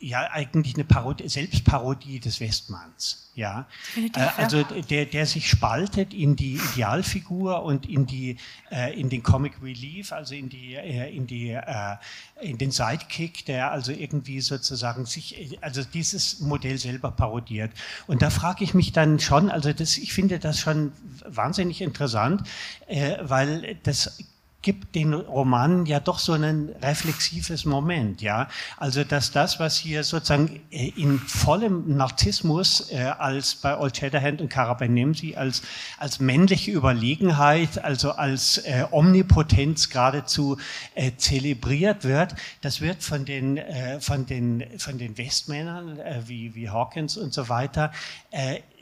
ja 0.00 0.30
eigentlich 0.30 0.74
eine 0.74 0.84
Parodie, 0.84 1.28
Selbstparodie 1.28 2.20
des 2.20 2.40
Westmanns. 2.40 3.24
Ja, 3.34 3.68
äh, 3.96 4.20
also 4.36 4.64
der, 4.64 5.06
der 5.06 5.24
sich 5.24 5.48
spaltet 5.48 6.12
in 6.12 6.34
die 6.34 6.54
Idealfigur 6.72 7.62
und 7.62 7.88
in 7.88 8.04
die 8.04 8.36
äh, 8.70 8.98
in 8.98 9.10
den 9.10 9.22
Comic 9.22 9.62
Relief, 9.62 10.12
also 10.12 10.34
in 10.34 10.48
die 10.48 10.74
äh, 10.74 11.14
in 11.14 11.28
die 11.28 11.50
äh, 11.50 11.96
in 12.40 12.58
den 12.58 12.72
Sidekick, 12.72 13.46
der 13.46 13.70
also 13.70 13.92
irgendwie 13.92 14.40
sozusagen 14.40 15.06
sich 15.06 15.56
also 15.60 15.84
dieses 15.84 16.40
Modell 16.40 16.78
selber 16.78 17.12
parodiert. 17.12 17.70
Und 18.08 18.22
da 18.22 18.30
frage 18.30 18.64
ich 18.64 18.74
mich 18.74 18.92
dann 18.92 19.20
schon, 19.20 19.50
also 19.50 19.72
das, 19.72 19.98
ich 19.98 20.12
finde 20.12 20.40
das 20.40 20.58
schon 20.58 20.92
wahnsinnig 21.24 21.80
interessant, 21.80 22.42
äh, 22.88 23.18
weil 23.22 23.76
das 23.84 24.18
gibt 24.60 24.96
den 24.96 25.14
Romanen 25.14 25.86
ja 25.86 26.00
doch 26.00 26.18
so 26.18 26.32
ein 26.32 26.74
reflexives 26.82 27.64
Moment, 27.64 28.20
ja. 28.22 28.48
Also, 28.76 29.04
dass 29.04 29.30
das, 29.30 29.60
was 29.60 29.78
hier 29.78 30.02
sozusagen 30.02 30.60
äh, 30.70 30.88
in 30.96 31.18
vollem 31.20 31.96
Narzissmus 31.96 32.90
äh, 32.90 32.98
als 33.18 33.54
bei 33.54 33.78
Old 33.78 33.96
Shatterhand 33.96 34.40
und 34.40 34.48
Karabanemsi 34.48 35.36
als, 35.36 35.62
als 35.96 36.18
männliche 36.18 36.72
Überlegenheit, 36.72 37.82
also 37.84 38.12
als 38.12 38.58
äh, 38.58 38.84
Omnipotenz 38.90 39.90
geradezu 39.90 40.58
äh, 40.94 41.12
zelebriert 41.16 42.02
wird, 42.02 42.34
das 42.60 42.80
wird 42.80 43.04
von 43.04 43.24
den, 43.24 43.58
äh, 43.58 44.00
von 44.00 44.26
den, 44.26 44.64
von 44.78 44.98
den 44.98 45.16
Westmännern 45.16 46.00
äh, 46.00 46.22
wie, 46.26 46.56
wie 46.56 46.68
Hawkins 46.68 47.16
und 47.16 47.32
so 47.32 47.48
weiter 47.48 47.92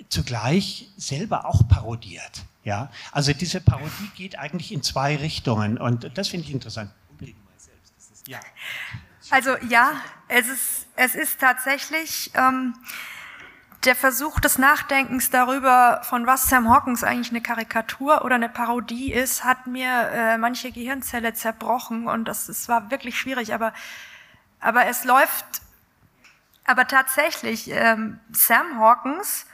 zugleich 0.09 0.89
selber 0.97 1.47
auch 1.47 1.67
parodiert. 1.69 2.45
Ja, 2.67 2.91
also 3.13 3.33
diese 3.33 3.61
Parodie 3.61 4.11
geht 4.17 4.41
eigentlich 4.41 4.73
in 4.73 4.83
zwei 4.83 5.15
Richtungen 5.15 5.79
und 5.79 6.19
das 6.19 6.31
finde 6.31 6.47
ich 6.47 6.53
interessant. 6.53 6.91
Ja. 8.27 8.41
Also 9.31 9.57
ja, 9.69 9.93
es 10.27 10.49
ist, 10.49 10.87
es 10.97 11.15
ist 11.15 11.39
tatsächlich 11.39 12.33
ähm, 12.35 12.75
der 13.85 13.95
Versuch 13.95 14.41
des 14.41 14.59
Nachdenkens 14.59 15.31
darüber, 15.31 16.01
von 16.03 16.27
was 16.27 16.49
Sam 16.49 16.69
Hawkins 16.69 17.05
eigentlich 17.05 17.31
eine 17.31 17.41
Karikatur 17.41 18.25
oder 18.25 18.35
eine 18.35 18.49
Parodie 18.49 19.13
ist, 19.13 19.45
hat 19.45 19.69
mir 19.69 20.11
äh, 20.13 20.37
manche 20.37 20.73
Gehirnzelle 20.73 21.35
zerbrochen 21.35 22.09
und 22.09 22.25
das, 22.25 22.47
das 22.47 22.69
war 22.69 22.91
wirklich 22.91 23.17
schwierig, 23.17 23.55
aber, 23.55 23.73
aber 24.59 24.87
es 24.87 25.05
läuft, 25.05 25.45
aber 26.65 26.89
tatsächlich, 26.89 27.71
ähm, 27.71 28.19
Sam 28.33 28.81
Hawkins 28.81 29.47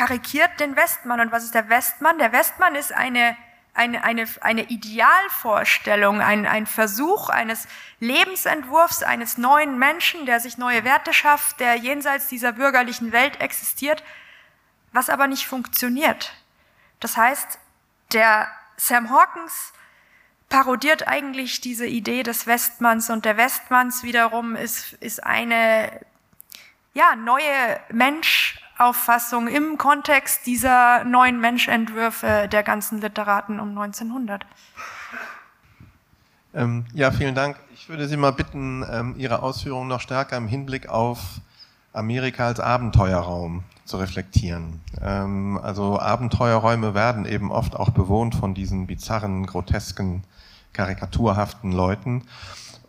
karikiert 0.00 0.60
den 0.60 0.76
Westmann. 0.76 1.20
Und 1.20 1.30
was 1.30 1.44
ist 1.44 1.54
der 1.54 1.68
Westmann? 1.68 2.16
Der 2.16 2.32
Westmann 2.32 2.74
ist 2.74 2.90
eine, 2.90 3.36
eine, 3.74 4.02
eine, 4.02 4.26
eine 4.40 4.62
Idealvorstellung, 4.62 6.22
ein, 6.22 6.46
ein 6.46 6.64
Versuch 6.64 7.28
eines 7.28 7.68
Lebensentwurfs 7.98 9.02
eines 9.02 9.36
neuen 9.36 9.78
Menschen, 9.78 10.24
der 10.24 10.40
sich 10.40 10.56
neue 10.56 10.84
Werte 10.84 11.12
schafft, 11.12 11.60
der 11.60 11.74
jenseits 11.74 12.28
dieser 12.28 12.52
bürgerlichen 12.52 13.12
Welt 13.12 13.42
existiert, 13.42 14.02
was 14.92 15.10
aber 15.10 15.26
nicht 15.26 15.46
funktioniert. 15.46 16.32
Das 16.98 17.18
heißt, 17.18 17.58
der 18.14 18.48
Sam 18.78 19.10
Hawkins 19.10 19.74
parodiert 20.48 21.06
eigentlich 21.08 21.60
diese 21.60 21.86
Idee 21.86 22.22
des 22.22 22.46
Westmanns 22.46 23.10
und 23.10 23.26
der 23.26 23.36
Westmanns 23.36 24.02
wiederum 24.02 24.56
ist, 24.56 24.94
ist 24.94 25.22
eine 25.22 26.00
ja, 26.94 27.14
neue 27.16 27.80
Mensch, 27.90 28.59
Auffassung 28.80 29.46
im 29.48 29.78
Kontext 29.78 30.46
dieser 30.46 31.04
neuen 31.04 31.40
Menschentwürfe 31.40 32.48
der 32.50 32.62
ganzen 32.62 33.00
Literaten 33.00 33.60
um 33.60 33.70
1900. 33.70 34.46
Ähm, 36.54 36.86
ja, 36.94 37.10
vielen 37.10 37.34
Dank. 37.34 37.56
Ich 37.74 37.88
würde 37.88 38.08
Sie 38.08 38.16
mal 38.16 38.32
bitten, 38.32 38.84
ähm, 38.90 39.14
Ihre 39.16 39.42
Ausführungen 39.42 39.88
noch 39.88 40.00
stärker 40.00 40.36
im 40.36 40.48
Hinblick 40.48 40.88
auf 40.88 41.20
Amerika 41.92 42.46
als 42.46 42.60
Abenteuerraum 42.60 43.64
zu 43.84 43.98
reflektieren. 43.98 44.80
Ähm, 45.02 45.58
also 45.62 45.98
Abenteuerräume 45.98 46.94
werden 46.94 47.26
eben 47.26 47.50
oft 47.50 47.76
auch 47.76 47.90
bewohnt 47.90 48.34
von 48.34 48.54
diesen 48.54 48.86
bizarren, 48.86 49.46
grotesken, 49.46 50.24
karikaturhaften 50.72 51.72
Leuten. 51.72 52.22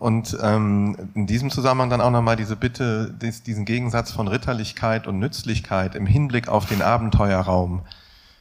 Und 0.01 0.35
ähm, 0.41 0.97
in 1.13 1.27
diesem 1.27 1.51
Zusammenhang 1.51 1.91
dann 1.91 2.01
auch 2.01 2.09
nochmal 2.09 2.35
diese 2.35 2.55
Bitte, 2.55 3.13
diesen 3.45 3.65
Gegensatz 3.65 4.09
von 4.11 4.27
Ritterlichkeit 4.27 5.05
und 5.05 5.19
Nützlichkeit 5.19 5.93
im 5.93 6.07
Hinblick 6.07 6.47
auf 6.47 6.65
den 6.65 6.81
Abenteuerraum 6.81 7.83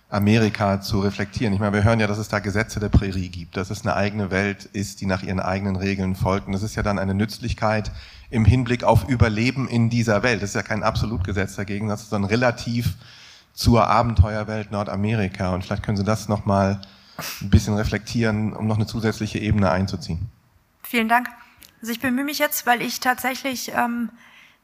Amerika 0.09 0.81
zu 0.81 1.01
reflektieren. 1.01 1.53
Ich 1.53 1.61
meine, 1.61 1.75
wir 1.75 1.85
hören 1.85 2.01
ja, 2.01 2.07
dass 2.07 2.17
es 2.17 2.29
da 2.29 2.39
Gesetze 2.39 2.81
der 2.81 2.89
Prärie 2.89 3.29
gibt, 3.29 3.59
dass 3.59 3.69
es 3.69 3.83
eine 3.83 3.95
eigene 3.95 4.31
Welt 4.31 4.71
ist, 4.73 5.03
die 5.03 5.07
nach 5.07 5.23
ihren 5.23 5.39
eigenen 5.39 5.77
Regeln 5.77 6.15
folgt. 6.15 6.47
Und 6.47 6.55
das 6.55 6.63
ist 6.63 6.77
ja 6.77 6.83
dann 6.83 6.99
eine 6.99 7.13
Nützlichkeit 7.13 7.93
im 8.31 8.47
Hinblick 8.47 8.83
auf 8.83 9.07
Überleben 9.07 9.69
in 9.69 9.91
dieser 9.91 10.23
Welt. 10.23 10.41
Das 10.41 10.49
ist 10.49 10.57
ja 10.57 10.63
kein 10.63 10.83
Absolutgesetz 10.83 11.57
dagegen, 11.57 11.89
das 11.89 12.05
ist 12.05 12.13
dann 12.15 12.25
relativ 12.25 12.95
zur 13.53 13.87
Abenteuerwelt 13.87 14.73
Nordamerika. 14.73 15.53
Und 15.53 15.67
vielleicht 15.67 15.83
können 15.83 15.99
Sie 15.99 16.05
das 16.05 16.27
nochmal 16.27 16.81
ein 17.43 17.51
bisschen 17.51 17.75
reflektieren, 17.75 18.55
um 18.55 18.67
noch 18.67 18.77
eine 18.77 18.87
zusätzliche 18.87 19.39
Ebene 19.41 19.71
einzuziehen. 19.71 20.31
Vielen 20.83 21.11
Dank. 21.11 21.29
Also 21.81 21.93
ich 21.93 22.01
bemühe 22.01 22.24
mich 22.24 22.39
jetzt, 22.39 22.66
weil 22.66 22.83
ich 22.83 23.01
tatsächlich 23.01 23.72
ähm, 23.74 24.11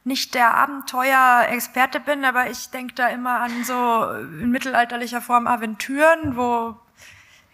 nicht 0.05 0.35
der 0.35 0.55
Abenteuer-Experte 0.55 1.99
bin, 2.01 2.25
aber 2.25 2.51
ich 2.51 2.71
denke 2.71 2.95
da 2.95 3.09
immer 3.09 3.41
an 3.41 3.65
so 3.65 4.09
in 4.41 4.51
mittelalterlicher 4.51 5.21
Form 5.21 5.47
Aventüren, 5.47 6.37
wo 6.37 6.77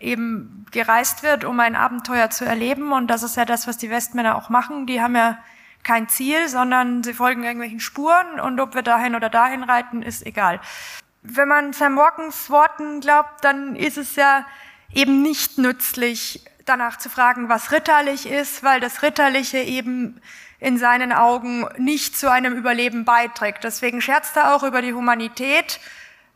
eben 0.01 0.67
gereist 0.71 1.23
wird, 1.23 1.45
um 1.45 1.59
ein 1.61 1.77
Abenteuer 1.77 2.29
zu 2.31 2.45
erleben. 2.45 2.93
Und 2.93 3.07
das 3.07 3.23
ist 3.23 3.37
ja 3.37 3.45
das, 3.45 3.67
was 3.67 3.79
die 3.79 3.91
Westmänner 3.91 4.37
auch 4.37 4.49
machen. 4.49 4.87
Die 4.87 5.01
haben 5.01 5.17
ja 5.17 5.39
kein 5.83 6.09
Ziel, 6.09 6.49
sondern 6.49 7.03
sie 7.03 7.15
folgen 7.15 7.43
irgendwelchen 7.43 7.81
Spuren 7.81 8.41
und 8.41 8.61
ob 8.61 8.75
wir 8.75 8.83
dahin 8.83 9.15
oder 9.15 9.31
dahin 9.31 9.63
reiten, 9.63 10.03
ist 10.03 10.25
egal. 10.27 10.61
Wenn 11.23 11.49
man 11.49 11.73
Sam 11.73 11.97
Walkens 11.97 12.51
Worten 12.51 13.01
glaubt, 13.01 13.45
dann 13.45 13.77
ist 13.77 13.97
es 13.97 14.17
ja 14.17 14.45
eben 14.93 15.23
nicht 15.23 15.59
nützlich, 15.59 16.45
danach 16.65 16.99
zu 16.99 17.11
fragen, 17.11 17.49
was 17.49 17.73
ritterlich 17.73 18.27
ist, 18.27 18.63
weil 18.63 18.81
das 18.81 19.03
Ritterliche 19.03 19.59
eben 19.59 20.21
in 20.59 20.79
seinen 20.79 21.13
Augen 21.13 21.67
nicht 21.77 22.17
zu 22.17 22.31
einem 22.31 22.55
Überleben 22.55 23.05
beiträgt. 23.05 23.65
Deswegen 23.65 24.01
scherzt 24.01 24.37
er 24.37 24.55
auch 24.55 24.63
über 24.63 24.81
die 24.81 24.95
Humanität, 24.95 25.81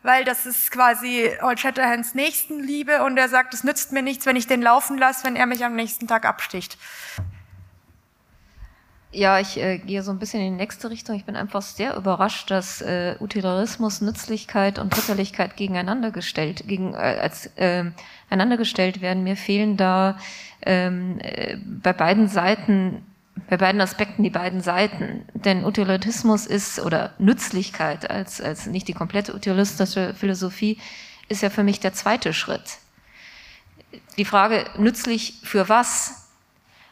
weil 0.03 0.25
das 0.25 0.47
ist 0.47 0.71
quasi 0.71 1.31
Old 1.43 1.61
Shatterhands 1.61 2.15
Nächstenliebe 2.15 3.03
und 3.05 3.17
er 3.17 3.29
sagt, 3.29 3.55
es 3.55 3.65
nützt 3.65 3.93
mir 3.93 4.03
nichts, 4.03 4.27
wenn 4.27 4.37
ich 4.37 4.47
den 4.47 4.63
laufen 4.63 4.99
lasse, 4.99 5.25
wenn 5.25 5.37
er 5.37 5.47
mich 5.47 5.65
am 5.65 5.75
nächsten 5.75 6.09
Tag 6.09 6.25
absticht. 6.25 6.77
Ja, 9.13 9.39
ich 9.39 9.57
äh, 9.57 9.79
gehe 9.79 10.03
so 10.03 10.11
ein 10.11 10.19
bisschen 10.19 10.43
in 10.43 10.53
die 10.53 10.63
nächste 10.63 10.91
Richtung. 10.91 11.17
Ich 11.17 11.25
bin 11.25 11.37
einfach 11.37 11.63
sehr 11.63 11.97
überrascht, 11.97 12.51
dass 12.51 12.83
äh, 12.83 13.17
Utilitarismus, 13.21 14.01
Nützlichkeit 14.01 14.79
und 14.79 14.97
Ritterlichkeit 14.97 15.57
gegeneinander 15.57 16.11
gestellt, 16.11 16.65
gegen, 16.67 16.93
äh, 16.93 16.97
als, 16.97 17.47
äh, 17.57 17.85
einander 18.29 18.57
gestellt 18.57 19.01
werden. 19.01 19.23
Mir 19.23 19.37
fehlen 19.37 19.77
da 19.77 20.19
ähm, 20.63 21.19
äh, 21.21 21.57
bei 21.57 21.93
beiden 21.93 22.29
Seiten, 22.29 23.07
bei 23.49 23.57
beiden 23.57 23.81
Aspekten 23.81 24.23
die 24.23 24.31
beiden 24.31 24.61
Seiten. 24.61 25.25
Denn 25.35 25.65
Utilitarismus 25.65 26.45
ist, 26.45 26.81
oder 26.81 27.15
Nützlichkeit 27.19 28.11
als, 28.11 28.41
als 28.41 28.67
nicht 28.67 28.89
die 28.89 28.93
komplette 28.93 29.35
utilitaristische 29.35 30.15
Philosophie, 30.15 30.79
ist 31.29 31.43
ja 31.43 31.51
für 31.51 31.63
mich 31.63 31.81
der 31.81 31.93
zweite 31.93 32.33
Schritt. 32.33 32.79
Die 34.19 34.25
Frage, 34.25 34.65
nützlich 34.77 35.41
für 35.45 35.69
was? 35.69 36.26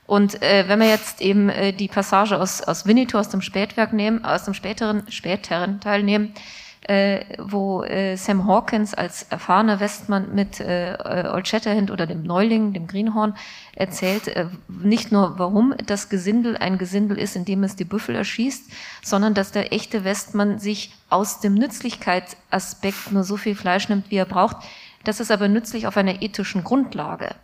Und 0.07 0.43
äh, 0.43 0.69
wenn 0.69 0.81
wir 0.81 0.89
jetzt 0.89 1.21
eben 1.21 1.49
äh, 1.49 1.73
die 1.73 1.89
Passage 1.89 2.39
aus, 2.39 2.61
aus 2.61 2.87
Winnetou 2.87 3.19
aus 3.19 3.31
dem 3.31 3.41
Spätwerk 3.41 3.93
nehmen, 3.93 4.25
aus 4.25 4.45
dem 4.45 4.55
späteren, 4.55 5.11
späteren 5.11 5.81
Teil 5.81 6.03
nehmen, 6.03 6.35
äh, 6.87 7.25
wo 7.39 7.83
äh, 7.83 8.17
Sam 8.17 8.47
Hawkins 8.47 8.93
als 8.93 9.23
erfahrener 9.25 9.81
Westmann 9.81 10.35
mit 10.35 10.61
äh, 10.61 10.97
Old 11.33 11.49
Shatterhand 11.49 11.91
oder 11.91 12.07
dem 12.07 12.23
Neuling, 12.23 12.75
dem 12.75 12.87
Greenhorn, 12.87 13.35
erzählt 13.75 14.29
äh, 14.29 14.47
nicht 14.69 15.11
nur, 15.11 15.39
warum 15.39 15.75
das 15.87 16.11
Gesindel 16.11 16.59
ein 16.59 16.77
Gesindel 16.77 17.19
ist, 17.19 17.37
indem 17.37 17.65
es 17.65 17.77
die 17.77 17.87
Büffel 17.87 18.15
erschießt, 18.15 18.71
sondern 19.03 19.33
dass 19.33 19.53
der 19.53 19.73
echte 19.73 20.05
Westmann 20.05 20.59
sich 20.59 20.93
aus 21.09 21.41
dem 21.41 21.55
Nützlichkeitsaspekt 21.55 23.13
nur 23.13 23.25
so 23.25 23.39
viel 23.39 23.55
Fleisch 23.55 23.89
nimmt, 23.89 24.11
wie 24.11 24.17
er 24.17 24.27
braucht. 24.27 24.59
Das 25.05 25.21
ist 25.21 25.31
aber 25.31 25.49
nützlich 25.49 25.87
auf 25.87 25.97
einer 25.97 26.21
ethischen 26.21 26.65
Grundlage. 26.65 27.35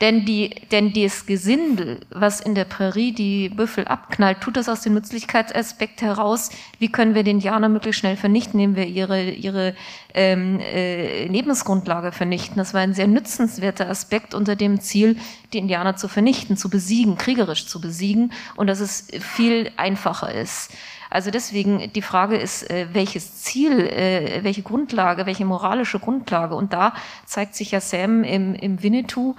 Denn, 0.00 0.24
die, 0.24 0.50
denn 0.72 0.92
das 0.92 1.26
Gesindel, 1.26 2.00
was 2.10 2.40
in 2.40 2.54
der 2.54 2.64
Prärie 2.64 3.12
die 3.12 3.48
Büffel 3.48 3.86
abknallt, 3.86 4.40
tut 4.40 4.56
das 4.56 4.68
aus 4.68 4.80
dem 4.80 4.94
Nützlichkeitsaspekt 4.94 6.02
heraus. 6.02 6.50
Wie 6.78 6.90
können 6.90 7.14
wir 7.14 7.22
den 7.22 7.36
Indianer 7.36 7.68
möglichst 7.68 8.00
schnell 8.00 8.16
vernichten, 8.16 8.58
indem 8.58 8.76
wir 8.76 8.86
ihre, 8.86 9.30
ihre 9.30 9.74
ähm, 10.14 10.58
äh, 10.60 11.26
Lebensgrundlage 11.26 12.12
vernichten? 12.12 12.56
Das 12.56 12.74
war 12.74 12.80
ein 12.80 12.94
sehr 12.94 13.06
nützenswerter 13.06 13.88
Aspekt 13.88 14.34
unter 14.34 14.56
dem 14.56 14.80
Ziel, 14.80 15.16
die 15.52 15.58
Indianer 15.58 15.96
zu 15.96 16.08
vernichten, 16.08 16.56
zu 16.56 16.68
besiegen, 16.68 17.16
kriegerisch 17.16 17.66
zu 17.66 17.80
besiegen 17.80 18.32
und 18.56 18.66
dass 18.66 18.80
es 18.80 19.08
viel 19.20 19.70
einfacher 19.76 20.32
ist. 20.32 20.70
Also 21.14 21.30
deswegen 21.30 21.92
die 21.92 22.02
Frage 22.02 22.36
ist, 22.36 22.68
äh, 22.68 22.88
welches 22.92 23.36
Ziel, 23.36 23.86
äh, 23.86 24.40
welche 24.42 24.62
Grundlage, 24.62 25.26
welche 25.26 25.44
moralische 25.44 26.00
Grundlage? 26.00 26.56
Und 26.56 26.72
da 26.72 26.92
zeigt 27.24 27.54
sich 27.54 27.70
ja 27.70 27.80
Sam 27.80 28.24
im, 28.24 28.56
im 28.56 28.82
Winnetou 28.82 29.36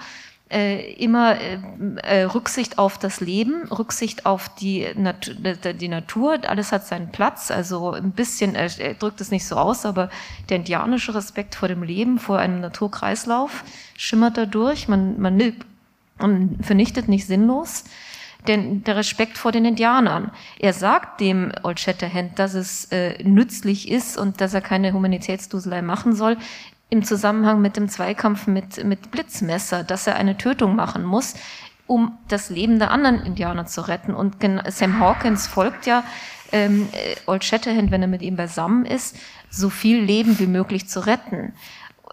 äh, 0.56 0.94
immer 0.94 1.36
äh, 1.38 1.60
äh, 1.98 2.24
Rücksicht 2.24 2.80
auf 2.80 2.98
das 2.98 3.20
Leben, 3.20 3.68
Rücksicht 3.68 4.26
auf 4.26 4.48
die, 4.56 4.88
Nat 4.96 5.36
die 5.82 5.88
Natur, 5.90 6.40
alles 6.48 6.72
hat 6.72 6.88
seinen 6.88 7.12
Platz. 7.12 7.52
Also 7.52 7.92
ein 7.92 8.12
bisschen, 8.12 8.56
er, 8.56 8.70
er 8.80 8.94
drückt 8.94 9.20
es 9.20 9.32
nicht 9.32 9.46
so 9.46 9.58
aus, 9.58 9.86
aber 9.86 10.10
der 10.50 10.58
indianische 10.58 11.14
Respekt 11.14 11.56
vor 11.56 11.68
dem 11.68 11.84
Leben, 11.84 12.20
vor 12.20 12.40
einem 12.40 12.62
Naturkreislauf 12.62 13.66
schimmert 13.98 14.38
dadurch. 14.38 14.88
Man, 14.88 15.20
man, 15.20 15.54
man 16.20 16.58
vernichtet 16.62 17.10
nicht 17.10 17.28
sinnlos. 17.28 17.84
Denn 18.48 18.84
der 18.84 18.96
Respekt 18.96 19.40
vor 19.40 19.52
den 19.52 19.66
Indianern. 19.66 20.30
Er 20.60 20.72
sagt 20.72 21.20
dem 21.20 21.52
Old 21.64 21.80
Shatterhand, 21.80 22.38
dass 22.38 22.54
es 22.54 22.86
äh, 22.92 23.22
nützlich 23.24 23.90
ist 23.90 24.20
und 24.20 24.40
dass 24.40 24.54
er 24.54 24.62
keine 24.62 24.94
Humanitätsduselei 24.94 25.82
machen 25.82 26.16
soll 26.16 26.38
im 26.90 27.04
Zusammenhang 27.04 27.62
mit 27.62 27.78
dem 27.78 27.90
Zweikampf 27.90 28.48
mit, 28.48 28.84
mit 28.84 29.12
Blitzmesser, 29.12 29.84
dass 29.84 30.08
er 30.08 30.16
eine 30.16 30.38
Tötung 30.38 30.76
machen 30.76 31.04
muss, 31.04 31.36
um 31.88 32.18
das 32.28 32.50
Leben 32.50 32.80
der 32.80 32.92
anderen 32.92 33.24
Indianer 33.26 33.66
zu 33.66 33.88
retten. 33.88 34.14
Und 34.14 34.38
Sam 34.70 35.00
Hawkins 35.00 35.48
folgt 35.48 35.86
ja 35.86 36.04
ähm, 36.52 36.88
äh, 36.92 37.16
Old 37.28 37.44
Shatterhand, 37.44 37.92
wenn 37.92 38.02
er 38.02 38.08
mit 38.08 38.22
ihm 38.22 38.36
beisammen 38.36 38.86
ist, 38.86 39.18
so 39.50 39.70
viel 39.70 40.00
Leben 40.00 40.40
wie 40.40 40.48
möglich 40.48 40.88
zu 40.88 41.06
retten. 41.06 41.54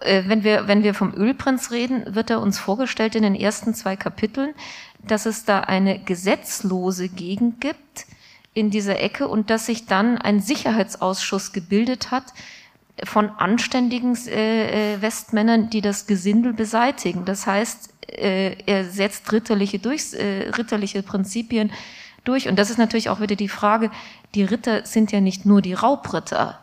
Äh, 0.01 0.23
wenn, 0.27 0.43
wir, 0.43 0.67
wenn 0.67 0.83
wir 0.83 0.93
vom 0.93 1.13
Ölprinz 1.13 1.71
reden, 1.71 2.15
wird 2.15 2.29
er 2.29 2.41
uns 2.41 2.59
vorgestellt 2.59 3.15
in 3.15 3.23
den 3.23 3.35
ersten 3.35 3.73
zwei 3.73 3.95
Kapiteln, 3.95 4.53
dass 4.99 5.25
es 5.25 5.45
da 5.45 5.61
eine 5.61 5.99
gesetzlose 5.99 7.09
Gegend 7.09 7.61
gibt 7.61 8.05
in 8.53 8.69
dieser 8.69 8.99
Ecke 8.99 9.27
und 9.27 9.49
dass 9.49 9.65
sich 9.65 9.85
dann 9.85 10.17
ein 10.17 10.39
Sicherheitsausschuss 10.39 11.53
gebildet 11.53 12.11
hat, 12.11 12.25
von 13.03 13.29
anständigen 13.29 14.15
äh, 14.27 14.93
äh, 14.93 15.01
Westmännern, 15.01 15.69
die 15.69 15.81
das 15.81 16.05
Gesindel 16.05 16.53
beseitigen. 16.53 17.25
Das 17.25 17.47
heißt, 17.47 17.93
äh, 18.07 18.55
er 18.65 18.85
setzt 18.85 19.31
ritterliche, 19.31 19.79
durch, 19.79 20.13
äh, 20.13 20.49
ritterliche 20.49 21.01
Prinzipien 21.01 21.71
durch. 22.23 22.47
Und 22.47 22.57
das 22.57 22.69
ist 22.69 22.77
natürlich 22.77 23.09
auch 23.09 23.19
wieder 23.19 23.35
die 23.35 23.49
Frage, 23.49 23.89
die 24.35 24.43
Ritter 24.43 24.85
sind 24.85 25.11
ja 25.11 25.21
nicht 25.21 25.45
nur 25.45 25.61
die 25.61 25.73
Raubritter. 25.73 26.59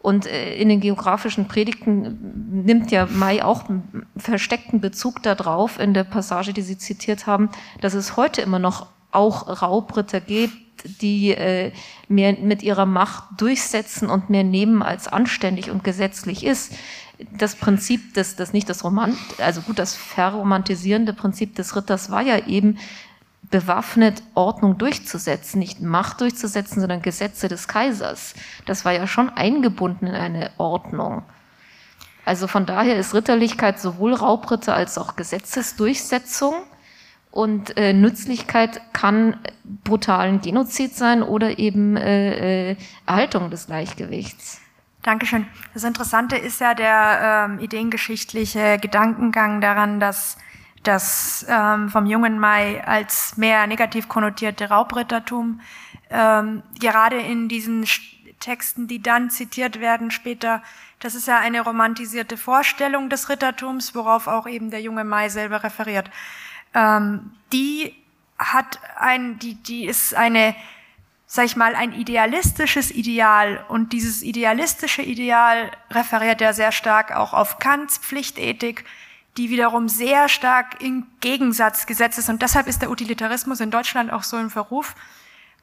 Und 0.00 0.26
äh, 0.26 0.54
in 0.54 0.68
den 0.68 0.80
geografischen 0.80 1.48
Predigten 1.48 2.64
nimmt 2.64 2.90
ja 2.90 3.06
Mai 3.10 3.44
auch 3.44 3.68
einen 3.68 4.06
versteckten 4.16 4.80
Bezug 4.80 5.22
darauf 5.22 5.78
in 5.78 5.94
der 5.94 6.04
Passage, 6.04 6.52
die 6.52 6.62
Sie 6.62 6.78
zitiert 6.78 7.26
haben, 7.26 7.50
dass 7.80 7.94
es 7.94 8.16
heute 8.16 8.40
immer 8.42 8.58
noch 8.58 8.86
auch 9.10 9.62
Raubritter 9.62 10.20
gibt, 10.20 10.56
die 11.00 11.30
äh, 11.30 11.72
mehr 12.08 12.34
mit 12.34 12.62
ihrer 12.62 12.86
Macht 12.86 13.40
durchsetzen 13.40 14.08
und 14.08 14.30
mehr 14.30 14.44
nehmen, 14.44 14.82
als 14.82 15.08
anständig 15.08 15.70
und 15.70 15.84
gesetzlich 15.84 16.44
ist. 16.44 16.72
Das 17.36 17.56
Prinzip 17.56 18.14
des, 18.14 18.36
das 18.36 18.52
nicht 18.52 18.68
das 18.68 18.84
Roman, 18.84 19.16
also 19.38 19.60
gut, 19.62 19.78
das 19.78 19.94
verromantisierende 19.94 21.12
Prinzip 21.12 21.56
des 21.56 21.74
Ritters 21.74 22.10
war 22.10 22.22
ja 22.22 22.46
eben, 22.46 22.78
bewaffnet 23.50 24.22
Ordnung 24.34 24.78
durchzusetzen, 24.78 25.58
nicht 25.58 25.80
Macht 25.80 26.20
durchzusetzen, 26.20 26.80
sondern 26.80 27.02
Gesetze 27.02 27.48
des 27.48 27.66
Kaisers. 27.66 28.34
Das 28.66 28.84
war 28.84 28.92
ja 28.92 29.06
schon 29.06 29.30
eingebunden 29.30 30.06
in 30.06 30.14
eine 30.14 30.50
Ordnung. 30.58 31.22
Also 32.24 32.46
von 32.46 32.66
daher 32.66 32.98
ist 32.98 33.14
Ritterlichkeit 33.14 33.80
sowohl 33.80 34.12
Raubritter 34.12 34.74
als 34.74 34.98
auch 34.98 35.16
Gesetzesdurchsetzung. 35.16 36.54
Und 37.30 37.76
äh, 37.76 37.92
Nützlichkeit 37.92 38.80
kann 38.92 39.38
brutalen 39.84 40.40
Genozid 40.40 40.94
sein 40.94 41.22
oder 41.22 41.58
eben 41.58 41.96
äh, 41.96 42.70
äh, 42.70 42.76
Erhaltung 43.06 43.50
des 43.50 43.66
Gleichgewichts. 43.66 44.60
Dankeschön. 45.02 45.46
Das 45.74 45.84
Interessante 45.84 46.36
ist 46.36 46.60
ja 46.60 46.74
der 46.74 47.46
ähm, 47.48 47.58
ideengeschichtliche 47.60 48.78
Gedankengang 48.78 49.60
daran, 49.60 50.00
dass 50.00 50.36
das 50.82 51.46
ähm, 51.48 51.88
vom 51.88 52.06
jungen 52.06 52.38
Mai 52.38 52.84
als 52.84 53.36
mehr 53.36 53.66
negativ 53.66 54.08
konnotierte 54.08 54.68
Raubrittertum 54.68 55.60
ähm, 56.10 56.62
gerade 56.80 57.18
in 57.20 57.48
diesen 57.48 57.84
Texten, 58.40 58.86
die 58.86 59.02
dann 59.02 59.30
zitiert 59.30 59.80
werden 59.80 60.10
später, 60.10 60.62
das 61.00 61.14
ist 61.14 61.28
ja 61.28 61.38
eine 61.38 61.60
romantisierte 61.60 62.36
Vorstellung 62.36 63.08
des 63.08 63.28
Rittertums, 63.28 63.94
worauf 63.94 64.26
auch 64.26 64.46
eben 64.46 64.70
der 64.70 64.80
junge 64.80 65.04
Mai 65.04 65.28
selber 65.28 65.62
referiert 65.62 66.10
ähm, 66.74 67.32
die 67.52 67.94
hat 68.38 68.78
ein, 68.96 69.38
die, 69.38 69.54
die 69.54 69.86
ist 69.86 70.14
eine, 70.14 70.54
sag 71.26 71.46
ich 71.46 71.56
mal, 71.56 71.74
ein 71.74 71.92
idealistisches 71.92 72.90
Ideal. 72.90 73.64
Und 73.68 73.92
dieses 73.92 74.22
idealistische 74.22 75.02
Ideal 75.02 75.70
referiert 75.90 76.40
ja 76.40 76.52
sehr 76.52 76.72
stark 76.72 77.14
auch 77.14 77.34
auf 77.34 77.58
Kants 77.58 77.98
Pflichtethik, 77.98 78.84
die 79.36 79.50
wiederum 79.50 79.88
sehr 79.88 80.28
stark 80.28 80.80
im 80.82 81.06
Gegensatz 81.20 81.86
gesetzt 81.86 82.18
ist. 82.18 82.28
Und 82.28 82.42
deshalb 82.42 82.66
ist 82.66 82.82
der 82.82 82.90
Utilitarismus 82.90 83.60
in 83.60 83.70
Deutschland 83.70 84.12
auch 84.12 84.22
so 84.22 84.38
im 84.38 84.50
Verruf, 84.50 84.94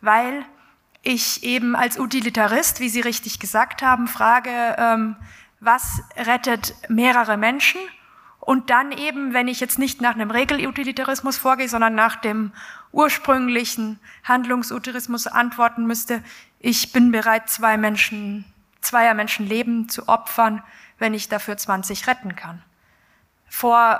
weil 0.01 0.45
ich 1.01 1.43
eben 1.43 1.75
als 1.75 1.99
Utilitarist, 1.99 2.79
wie 2.79 2.89
Sie 2.89 3.01
richtig 3.01 3.39
gesagt 3.39 3.81
haben, 3.81 4.07
frage, 4.07 4.75
ähm, 4.77 5.15
was 5.59 6.01
rettet 6.17 6.73
mehrere 6.89 7.37
Menschen 7.37 7.79
und 8.45 8.69
dann 8.69 8.91
eben, 8.91 9.33
wenn 9.33 9.47
ich 9.47 9.59
jetzt 9.59 9.79
nicht 9.79 10.01
nach 10.01 10.13
einem 10.13 10.29
Regelutilitarismus 10.29 11.35
vorgehe, 11.35 11.67
sondern 11.67 11.95
nach 11.95 12.15
dem 12.15 12.51
ursprünglichen 12.91 13.99
Handlungsutilitarismus 14.23 15.25
antworten 15.25 15.87
müsste, 15.87 16.23
ich 16.59 16.91
bin 16.91 17.11
bereit, 17.11 17.49
zwei 17.49 17.75
Menschen, 17.75 18.45
zweier 18.81 19.15
Menschen 19.15 19.47
Leben 19.47 19.89
zu 19.89 20.07
opfern, 20.07 20.61
wenn 20.99 21.15
ich 21.15 21.27
dafür 21.27 21.57
20 21.57 22.05
retten 22.05 22.35
kann. 22.35 22.61
Vor 23.49 23.99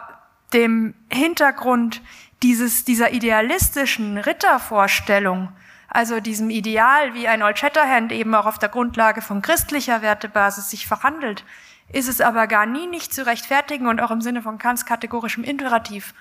dem 0.54 0.94
Hintergrund 1.12 2.04
dieses, 2.44 2.86
dieser 2.86 3.14
idealistischen 3.14 4.20
Rittervorstellung, 4.20 5.50
also 5.88 6.20
diesem 6.20 6.52
Ideal, 6.52 7.16
wie 7.16 7.28
ein 7.28 7.42
Old 7.42 7.58
Shatterhand 7.58 8.12
eben 8.12 8.36
auch 8.36 8.46
auf 8.46 8.60
der 8.60 8.70
Grundlage 8.70 9.24
von 9.24 9.42
christlicher 9.42 10.04
Wertebasis 10.04 10.70
sich 10.70 10.86
verhandelt, 10.86 11.44
ist 11.92 12.10
es 12.10 12.22
aber 12.22 12.48
gar 12.48 12.66
nie 12.66 12.88
nicht 12.88 13.14
zu 13.14 13.26
rechtfertigen 13.26 13.88
und 13.88 14.02
auch 14.02 14.12
im 14.12 14.22
Sinne 14.22 14.42
von 14.42 14.58
Kants 14.58 14.86
kategorischem 14.86 15.44
Imperativ 15.44 16.14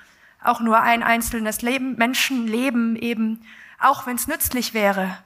auch 0.45 0.61
nur 0.61 0.81
ein 0.81 1.03
einzelnes 1.03 1.63
Leben, 1.63 1.97
Menschenleben 1.97 2.97
eben, 2.97 3.41
auch 3.81 4.07
wenn 4.07 4.17
es 4.17 4.29
nützlich 4.29 4.75
wäre, 4.75 5.17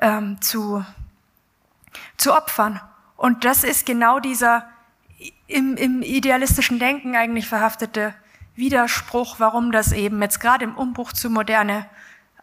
ähm, 0.00 0.40
zu, 0.40 0.84
zu 2.16 2.36
opfern. 2.36 2.80
Und 3.16 3.44
das 3.44 3.64
ist 3.64 3.86
genau 3.86 4.20
dieser 4.20 4.68
im, 5.46 5.76
im 5.76 6.02
idealistischen 6.02 6.78
Denken 6.78 7.16
eigentlich 7.16 7.48
verhaftete 7.48 8.14
Widerspruch, 8.54 9.36
warum 9.38 9.72
das 9.72 9.92
eben 9.92 10.20
jetzt 10.22 10.40
gerade 10.40 10.64
im 10.64 10.76
Umbruch 10.76 11.12
zu 11.12 11.30
Moderne 11.30 11.86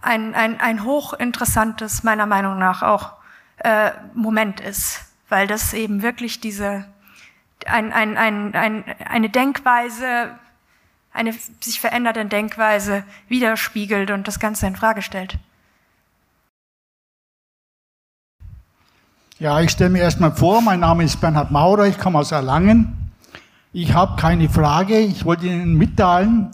ein, 0.02 0.34
ein, 0.36 0.60
ein 0.60 0.84
hochinteressantes, 0.84 2.04
meiner 2.04 2.26
Meinung 2.26 2.58
nach 2.58 2.82
auch, 2.82 3.14
äh, 3.58 3.92
Moment 4.14 4.60
ist, 4.60 5.06
weil 5.30 5.48
das 5.48 5.74
eben 5.74 6.02
wirklich 6.02 6.42
diese 6.42 6.86
ein, 7.66 7.92
ein, 7.94 8.18
ein, 8.18 8.56
ein, 8.56 8.84
eine 9.06 9.30
Denkweise, 9.30 10.32
eine 11.14 11.34
sich 11.60 11.80
veränderte 11.80 12.26
Denkweise 12.26 13.04
widerspiegelt 13.28 14.12
und 14.12 14.28
das 14.28 14.40
Ganze 14.40 14.68
in 14.68 14.76
Frage 14.76 15.02
stellt. 15.02 15.38
Ja, 19.38 19.60
ich 19.60 19.72
stelle 19.72 19.90
mir 19.90 20.00
erstmal 20.00 20.32
vor, 20.32 20.62
mein 20.62 20.80
Name 20.80 21.04
ist 21.04 21.20
Bernhard 21.20 21.52
Maurer, 21.52 21.88
ich 21.88 21.98
komme 21.98 22.20
aus 22.20 22.32
Erlangen. 22.32 23.12
Ich 23.74 23.94
habe 23.94 24.16
keine 24.16 24.48
Frage, 24.48 24.98
ich 24.98 25.26
wollte 25.26 25.48
Ihnen 25.48 25.74
mitteilen, 25.78 26.52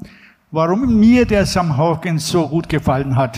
warum 0.50 1.00
mir 1.00 1.28
der 1.28 1.46
Sam 1.46 1.78
Hawkins 1.78 2.28
so 2.28 2.48
gut 2.48 2.68
gefallen 2.68 3.16
hat. 3.16 3.38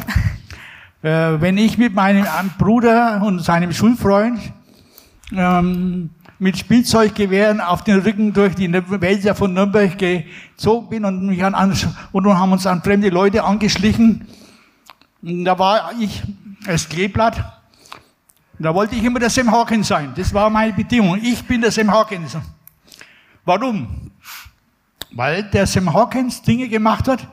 äh, 1.02 1.42
wenn 1.42 1.58
ich 1.58 1.78
mit 1.78 1.94
meinem 1.94 2.26
Bruder 2.58 3.22
und 3.22 3.40
seinem 3.40 3.74
Schulfreund 3.74 4.40
ähm, 5.36 6.12
mit 6.40 6.58
Spielzeuggewehren 6.58 7.62
auf 7.62 7.84
den 7.84 8.00
Rücken 8.00 8.34
durch 8.34 8.56
die 8.56 8.72
Wälder 8.72 9.36
von 9.36 9.54
Nürnberg 9.54 9.98
gezogen 9.98 10.90
bin 10.90 11.06
und 11.06 11.26
mich 11.26 11.44
an, 11.44 11.54
und 12.12 12.24
dann 12.26 12.38
haben 12.38 12.52
uns 12.52 12.66
an 12.66 12.82
fremde 12.82 13.10
Leute 13.10 13.44
angeschlichen. 13.44 14.28
Und 15.22 15.46
da 15.46 15.58
war 15.58 15.94
ich 16.00 16.22
als 16.68 16.90
Kleeblatt. 16.90 17.44
Da 18.60 18.74
wollte 18.74 18.96
ich 18.96 19.04
immer 19.04 19.20
der 19.20 19.30
Sam 19.30 19.52
Hawkins 19.52 19.88
sein. 19.88 20.14
Das 20.16 20.34
war 20.34 20.50
meine 20.50 20.74
Bedingung. 20.74 21.20
Ich 21.22 21.44
bin 21.44 21.62
der 21.62 21.72
Sam 21.72 21.92
Hawkins. 21.92 22.38
Warum? 23.46 24.12
Weil 25.12 25.44
der 25.44 25.68
Sam 25.68 25.94
Hawkins 25.94 26.42
Dinge 26.42 26.68
gemacht 26.68 27.08
hat, 27.08 27.28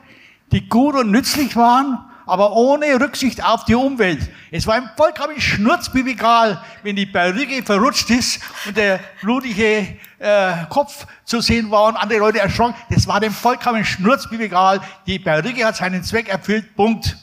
die 0.52 0.68
gut 0.68 0.94
und 0.94 1.10
nützlich 1.10 1.54
waren, 1.56 1.98
aber 2.30 2.52
ohne 2.52 3.00
Rücksicht 3.00 3.44
auf 3.44 3.64
die 3.64 3.74
Umwelt. 3.74 4.30
Es 4.50 4.66
war 4.66 4.78
ihm 4.78 4.88
vollkommen 4.96 5.40
schnurzbibigal, 5.40 6.62
wenn 6.82 6.96
die 6.96 7.06
Perücke 7.06 7.62
verrutscht 7.62 8.08
ist 8.10 8.40
und 8.66 8.76
der 8.76 9.00
blutige 9.20 9.98
äh, 10.18 10.52
Kopf 10.68 11.06
zu 11.24 11.40
sehen 11.40 11.70
war 11.70 11.88
und 11.88 11.96
andere 11.96 12.20
Leute 12.20 12.38
erschrocken. 12.40 12.74
Das 12.90 13.06
war 13.06 13.20
dem 13.20 13.32
vollkommen 13.32 13.84
schnurzbibigal. 13.84 14.80
Die 15.06 15.18
Perücke 15.18 15.64
hat 15.64 15.76
seinen 15.76 16.02
Zweck 16.02 16.28
erfüllt. 16.28 16.74
Punkt. 16.76 17.16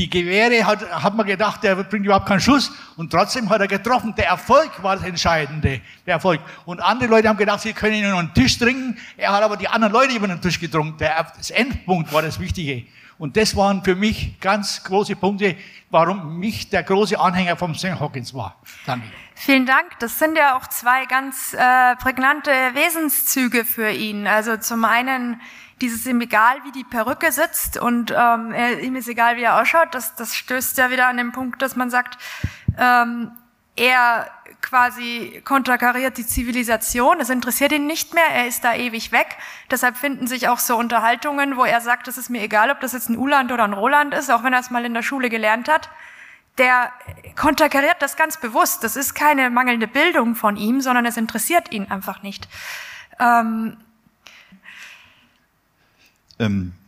Die 0.00 0.08
Gewehre 0.08 0.64
hat, 0.64 0.90
hat 0.90 1.14
man 1.14 1.26
gedacht, 1.26 1.62
der 1.62 1.76
bringt 1.76 2.06
überhaupt 2.06 2.24
keinen 2.24 2.40
Schuss 2.40 2.72
und 2.96 3.12
trotzdem 3.12 3.50
hat 3.50 3.60
er 3.60 3.68
getroffen. 3.68 4.14
Der 4.16 4.28
Erfolg 4.28 4.82
war 4.82 4.96
das 4.96 5.04
Entscheidende. 5.04 5.82
Der 6.06 6.14
Erfolg. 6.14 6.40
Und 6.64 6.80
andere 6.80 7.10
Leute 7.10 7.28
haben 7.28 7.36
gedacht, 7.36 7.60
sie 7.60 7.74
können 7.74 7.96
ihn 7.96 8.08
über 8.08 8.22
den 8.22 8.32
Tisch 8.32 8.56
trinken. 8.56 8.96
Er 9.18 9.30
hat 9.30 9.42
aber 9.42 9.58
die 9.58 9.68
anderen 9.68 9.92
Leute 9.92 10.16
über 10.16 10.26
den 10.26 10.40
Tisch 10.40 10.58
getrunken. 10.58 10.96
Der, 10.96 11.30
das 11.36 11.50
Endpunkt 11.50 12.10
war 12.14 12.22
das 12.22 12.40
Wichtige. 12.40 12.86
Und 13.18 13.36
das 13.36 13.54
waren 13.54 13.84
für 13.84 13.94
mich 13.94 14.40
ganz 14.40 14.82
große 14.84 15.16
Punkte, 15.16 15.54
warum 15.90 16.38
mich 16.38 16.70
der 16.70 16.82
große 16.82 17.20
Anhänger 17.20 17.54
vom 17.56 17.74
St. 17.74 18.00
Hawkins 18.00 18.32
war. 18.32 18.56
Danke. 18.86 19.06
Vielen 19.34 19.66
Dank. 19.66 19.98
Das 19.98 20.18
sind 20.18 20.34
ja 20.34 20.56
auch 20.56 20.66
zwei 20.68 21.04
ganz 21.04 21.52
äh, 21.52 21.96
prägnante 21.96 22.50
Wesenszüge 22.72 23.66
für 23.66 23.90
ihn. 23.90 24.26
Also 24.26 24.56
zum 24.56 24.86
einen 24.86 25.42
dieses 25.80 26.06
ihm 26.06 26.20
egal, 26.20 26.62
wie 26.64 26.72
die 26.72 26.84
Perücke 26.84 27.32
sitzt 27.32 27.78
und 27.78 28.14
ähm, 28.16 28.54
ihm 28.82 28.96
ist 28.96 29.08
egal, 29.08 29.36
wie 29.36 29.42
er 29.42 29.60
ausschaut. 29.60 29.88
Das, 29.92 30.14
das 30.14 30.34
stößt 30.34 30.76
ja 30.78 30.90
wieder 30.90 31.06
an 31.08 31.16
den 31.16 31.32
Punkt, 31.32 31.62
dass 31.62 31.76
man 31.76 31.90
sagt, 31.90 32.18
ähm, 32.78 33.32
er 33.76 34.30
quasi 34.60 35.40
konterkariert 35.44 36.18
die 36.18 36.26
Zivilisation, 36.26 37.20
es 37.20 37.30
interessiert 37.30 37.72
ihn 37.72 37.86
nicht 37.86 38.14
mehr, 38.14 38.26
er 38.30 38.46
ist 38.46 38.62
da 38.62 38.74
ewig 38.74 39.10
weg. 39.10 39.38
Deshalb 39.70 39.96
finden 39.96 40.26
sich 40.26 40.48
auch 40.48 40.58
so 40.58 40.76
Unterhaltungen, 40.76 41.56
wo 41.56 41.64
er 41.64 41.80
sagt, 41.80 42.08
es 42.08 42.18
ist 42.18 42.28
mir 42.28 42.42
egal, 42.42 42.70
ob 42.70 42.80
das 42.80 42.92
jetzt 42.92 43.08
ein 43.08 43.16
Uland 43.16 43.52
oder 43.52 43.64
ein 43.64 43.72
Roland 43.72 44.12
ist, 44.14 44.30
auch 44.30 44.44
wenn 44.44 44.52
er 44.52 44.60
es 44.60 44.70
mal 44.70 44.84
in 44.84 44.94
der 44.94 45.02
Schule 45.02 45.30
gelernt 45.30 45.68
hat. 45.68 45.88
Der 46.58 46.92
konterkariert 47.36 47.96
das 48.00 48.16
ganz 48.16 48.38
bewusst. 48.38 48.84
Das 48.84 48.96
ist 48.96 49.14
keine 49.14 49.48
mangelnde 49.48 49.88
Bildung 49.88 50.34
von 50.34 50.56
ihm, 50.56 50.80
sondern 50.80 51.06
es 51.06 51.16
interessiert 51.16 51.72
ihn 51.72 51.90
einfach 51.90 52.22
nicht. 52.22 52.48
Ähm, 53.18 53.78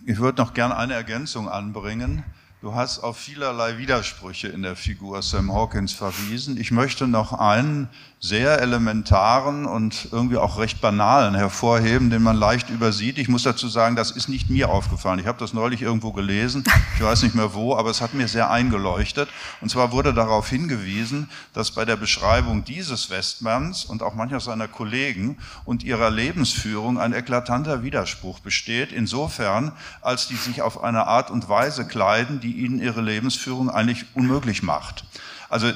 ich 0.06 0.18
würde 0.18 0.40
noch 0.40 0.54
gerne 0.54 0.76
eine 0.76 0.94
Ergänzung 0.94 1.48
anbringen. 1.48 2.24
Du 2.62 2.74
hast 2.74 3.00
auf 3.00 3.18
vielerlei 3.18 3.76
Widersprüche 3.76 4.48
in 4.48 4.62
der 4.62 4.76
Figur 4.76 5.20
Sam 5.20 5.52
Hawkins 5.52 5.92
verwiesen. 5.92 6.56
Ich 6.56 6.70
möchte 6.70 7.06
noch 7.06 7.34
einen 7.34 7.90
sehr 8.24 8.60
elementaren 8.60 9.66
und 9.66 10.06
irgendwie 10.12 10.36
auch 10.36 10.56
recht 10.56 10.80
banalen 10.80 11.34
hervorheben, 11.34 12.08
den 12.08 12.22
man 12.22 12.36
leicht 12.36 12.70
übersieht. 12.70 13.18
Ich 13.18 13.26
muss 13.26 13.42
dazu 13.42 13.66
sagen, 13.66 13.96
das 13.96 14.12
ist 14.12 14.28
nicht 14.28 14.48
mir 14.48 14.70
aufgefallen. 14.70 15.18
Ich 15.18 15.26
habe 15.26 15.40
das 15.40 15.52
neulich 15.52 15.82
irgendwo 15.82 16.12
gelesen, 16.12 16.62
ich 16.94 17.02
weiß 17.02 17.24
nicht 17.24 17.34
mehr 17.34 17.52
wo, 17.52 17.74
aber 17.74 17.90
es 17.90 18.00
hat 18.00 18.14
mir 18.14 18.28
sehr 18.28 18.48
eingeleuchtet. 18.48 19.28
Und 19.60 19.70
zwar 19.70 19.90
wurde 19.90 20.14
darauf 20.14 20.48
hingewiesen, 20.48 21.28
dass 21.52 21.72
bei 21.72 21.84
der 21.84 21.96
Beschreibung 21.96 22.62
dieses 22.62 23.10
Westmanns 23.10 23.84
und 23.84 24.04
auch 24.04 24.14
mancher 24.14 24.38
seiner 24.38 24.68
Kollegen 24.68 25.36
und 25.64 25.82
ihrer 25.82 26.10
Lebensführung 26.10 27.00
ein 27.00 27.14
eklatanter 27.14 27.82
Widerspruch 27.82 28.38
besteht, 28.38 28.92
insofern, 28.92 29.72
als 30.00 30.28
die 30.28 30.36
sich 30.36 30.62
auf 30.62 30.84
eine 30.84 31.08
Art 31.08 31.32
und 31.32 31.48
Weise 31.48 31.88
kleiden, 31.88 32.38
die 32.38 32.52
ihnen 32.52 32.80
ihre 32.80 33.00
Lebensführung 33.00 33.68
eigentlich 33.68 34.04
unmöglich 34.14 34.62
macht. 34.62 35.04
Also 35.52 35.70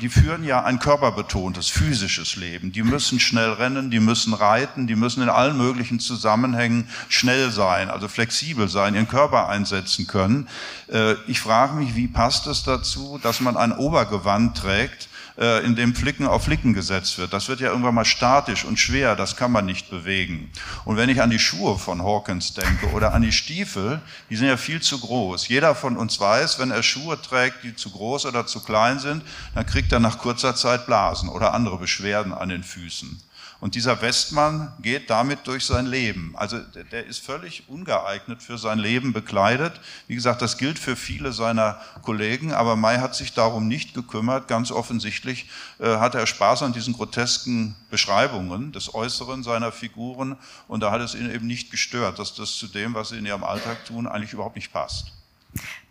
die 0.00 0.08
führen 0.08 0.44
ja 0.44 0.62
ein 0.62 0.78
körperbetontes, 0.78 1.68
physisches 1.68 2.36
Leben. 2.36 2.70
Die 2.70 2.84
müssen 2.84 3.18
schnell 3.18 3.50
rennen, 3.54 3.90
die 3.90 3.98
müssen 3.98 4.34
reiten, 4.34 4.86
die 4.86 4.94
müssen 4.94 5.20
in 5.20 5.28
allen 5.28 5.56
möglichen 5.56 5.98
Zusammenhängen 5.98 6.88
schnell 7.08 7.50
sein, 7.50 7.90
also 7.90 8.06
flexibel 8.06 8.68
sein, 8.68 8.94
ihren 8.94 9.08
Körper 9.08 9.48
einsetzen 9.48 10.06
können. 10.06 10.48
Äh, 10.86 11.14
ich 11.26 11.40
frage 11.40 11.74
mich, 11.74 11.96
wie 11.96 12.06
passt 12.06 12.46
es 12.46 12.62
dazu, 12.62 13.18
dass 13.20 13.40
man 13.40 13.56
ein 13.56 13.72
Obergewand 13.72 14.56
trägt, 14.56 15.08
äh, 15.40 15.64
in 15.64 15.74
dem 15.74 15.94
Flicken 15.94 16.26
auf 16.26 16.44
Flicken 16.44 16.74
gesetzt 16.74 17.18
wird. 17.18 17.32
Das 17.32 17.48
wird 17.48 17.60
ja 17.60 17.68
irgendwann 17.68 17.94
mal 17.94 18.04
statisch 18.04 18.64
und 18.64 18.78
schwer, 18.78 19.16
das 19.16 19.36
kann 19.36 19.50
man 19.50 19.64
nicht 19.66 19.90
bewegen. 19.90 20.50
Und 20.84 20.96
wenn 20.96 21.08
ich 21.08 21.22
an 21.22 21.30
die 21.30 21.38
Schuhe 21.38 21.78
von 21.78 22.02
Hawkins 22.02 22.52
denke 22.54 22.90
oder 22.90 23.14
an 23.14 23.22
die 23.22 23.32
Stiefel, 23.32 24.00
die 24.28 24.36
sind 24.36 24.48
ja 24.48 24.56
viel 24.56 24.82
zu 24.82 25.00
groß. 25.00 25.48
Jeder 25.48 25.74
von 25.74 25.96
uns 25.96 26.20
weiß, 26.20 26.58
wenn 26.58 26.70
er 26.70 26.82
Schuhe 26.82 27.20
trägt, 27.20 27.64
die 27.64 27.74
zu 27.74 27.90
groß 27.90 28.26
oder 28.26 28.46
zu 28.46 28.60
klein 28.60 28.98
sind, 28.98 29.22
dann 29.54 29.66
kriegt 29.66 29.90
er 29.92 30.00
nach 30.00 30.18
kurzer 30.18 30.54
Zeit 30.54 30.86
Blasen 30.86 31.28
oder 31.28 31.54
andere 31.54 31.78
Beschwerden 31.78 32.32
an 32.34 32.50
den 32.50 32.62
Füßen. 32.62 33.20
Und 33.60 33.74
dieser 33.74 34.00
Westmann 34.00 34.72
geht 34.80 35.10
damit 35.10 35.46
durch 35.46 35.66
sein 35.66 35.84
Leben. 35.84 36.34
Also 36.34 36.58
der 36.58 37.06
ist 37.06 37.24
völlig 37.24 37.68
ungeeignet 37.68 38.42
für 38.42 38.56
sein 38.56 38.78
Leben 38.78 39.12
bekleidet. 39.12 39.80
Wie 40.06 40.14
gesagt, 40.14 40.40
das 40.40 40.56
gilt 40.56 40.78
für 40.78 40.96
viele 40.96 41.32
seiner 41.32 41.78
Kollegen, 42.02 42.52
aber 42.54 42.76
May 42.76 42.98
hat 42.98 43.14
sich 43.14 43.34
darum 43.34 43.68
nicht 43.68 43.92
gekümmert. 43.92 44.48
Ganz 44.48 44.70
offensichtlich 44.70 45.50
äh, 45.78 45.98
hat 45.98 46.14
er 46.14 46.26
Spaß 46.26 46.62
an 46.62 46.72
diesen 46.72 46.94
grotesken 46.94 47.76
Beschreibungen 47.90 48.72
des 48.72 48.94
Äußeren 48.94 49.42
seiner 49.42 49.72
Figuren 49.72 50.36
und 50.66 50.80
da 50.80 50.90
hat 50.90 51.02
es 51.02 51.14
ihn 51.14 51.30
eben 51.30 51.46
nicht 51.46 51.70
gestört, 51.70 52.18
dass 52.18 52.34
das 52.34 52.56
zu 52.56 52.66
dem, 52.66 52.94
was 52.94 53.10
sie 53.10 53.18
in 53.18 53.26
ihrem 53.26 53.44
Alltag 53.44 53.84
tun, 53.84 54.06
eigentlich 54.06 54.32
überhaupt 54.32 54.56
nicht 54.56 54.72
passt. 54.72 55.12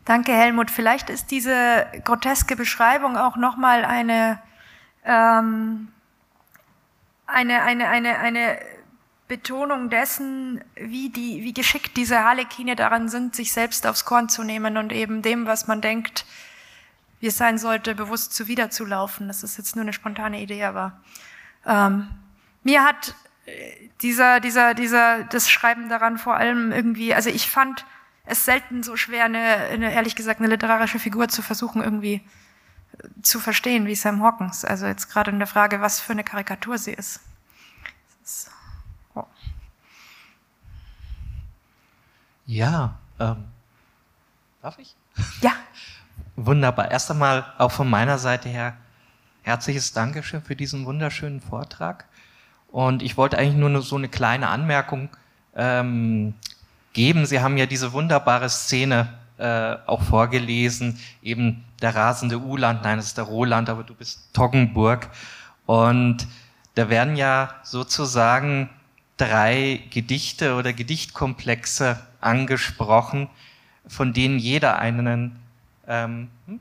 Danke, 0.06 0.32
Helmut. 0.32 0.72
Vielleicht 0.72 1.12
ist 1.12 1.30
diese 1.30 1.86
groteske 2.04 2.56
Beschreibung 2.56 3.16
auch 3.16 3.36
nochmal 3.36 3.86
eine 3.86 4.40
ähm, 5.06 5.90
eine, 7.30 7.62
eine, 7.62 7.88
eine, 7.88 8.18
eine 8.20 8.60
Betonung 9.28 9.90
dessen, 9.90 10.64
wie, 10.76 11.10
die, 11.10 11.44
wie 11.44 11.54
geschickt 11.54 11.96
diese 11.98 12.24
Harlekine 12.24 12.76
daran 12.76 13.10
sind, 13.10 13.36
sich 13.36 13.54
selbst 13.54 13.86
aufs 13.86 14.04
Korn 14.04 14.28
zu 14.28 14.44
nehmen 14.44 14.76
und 14.76 14.92
eben 14.92 15.22
dem, 15.22 15.46
was 15.46 15.68
man 15.68 15.82
denkt, 15.82 16.26
wie 17.20 17.28
es 17.28 17.38
sein 17.38 17.58
sollte, 17.58 17.96
bewusst 17.96 18.34
zuwiderzulaufen. 18.34 19.28
Das 19.28 19.44
ist 19.44 19.58
jetzt 19.58 19.76
nur 19.76 19.84
eine 19.84 19.94
spontane 19.94 20.42
Idee, 20.42 20.64
aber 20.64 21.00
ähm, 21.66 22.10
mir 22.64 22.84
hat 22.84 23.14
äh, 23.46 23.90
dieser, 24.02 24.40
dieser, 24.40 24.74
dieser, 24.74 25.24
das 25.26 25.50
Schreiben 25.50 25.90
daran 25.90 26.18
vor 26.18 26.36
allem 26.36 26.72
irgendwie, 26.72 27.14
also 27.14 27.30
ich 27.30 27.50
fand 27.50 27.86
es 28.26 28.46
selten 28.46 28.84
so 28.84 28.96
schwer, 28.96 29.26
eine, 29.26 29.40
eine 29.40 29.94
ehrlich 29.94 30.16
gesagt, 30.16 30.40
eine 30.40 30.50
literarische 30.50 31.00
Figur 31.00 31.28
zu 31.28 31.42
versuchen, 31.42 31.84
irgendwie 31.84 32.22
zu 33.22 33.40
verstehen 33.40 33.86
wie 33.86 33.96
Sam 33.96 34.24
Hawkins. 34.24 34.66
Also 34.66 34.86
jetzt 34.86 35.10
gerade 35.10 35.32
in 35.32 35.40
der 35.40 35.48
Frage, 35.48 35.82
was 35.82 36.00
für 36.00 36.14
eine 36.14 36.24
Karikatur 36.24 36.78
sie 36.78 36.94
ist. 36.94 37.22
ist 38.24 38.52
oh. 39.16 39.26
Ja, 42.46 42.98
ähm, 43.20 43.46
darf 44.62 44.80
ich? 44.80 44.96
Ja. 45.42 45.52
Wunderbar. 46.36 46.90
Erst 46.90 47.12
einmal 47.12 47.54
auch 47.58 47.72
von 47.72 47.90
meiner 47.90 48.18
Seite 48.18 48.50
her 48.50 48.78
herzliches 49.42 49.94
Dankeschön 49.94 50.42
für 50.42 50.56
diesen 50.56 50.86
wunderschönen 50.86 51.42
Vortrag. 51.42 52.06
Und 52.72 53.02
ich 53.02 53.18
wollte 53.18 53.38
eigentlich 53.38 53.56
nur 53.56 53.82
so 53.82 53.96
eine 53.96 54.10
kleine 54.10 54.48
Anmerkung 54.50 55.10
ähm, 55.56 56.36
geben. 56.94 57.26
Sie 57.26 57.40
haben 57.40 57.58
ja 57.58 57.66
diese 57.66 57.94
wunderbare 57.94 58.50
Szene 58.50 59.19
äh, 59.40 59.78
auch 59.86 60.02
vorgelesen, 60.02 61.00
eben 61.24 61.64
der 61.82 61.96
rasende 61.96 62.40
Uland, 62.40 62.84
nein, 62.84 63.00
es 63.00 63.08
ist 63.08 63.18
der 63.18 63.24
Roland, 63.24 63.70
aber 63.70 63.84
du 63.84 63.94
bist 63.94 64.34
Toggenburg. 64.34 65.10
Und 65.66 66.28
da 66.76 66.90
werden 66.90 67.16
ja 67.16 67.56
sozusagen 67.64 68.70
drei 69.18 69.82
Gedichte 69.92 70.56
oder 70.56 70.74
Gedichtkomplexe 70.74 72.00
angesprochen, 72.22 73.30
von 73.88 74.14
denen 74.14 74.40
jeder 74.40 74.80
einen, 74.80 75.40
ähm, 75.88 76.30
hm? 76.46 76.60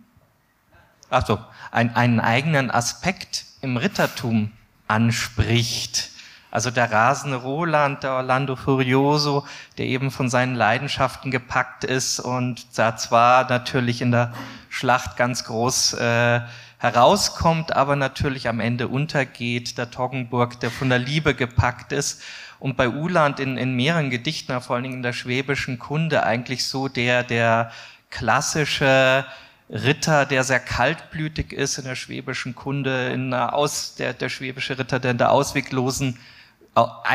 also 1.10 1.38
ein, 1.70 1.94
einen 1.96 2.20
eigenen 2.20 2.70
Aspekt 2.70 3.44
im 3.60 3.76
Rittertum 3.76 4.52
anspricht. 4.86 6.10
Also 6.50 6.70
der 6.70 6.90
rasende 6.90 7.36
Roland, 7.36 8.02
der 8.02 8.12
Orlando 8.12 8.56
Furioso, 8.56 9.46
der 9.76 9.86
eben 9.86 10.10
von 10.10 10.30
seinen 10.30 10.54
Leidenschaften 10.54 11.30
gepackt 11.30 11.84
ist 11.84 12.20
und 12.20 12.78
da 12.78 12.96
zwar 12.96 13.48
natürlich 13.48 14.00
in 14.00 14.12
der 14.12 14.32
Schlacht 14.70 15.16
ganz 15.16 15.44
groß 15.44 15.94
äh, 15.94 16.40
herauskommt, 16.78 17.74
aber 17.74 17.96
natürlich 17.96 18.48
am 18.48 18.60
Ende 18.60 18.88
untergeht. 18.88 19.76
Der 19.76 19.90
Toggenburg, 19.90 20.60
der 20.60 20.70
von 20.70 20.88
der 20.88 20.98
Liebe 20.98 21.34
gepackt 21.34 21.92
ist. 21.92 22.22
Und 22.58 22.76
bei 22.76 22.88
Uland 22.88 23.40
in, 23.40 23.56
in 23.56 23.74
mehreren 23.74 24.10
Gedichten, 24.10 24.58
vor 24.60 24.76
allen 24.76 24.84
Dingen 24.84 24.96
in 24.96 25.02
der 25.02 25.12
schwäbischen 25.12 25.78
Kunde, 25.78 26.22
eigentlich 26.24 26.66
so 26.66 26.88
der, 26.88 27.22
der 27.24 27.70
klassische 28.10 29.26
Ritter, 29.70 30.24
der 30.24 30.44
sehr 30.44 30.60
kaltblütig 30.60 31.52
ist 31.52 31.78
in 31.78 31.84
der 31.84 31.94
schwäbischen 31.94 32.54
Kunde, 32.54 33.10
in 33.10 33.30
der, 33.30 33.54
Aus, 33.54 33.94
der, 33.96 34.14
der 34.14 34.28
schwäbische 34.28 34.78
Ritter, 34.78 34.98
der 34.98 35.10
in 35.10 35.18
der 35.18 35.30
ausweglosen, 35.30 36.18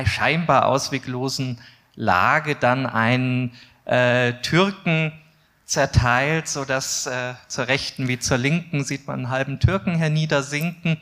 scheinbar 0.06 0.68
ausweglosen 0.68 1.60
Lage 1.96 2.56
dann 2.56 2.86
einen 2.86 3.52
äh, 3.86 4.34
Türken 4.42 5.12
zerteilt, 5.66 6.48
so 6.48 6.66
dass 6.66 7.08
äh, 7.08 7.34
zur 7.48 7.68
rechten 7.68 8.08
wie 8.08 8.20
zur 8.20 8.38
linken 8.38 8.84
sieht 8.84 9.08
man 9.08 9.20
einen 9.20 9.30
halben 9.30 9.60
Türken 9.60 9.96
herniedersinken 9.96 10.98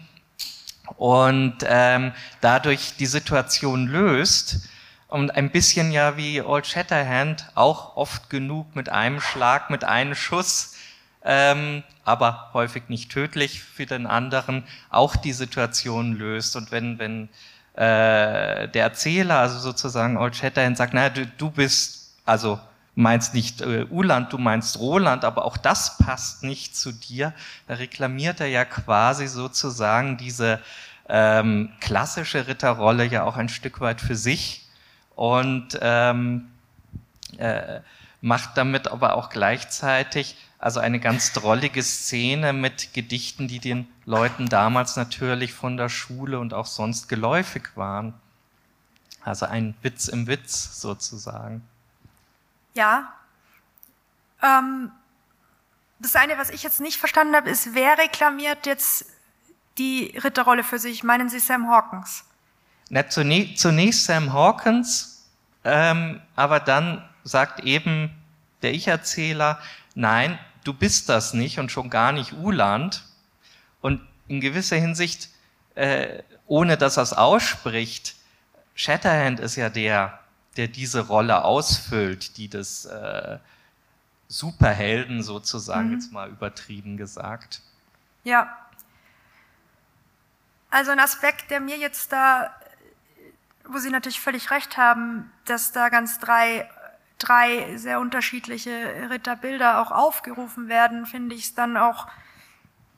und 0.97 1.57
ähm, 1.65 2.11
dadurch 2.41 2.95
die 2.97 3.05
Situation 3.05 3.87
löst 3.87 4.69
und 5.07 5.35
ein 5.35 5.51
bisschen 5.51 5.91
ja 5.91 6.15
wie 6.15 6.41
Old 6.41 6.67
Shatterhand 6.67 7.47
auch 7.55 7.97
oft 7.97 8.29
genug 8.29 8.75
mit 8.75 8.89
einem 8.89 9.19
Schlag, 9.19 9.69
mit 9.69 9.83
einem 9.83 10.15
Schuss, 10.15 10.75
ähm, 11.23 11.83
aber 12.05 12.49
häufig 12.53 12.83
nicht 12.87 13.11
tödlich 13.11 13.61
für 13.61 13.85
den 13.85 14.07
anderen, 14.07 14.63
auch 14.89 15.15
die 15.15 15.33
Situation 15.33 16.13
löst. 16.13 16.55
Und 16.55 16.71
wenn, 16.71 16.97
wenn 16.97 17.29
äh, 17.73 18.67
der 18.67 18.83
Erzähler, 18.83 19.39
also 19.39 19.59
sozusagen 19.59 20.17
Old 20.17 20.35
Shatterhand 20.35 20.77
sagt, 20.77 20.93
naja, 20.93 21.09
du, 21.09 21.25
du 21.25 21.49
bist, 21.49 22.15
also 22.25 22.59
meinst 22.95 23.33
nicht 23.33 23.61
äh, 23.61 23.85
Uland, 23.89 24.33
du 24.33 24.37
meinst 24.37 24.79
Roland, 24.79 25.23
aber 25.23 25.45
auch 25.45 25.57
das 25.57 25.97
passt 25.97 26.43
nicht 26.43 26.75
zu 26.75 26.91
dir. 26.91 27.33
Da 27.67 27.75
reklamiert 27.75 28.39
er 28.39 28.47
ja 28.47 28.65
quasi 28.65 29.27
sozusagen 29.27 30.17
diese 30.17 30.59
ähm, 31.07 31.71
klassische 31.79 32.47
Ritterrolle 32.47 33.05
ja 33.05 33.23
auch 33.23 33.37
ein 33.37 33.49
Stück 33.49 33.79
weit 33.81 34.01
für 34.01 34.15
sich 34.15 34.67
und 35.15 35.79
ähm, 35.81 36.49
äh, 37.37 37.79
macht 38.21 38.57
damit 38.57 38.87
aber 38.87 39.15
auch 39.15 39.29
gleichzeitig 39.29 40.35
also 40.61 40.79
eine 40.79 40.99
ganz 40.99 41.33
drollige 41.33 41.81
Szene 41.81 42.53
mit 42.53 42.93
Gedichten, 42.93 43.47
die 43.47 43.57
den 43.57 43.87
Leuten 44.05 44.47
damals 44.47 44.95
natürlich 44.95 45.53
von 45.53 45.75
der 45.75 45.89
Schule 45.89 46.39
und 46.39 46.53
auch 46.53 46.67
sonst 46.67 47.09
geläufig 47.09 47.69
waren. 47.73 48.13
Also 49.25 49.47
ein 49.47 49.73
Witz 49.81 50.07
im 50.07 50.27
Witz 50.27 50.79
sozusagen. 50.79 51.67
Ja. 52.75 53.11
Ähm, 54.43 54.91
das 55.97 56.15
eine, 56.15 56.37
was 56.37 56.51
ich 56.51 56.61
jetzt 56.61 56.79
nicht 56.79 56.97
verstanden 56.97 57.35
habe, 57.35 57.49
ist, 57.49 57.73
wer 57.73 57.97
reklamiert 57.97 58.67
jetzt 58.67 59.07
die 59.79 60.15
Ritterrolle 60.23 60.63
für 60.63 60.77
sich? 60.77 61.03
Meinen 61.03 61.27
Sie 61.29 61.39
Sam 61.39 61.69
Hawkins? 61.69 62.23
Na, 62.89 63.07
zunächst 63.07 64.05
Sam 64.05 64.31
Hawkins, 64.31 65.25
ähm, 65.63 66.21
aber 66.35 66.59
dann 66.59 67.07
sagt 67.23 67.61
eben 67.61 68.11
der 68.61 68.73
Ich-Erzähler, 68.73 69.59
nein, 69.95 70.37
du 70.63 70.73
bist 70.73 71.09
das 71.09 71.33
nicht 71.33 71.59
und 71.59 71.71
schon 71.71 71.89
gar 71.89 72.11
nicht 72.11 72.33
Uland. 72.33 73.03
Und 73.81 74.01
in 74.27 74.41
gewisser 74.41 74.77
Hinsicht, 74.77 75.29
äh, 75.75 76.23
ohne 76.47 76.77
dass 76.77 76.97
er 76.97 77.03
es 77.03 77.13
ausspricht, 77.13 78.15
Shatterhand 78.75 79.39
ist 79.39 79.55
ja 79.55 79.69
der, 79.69 80.19
der 80.57 80.67
diese 80.67 81.07
Rolle 81.07 81.43
ausfüllt, 81.43 82.37
die 82.37 82.47
des 82.47 82.85
äh, 82.85 83.37
Superhelden 84.27 85.23
sozusagen, 85.23 85.89
mhm. 85.89 85.93
jetzt 85.93 86.11
mal 86.11 86.29
übertrieben 86.29 86.97
gesagt. 86.97 87.61
Ja. 88.23 88.55
Also 90.69 90.91
ein 90.91 90.99
Aspekt, 90.99 91.51
der 91.51 91.59
mir 91.59 91.77
jetzt 91.77 92.13
da, 92.13 92.55
wo 93.65 93.77
Sie 93.77 93.89
natürlich 93.89 94.21
völlig 94.21 94.51
recht 94.51 94.77
haben, 94.77 95.31
dass 95.45 95.73
da 95.73 95.89
ganz 95.89 96.19
drei, 96.19 96.69
drei 97.23 97.77
sehr 97.77 97.99
unterschiedliche 97.99 99.09
Ritterbilder 99.09 99.81
auch 99.81 99.91
aufgerufen 99.91 100.67
werden, 100.67 101.05
finde 101.05 101.35
ich 101.35 101.43
es 101.43 101.55
dann 101.55 101.77
auch 101.77 102.07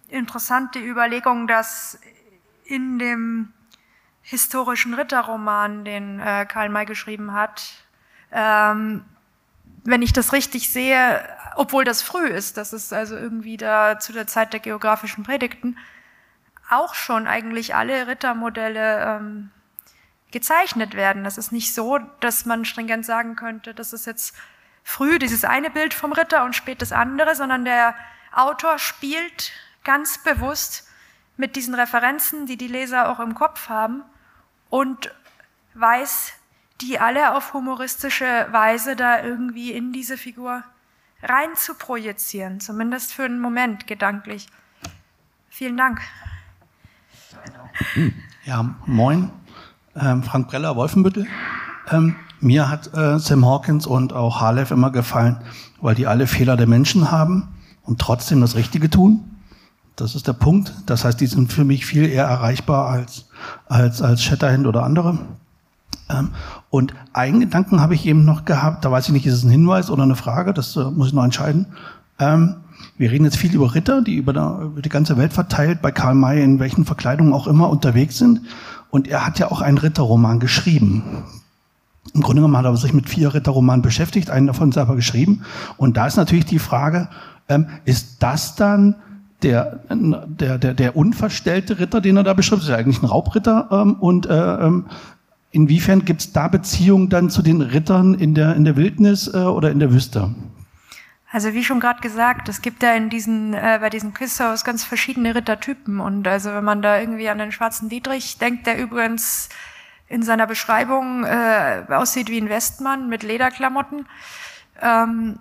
interessante 0.09 0.79
Überlegung, 0.79 1.47
dass 1.47 1.99
in 2.65 2.99
dem 2.99 3.53
historischen 4.21 4.93
Ritterroman, 4.93 5.83
den 5.83 6.19
äh, 6.19 6.45
Karl 6.47 6.69
May 6.69 6.85
geschrieben 6.85 7.33
hat. 7.33 7.63
Ähm, 8.31 9.03
wenn 9.83 10.01
ich 10.01 10.13
das 10.13 10.31
richtig 10.31 10.71
sehe, 10.71 11.21
obwohl 11.55 11.83
das 11.83 12.01
früh 12.01 12.25
ist, 12.27 12.57
das 12.57 12.71
ist 12.73 12.93
also 12.93 13.15
irgendwie 13.15 13.57
da 13.57 13.99
zu 13.99 14.13
der 14.13 14.27
Zeit 14.27 14.53
der 14.53 14.61
geografischen 14.61 15.23
Predigten, 15.23 15.77
auch 16.69 16.93
schon 16.93 17.27
eigentlich 17.27 17.75
alle 17.75 18.07
Rittermodelle 18.07 19.03
ähm, 19.03 19.51
gezeichnet 20.33 20.95
werden. 20.95 21.23
Das 21.23 21.37
ist 21.37 21.53
nicht 21.53 21.73
so, 21.73 21.99
dass 22.19 22.45
man 22.45 22.65
stringent 22.65 23.05
sagen 23.05 23.37
könnte, 23.37 23.73
das 23.73 23.93
ist 23.93 24.05
jetzt 24.05 24.35
früh 24.83 25.17
dieses 25.17 25.45
eine 25.45 25.69
Bild 25.69 25.93
vom 25.93 26.11
Ritter 26.11 26.43
und 26.43 26.55
spät 26.55 26.81
das 26.81 26.91
andere, 26.91 27.35
sondern 27.35 27.63
der 27.63 27.95
Autor 28.33 28.79
spielt 28.79 29.53
ganz 29.85 30.17
bewusst 30.17 30.89
mit 31.37 31.55
diesen 31.55 31.73
Referenzen, 31.75 32.45
die 32.45 32.57
die 32.57 32.67
Leser 32.67 33.09
auch 33.09 33.19
im 33.19 33.33
Kopf 33.33 33.69
haben 33.69 34.03
und 34.69 35.13
weiß, 35.73 36.33
die 36.81 36.99
alle 36.99 37.33
auf 37.35 37.53
humoristische 37.53 38.47
Weise 38.51 38.95
da 38.95 39.23
irgendwie 39.23 39.71
in 39.71 39.93
diese 39.93 40.17
Figur 40.17 40.63
rein 41.21 41.55
zu 41.55 41.75
projizieren, 41.75 42.59
zumindest 42.59 43.13
für 43.13 43.23
einen 43.23 43.39
Moment 43.39 43.87
gedanklich. 43.87 44.47
Vielen 45.49 45.77
Dank. 45.77 46.01
Ja, 48.43 48.75
moin, 48.85 49.31
ähm, 49.99 50.23
Frank 50.23 50.47
Breller, 50.47 50.75
Wolfenbüttel. 50.75 51.25
Ähm, 51.91 52.15
mir 52.39 52.69
hat 52.69 52.93
äh, 52.95 53.19
Sam 53.19 53.45
Hawkins 53.45 53.87
und 53.87 54.13
auch 54.13 54.41
Halef 54.41 54.71
immer 54.71 54.91
gefallen, 54.91 55.37
weil 55.81 55.95
die 55.95 56.07
alle 56.07 56.27
Fehler 56.27 56.57
der 56.57 56.67
Menschen 56.67 57.11
haben 57.11 57.49
und 57.83 57.99
trotzdem 57.99 58.41
das 58.41 58.55
Richtige 58.55 58.89
tun. 58.89 59.21
Das 59.95 60.15
ist 60.15 60.27
der 60.27 60.33
Punkt. 60.33 60.73
Das 60.85 61.05
heißt, 61.05 61.21
die 61.21 61.27
sind 61.27 61.53
für 61.53 61.63
mich 61.63 61.85
viel 61.85 62.05
eher 62.05 62.25
erreichbar 62.25 62.89
als, 62.89 63.29
als, 63.67 64.01
als 64.01 64.23
Shatterhand 64.23 64.65
oder 64.65 64.83
andere. 64.83 65.19
Ähm, 66.09 66.31
und 66.69 66.93
einen 67.13 67.39
Gedanken 67.39 67.79
habe 67.79 67.93
ich 67.93 68.05
eben 68.05 68.25
noch 68.25 68.45
gehabt, 68.45 68.83
da 68.83 68.91
weiß 68.91 69.07
ich 69.07 69.13
nicht, 69.13 69.25
ist 69.25 69.35
es 69.35 69.43
ein 69.43 69.51
Hinweis 69.51 69.89
oder 69.89 70.03
eine 70.03 70.15
Frage, 70.15 70.53
das 70.53 70.75
äh, 70.75 70.83
muss 70.85 71.07
ich 71.07 71.13
noch 71.13 71.23
entscheiden. 71.23 71.67
Ähm, 72.19 72.55
wir 72.97 73.11
reden 73.11 73.25
jetzt 73.25 73.37
viel 73.37 73.53
über 73.53 73.73
Ritter, 73.73 74.01
die 74.01 74.15
über, 74.15 74.33
der, 74.33 74.59
über 74.63 74.81
die 74.81 74.89
ganze 74.89 75.17
Welt 75.17 75.33
verteilt, 75.33 75.81
bei 75.81 75.91
Karl 75.91 76.15
May 76.15 76.43
in 76.43 76.59
welchen 76.59 76.85
Verkleidungen 76.85 77.33
auch 77.33 77.47
immer 77.47 77.69
unterwegs 77.69 78.17
sind. 78.17 78.41
Und 78.93 79.07
er 79.07 79.25
hat 79.25 79.39
ja 79.39 79.49
auch 79.49 79.61
einen 79.61 79.79
Ritterroman 79.79 80.39
geschrieben. 80.39 81.01
Im 82.13 82.21
Grunde 82.21 82.43
genommen 82.43 82.55
hat 82.55 82.65
er 82.65 82.77
sich 82.77 82.93
mit 82.93 83.09
vier 83.09 83.33
Ritterromanen 83.33 83.81
beschäftigt, 83.81 84.29
einen 84.29 84.45
davon 84.45 84.71
selber 84.71 84.95
geschrieben. 84.95 85.41
Und 85.77 85.97
da 85.97 86.05
ist 86.05 86.15
natürlich 86.15 86.45
die 86.45 86.59
Frage, 86.59 87.09
ähm, 87.49 87.65
ist 87.85 88.21
das 88.21 88.53
dann 88.53 88.97
der, 89.41 89.79
der, 89.89 90.59
der, 90.59 90.75
der 90.75 90.95
unverstellte 90.95 91.79
Ritter, 91.79 92.01
den 92.01 92.17
er 92.17 92.23
da 92.23 92.35
beschreibt, 92.35 92.61
ist 92.61 92.67
ja 92.67 92.75
eigentlich 92.75 93.01
ein 93.01 93.07
Raubritter. 93.07 93.67
Ähm, 93.71 93.95
und 93.95 94.27
äh, 94.27 94.35
ähm, 94.35 94.85
inwiefern 95.49 96.05
gibt 96.05 96.21
es 96.21 96.31
da 96.31 96.47
Beziehungen 96.47 97.09
dann 97.09 97.31
zu 97.31 97.41
den 97.41 97.61
Rittern 97.61 98.13
in 98.13 98.35
der, 98.35 98.55
in 98.55 98.63
der 98.63 98.75
Wildnis 98.75 99.27
äh, 99.27 99.37
oder 99.37 99.71
in 99.71 99.79
der 99.79 99.91
Wüste? 99.91 100.29
Also 101.33 101.55
wie 101.55 101.63
schon 101.63 101.79
gerade 101.79 101.99
gesagt, 101.99 102.47
es 102.47 102.61
gibt 102.61 102.83
ja 102.83 102.93
in 102.93 103.09
diesen, 103.09 103.55
äh, 103.55 103.79
bei 103.81 103.89
diesen 103.89 104.13
Quizhaus 104.13 104.63
ganz 104.63 104.83
verschiedene 104.83 105.33
Rittertypen. 105.33 105.99
Und 105.99 106.27
also 106.27 106.53
wenn 106.53 106.63
man 106.63 106.83
da 106.83 106.99
irgendwie 106.99 107.27
an 107.27 107.39
den 107.39 107.51
schwarzen 107.51 107.89
Dietrich 107.89 108.37
denkt, 108.37 108.67
der 108.67 108.77
übrigens 108.77 109.49
in 110.07 110.21
seiner 110.21 110.45
Beschreibung 110.45 111.23
äh, 111.23 111.85
aussieht 111.89 112.29
wie 112.29 112.39
ein 112.39 112.49
Westmann 112.49 113.09
mit 113.09 113.23
Lederklamotten, 113.23 114.07
ähm, 114.79 115.39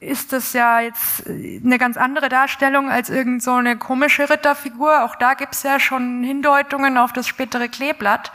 ist 0.00 0.34
das 0.34 0.52
ja 0.52 0.80
jetzt 0.80 1.26
eine 1.26 1.78
ganz 1.78 1.96
andere 1.96 2.28
Darstellung 2.28 2.90
als 2.90 3.08
irgend 3.08 3.42
so 3.42 3.54
eine 3.54 3.78
komische 3.78 4.28
Ritterfigur. 4.28 5.02
Auch 5.04 5.14
da 5.16 5.32
gibt's 5.32 5.62
ja 5.62 5.80
schon 5.80 6.22
Hindeutungen 6.22 6.98
auf 6.98 7.14
das 7.14 7.26
spätere 7.26 7.70
Kleeblatt. 7.70 8.32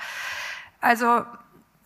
Also 0.81 1.25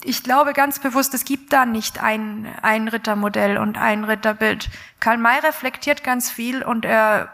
ich 0.06 0.24
glaube 0.24 0.54
ganz 0.54 0.80
bewusst, 0.80 1.14
es 1.14 1.26
gibt 1.26 1.54
da 1.54 1.66
nicht 1.66 2.02
ein, 2.02 2.48
ein 2.62 2.88
Rittermodell 2.88 3.58
und 3.58 3.78
ein 3.78 4.04
Ritterbild. 4.04 4.70
Karl 5.00 5.18
May 5.18 5.40
reflektiert 5.40 6.04
ganz 6.04 6.30
viel 6.30 6.64
und 6.64 6.86
er 6.86 7.30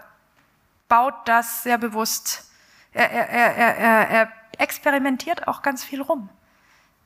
baut 0.87 1.13
das 1.25 1.63
sehr 1.63 1.77
bewusst. 1.77 2.49
Er, 2.91 3.09
er, 3.11 3.29
er, 3.29 3.77
er, 3.77 4.09
er 4.09 4.31
experimentiert 4.57 5.47
auch 5.47 5.61
ganz 5.61 5.83
viel 5.83 6.01
rum. 6.01 6.29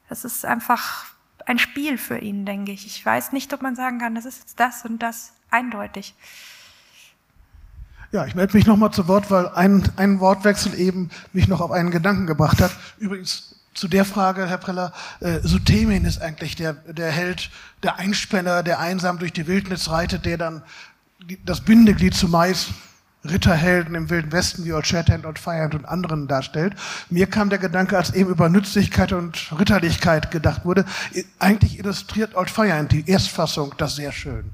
Das 0.10 0.26
ist 0.26 0.46
einfach 0.46 1.06
ein 1.46 1.60
Spiel 1.60 1.98
für 1.98 2.18
ihn, 2.18 2.46
denke 2.46 2.72
ich. 2.72 2.86
Ich 2.86 3.06
weiß 3.06 3.32
nicht, 3.32 3.54
ob 3.54 3.62
man 3.62 3.76
sagen 3.76 4.00
kann, 4.00 4.16
das 4.16 4.26
ist 4.26 4.40
jetzt 4.40 4.60
das 4.60 4.86
und 4.86 5.00
das 5.00 5.34
eindeutig. 5.50 6.16
Ja, 8.12 8.26
ich 8.26 8.36
melde 8.36 8.56
mich 8.56 8.68
nochmal 8.68 8.92
zu 8.92 9.08
Wort, 9.08 9.32
weil 9.32 9.48
ein, 9.50 9.92
ein 9.98 10.20
Wortwechsel 10.20 10.76
eben 10.76 11.10
mich 11.34 11.48
noch 11.48 11.62
auf 11.62 11.72
einen 11.72 11.90
Gedanken 11.90 12.28
gebracht 12.28 12.62
hat. 12.62 12.72
Übrigens 13.00 13.53
zu 13.74 13.88
der 13.88 14.06
Frage, 14.06 14.48
Herr 14.48 14.58
Preller, 14.58 14.94
äh, 15.20 15.40
Sutemin 15.44 16.06
ist 16.06 16.22
eigentlich 16.22 16.56
der, 16.56 16.74
der 16.74 17.12
Held, 17.12 17.50
der 17.82 17.98
Einspänner, 17.98 18.64
der 18.64 18.80
einsam 18.80 19.20
durch 19.20 19.34
die 19.34 19.48
Wildnis 19.48 19.90
reitet, 19.90 20.26
der 20.26 20.38
dann 20.38 20.64
das 21.46 21.62
Bindeglied 21.62 22.16
zu 22.16 22.28
Mais 22.28 22.68
Ritterhelden 23.26 23.96
im 23.96 24.10
Wilden 24.10 24.34
Westen 24.34 24.66
wie 24.66 24.74
Old 24.74 24.86
Shatterhand, 24.86 25.26
Old 25.26 25.40
Firehand 25.40 25.76
und 25.76 25.86
anderen 25.86 26.28
darstellt. 26.28 26.76
Mir 27.10 27.28
kam 27.28 27.50
der 27.50 27.60
Gedanke, 27.60 27.98
als 27.98 28.14
eben 28.14 28.30
über 28.30 28.50
Nützlichkeit 28.50 29.14
und 29.14 29.58
Ritterlichkeit 29.58 30.30
gedacht 30.30 30.66
wurde, 30.66 30.84
eigentlich 31.40 31.80
illustriert 31.80 32.36
Old 32.36 32.50
Firehand, 32.50 32.92
die 32.92 33.10
Erstfassung, 33.10 33.74
das 33.78 33.96
sehr 33.96 34.12
schön. 34.12 34.52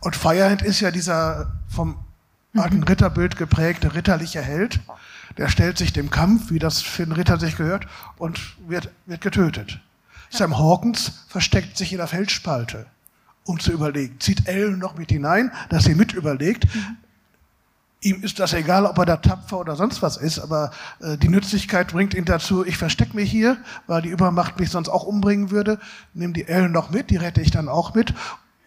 Old 0.00 0.16
Firehand 0.16 0.62
ist 0.62 0.80
ja 0.80 0.90
dieser 0.90 1.52
vom 1.68 2.04
hat 2.56 2.72
ein 2.72 2.82
Ritterbild 2.82 3.36
geprägte 3.36 3.94
ritterliche 3.94 4.42
Held. 4.42 4.80
Der 5.36 5.48
stellt 5.48 5.78
sich 5.78 5.92
dem 5.92 6.10
Kampf, 6.10 6.50
wie 6.50 6.58
das 6.58 6.80
für 6.82 7.02
einen 7.02 7.12
Ritter 7.12 7.38
sich 7.38 7.56
gehört, 7.56 7.86
und 8.16 8.40
wird, 8.66 8.90
wird 9.06 9.20
getötet. 9.20 9.80
Sam 10.30 10.58
Hawkins 10.58 11.24
versteckt 11.28 11.76
sich 11.76 11.92
in 11.92 11.98
der 11.98 12.06
Felsspalte, 12.06 12.86
um 13.44 13.58
zu 13.60 13.72
überlegen. 13.72 14.20
Zieht 14.20 14.46
Ellen 14.46 14.78
noch 14.78 14.96
mit 14.96 15.10
hinein, 15.10 15.52
dass 15.70 15.84
sie 15.84 15.94
mit 15.94 16.12
überlegt. 16.12 16.66
Ihm 18.00 18.22
ist 18.22 18.38
das 18.38 18.52
egal, 18.52 18.86
ob 18.86 18.98
er 18.98 19.06
da 19.06 19.16
tapfer 19.16 19.58
oder 19.58 19.74
sonst 19.74 20.02
was 20.02 20.16
ist, 20.16 20.38
aber 20.38 20.70
äh, 21.00 21.16
die 21.16 21.28
Nützlichkeit 21.28 21.92
bringt 21.92 22.14
ihn 22.14 22.24
dazu, 22.24 22.64
ich 22.64 22.76
verstecke 22.76 23.16
mich 23.16 23.28
hier, 23.28 23.56
weil 23.88 24.02
die 24.02 24.08
Übermacht 24.08 24.60
mich 24.60 24.70
sonst 24.70 24.88
auch 24.88 25.02
umbringen 25.02 25.50
würde. 25.50 25.80
Nimm 26.14 26.32
die 26.32 26.46
Ellen 26.46 26.70
noch 26.70 26.90
mit, 26.90 27.10
die 27.10 27.16
rette 27.16 27.40
ich 27.40 27.50
dann 27.50 27.68
auch 27.68 27.94
mit 27.94 28.14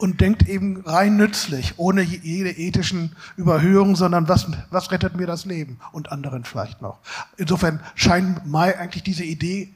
und 0.02 0.20
denkt 0.20 0.50
eben 0.50 0.82
rein 0.82 1.16
nützlich, 1.16 1.76
ohne 1.78 2.02
jede 2.02 2.50
ethischen 2.50 3.16
Überhöhungen, 3.38 3.96
sondern 3.96 4.28
was, 4.28 4.48
was 4.72 4.92
rettet 4.92 5.16
mir 5.16 5.28
das 5.28 5.46
Leben 5.46 5.80
und 5.92 6.12
anderen 6.12 6.44
vielleicht 6.44 6.82
noch. 6.82 6.98
Insofern 7.38 7.80
scheint 7.94 8.48
Mai 8.48 8.78
eigentlich 8.80 9.04
diese 9.04 9.24
Idee, 9.24 9.76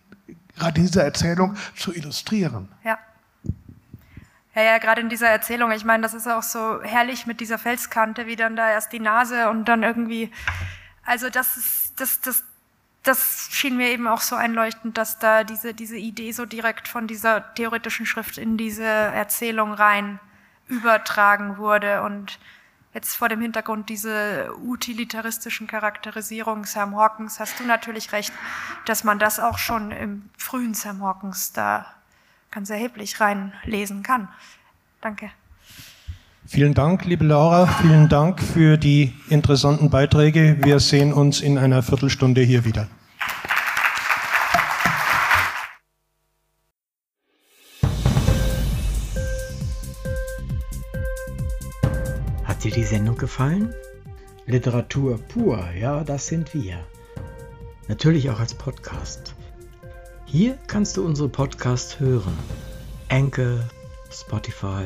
gerade 0.58 0.82
diese 0.82 1.04
Erzählung 1.04 1.56
zu 1.76 1.94
illustrieren. 1.94 2.70
Ja. 2.84 2.98
Ja, 4.56 4.62
ja, 4.64 4.78
gerade 4.80 5.02
in 5.02 5.10
dieser 5.10 5.28
Erzählung, 5.28 5.72
ich 5.72 5.84
meine, 5.84 6.02
das 6.02 6.16
ist 6.16 6.28
auch 6.28 6.42
so 6.42 6.82
herrlich 6.82 7.28
mit 7.28 7.40
dieser 7.40 7.60
Felskante, 7.60 8.26
wie 8.26 8.36
dann 8.36 8.56
da 8.56 8.72
erst 8.72 8.94
die 8.94 9.02
Nase 9.02 9.50
und 9.50 9.66
dann 9.66 9.84
irgendwie, 9.84 10.32
also 11.06 11.30
das 11.30 11.58
ist, 11.58 12.00
das, 12.00 12.22
das, 12.22 12.44
das 13.06 13.50
schien 13.52 13.78
mir 13.78 13.90
eben 13.90 14.08
auch 14.08 14.22
so 14.22 14.36
einleuchtend, 14.36 14.98
dass 14.98 15.20
da 15.20 15.44
diese, 15.44 15.74
diese 15.74 15.98
Idee 15.98 16.32
so 16.32 16.46
direkt 16.46 16.88
von 16.88 17.08
dieser 17.08 17.54
theoretischen 17.54 18.06
Schrift 18.06 18.38
in 18.38 18.58
diese 18.58 18.84
Erzählung 18.84 19.74
rein 19.74 20.20
übertragen 20.68 21.58
wurde 21.58 22.02
und 22.02 22.40
jetzt 22.94 23.16
vor 23.16 23.30
dem 23.30 23.42
Hintergrund 23.42 23.90
diese 23.90 24.52
utilitaristischen 24.58 25.68
Charakterisierung 25.68 26.66
Sam 26.66 26.96
Hawkins 26.96 27.40
hast 27.40 27.60
du 27.60 27.64
natürlich 27.66 28.12
recht, 28.12 28.34
dass 28.86 29.04
man 29.04 29.20
das 29.20 29.40
auch 29.40 29.60
schon 29.60 29.92
im 29.92 30.30
frühen 30.38 30.74
Sam 30.74 31.04
Hawkins 31.04 31.54
da 31.54 31.86
ganz 32.50 32.70
erheblich 32.72 33.20
reinlesen 33.20 34.02
kann. 34.02 34.30
Danke. 35.02 35.30
Vielen 36.48 36.76
Dank, 36.76 37.06
liebe 37.06 37.26
Laura. 37.26 37.66
Vielen 37.66 38.08
Dank 38.08 38.40
für 38.40 38.78
die 38.78 39.14
interessanten 39.30 39.90
Beiträge. 39.90 40.58
Wir 40.62 40.80
sehen 40.80 41.12
uns 41.12 41.42
in 41.42 41.58
einer 41.58 41.82
Viertelstunde 41.82 42.42
hier 42.42 42.64
wieder. 42.66 42.88
Hat 52.44 52.64
dir 52.64 52.72
die 52.72 52.84
Sendung 52.84 53.18
gefallen? 53.18 53.74
Literatur 54.46 55.18
pur, 55.18 55.68
ja, 55.80 56.04
das 56.04 56.28
sind 56.28 56.54
wir. 56.54 56.78
Natürlich 57.88 58.30
auch 58.30 58.40
als 58.40 58.54
Podcast. 58.54 59.34
Hier 60.26 60.60
kannst 60.68 60.96
du 60.98 61.06
unsere 61.06 61.28
Podcasts 61.28 62.00
hören. 62.00 62.38
Anchor, 63.10 63.62
Spotify, 64.12 64.86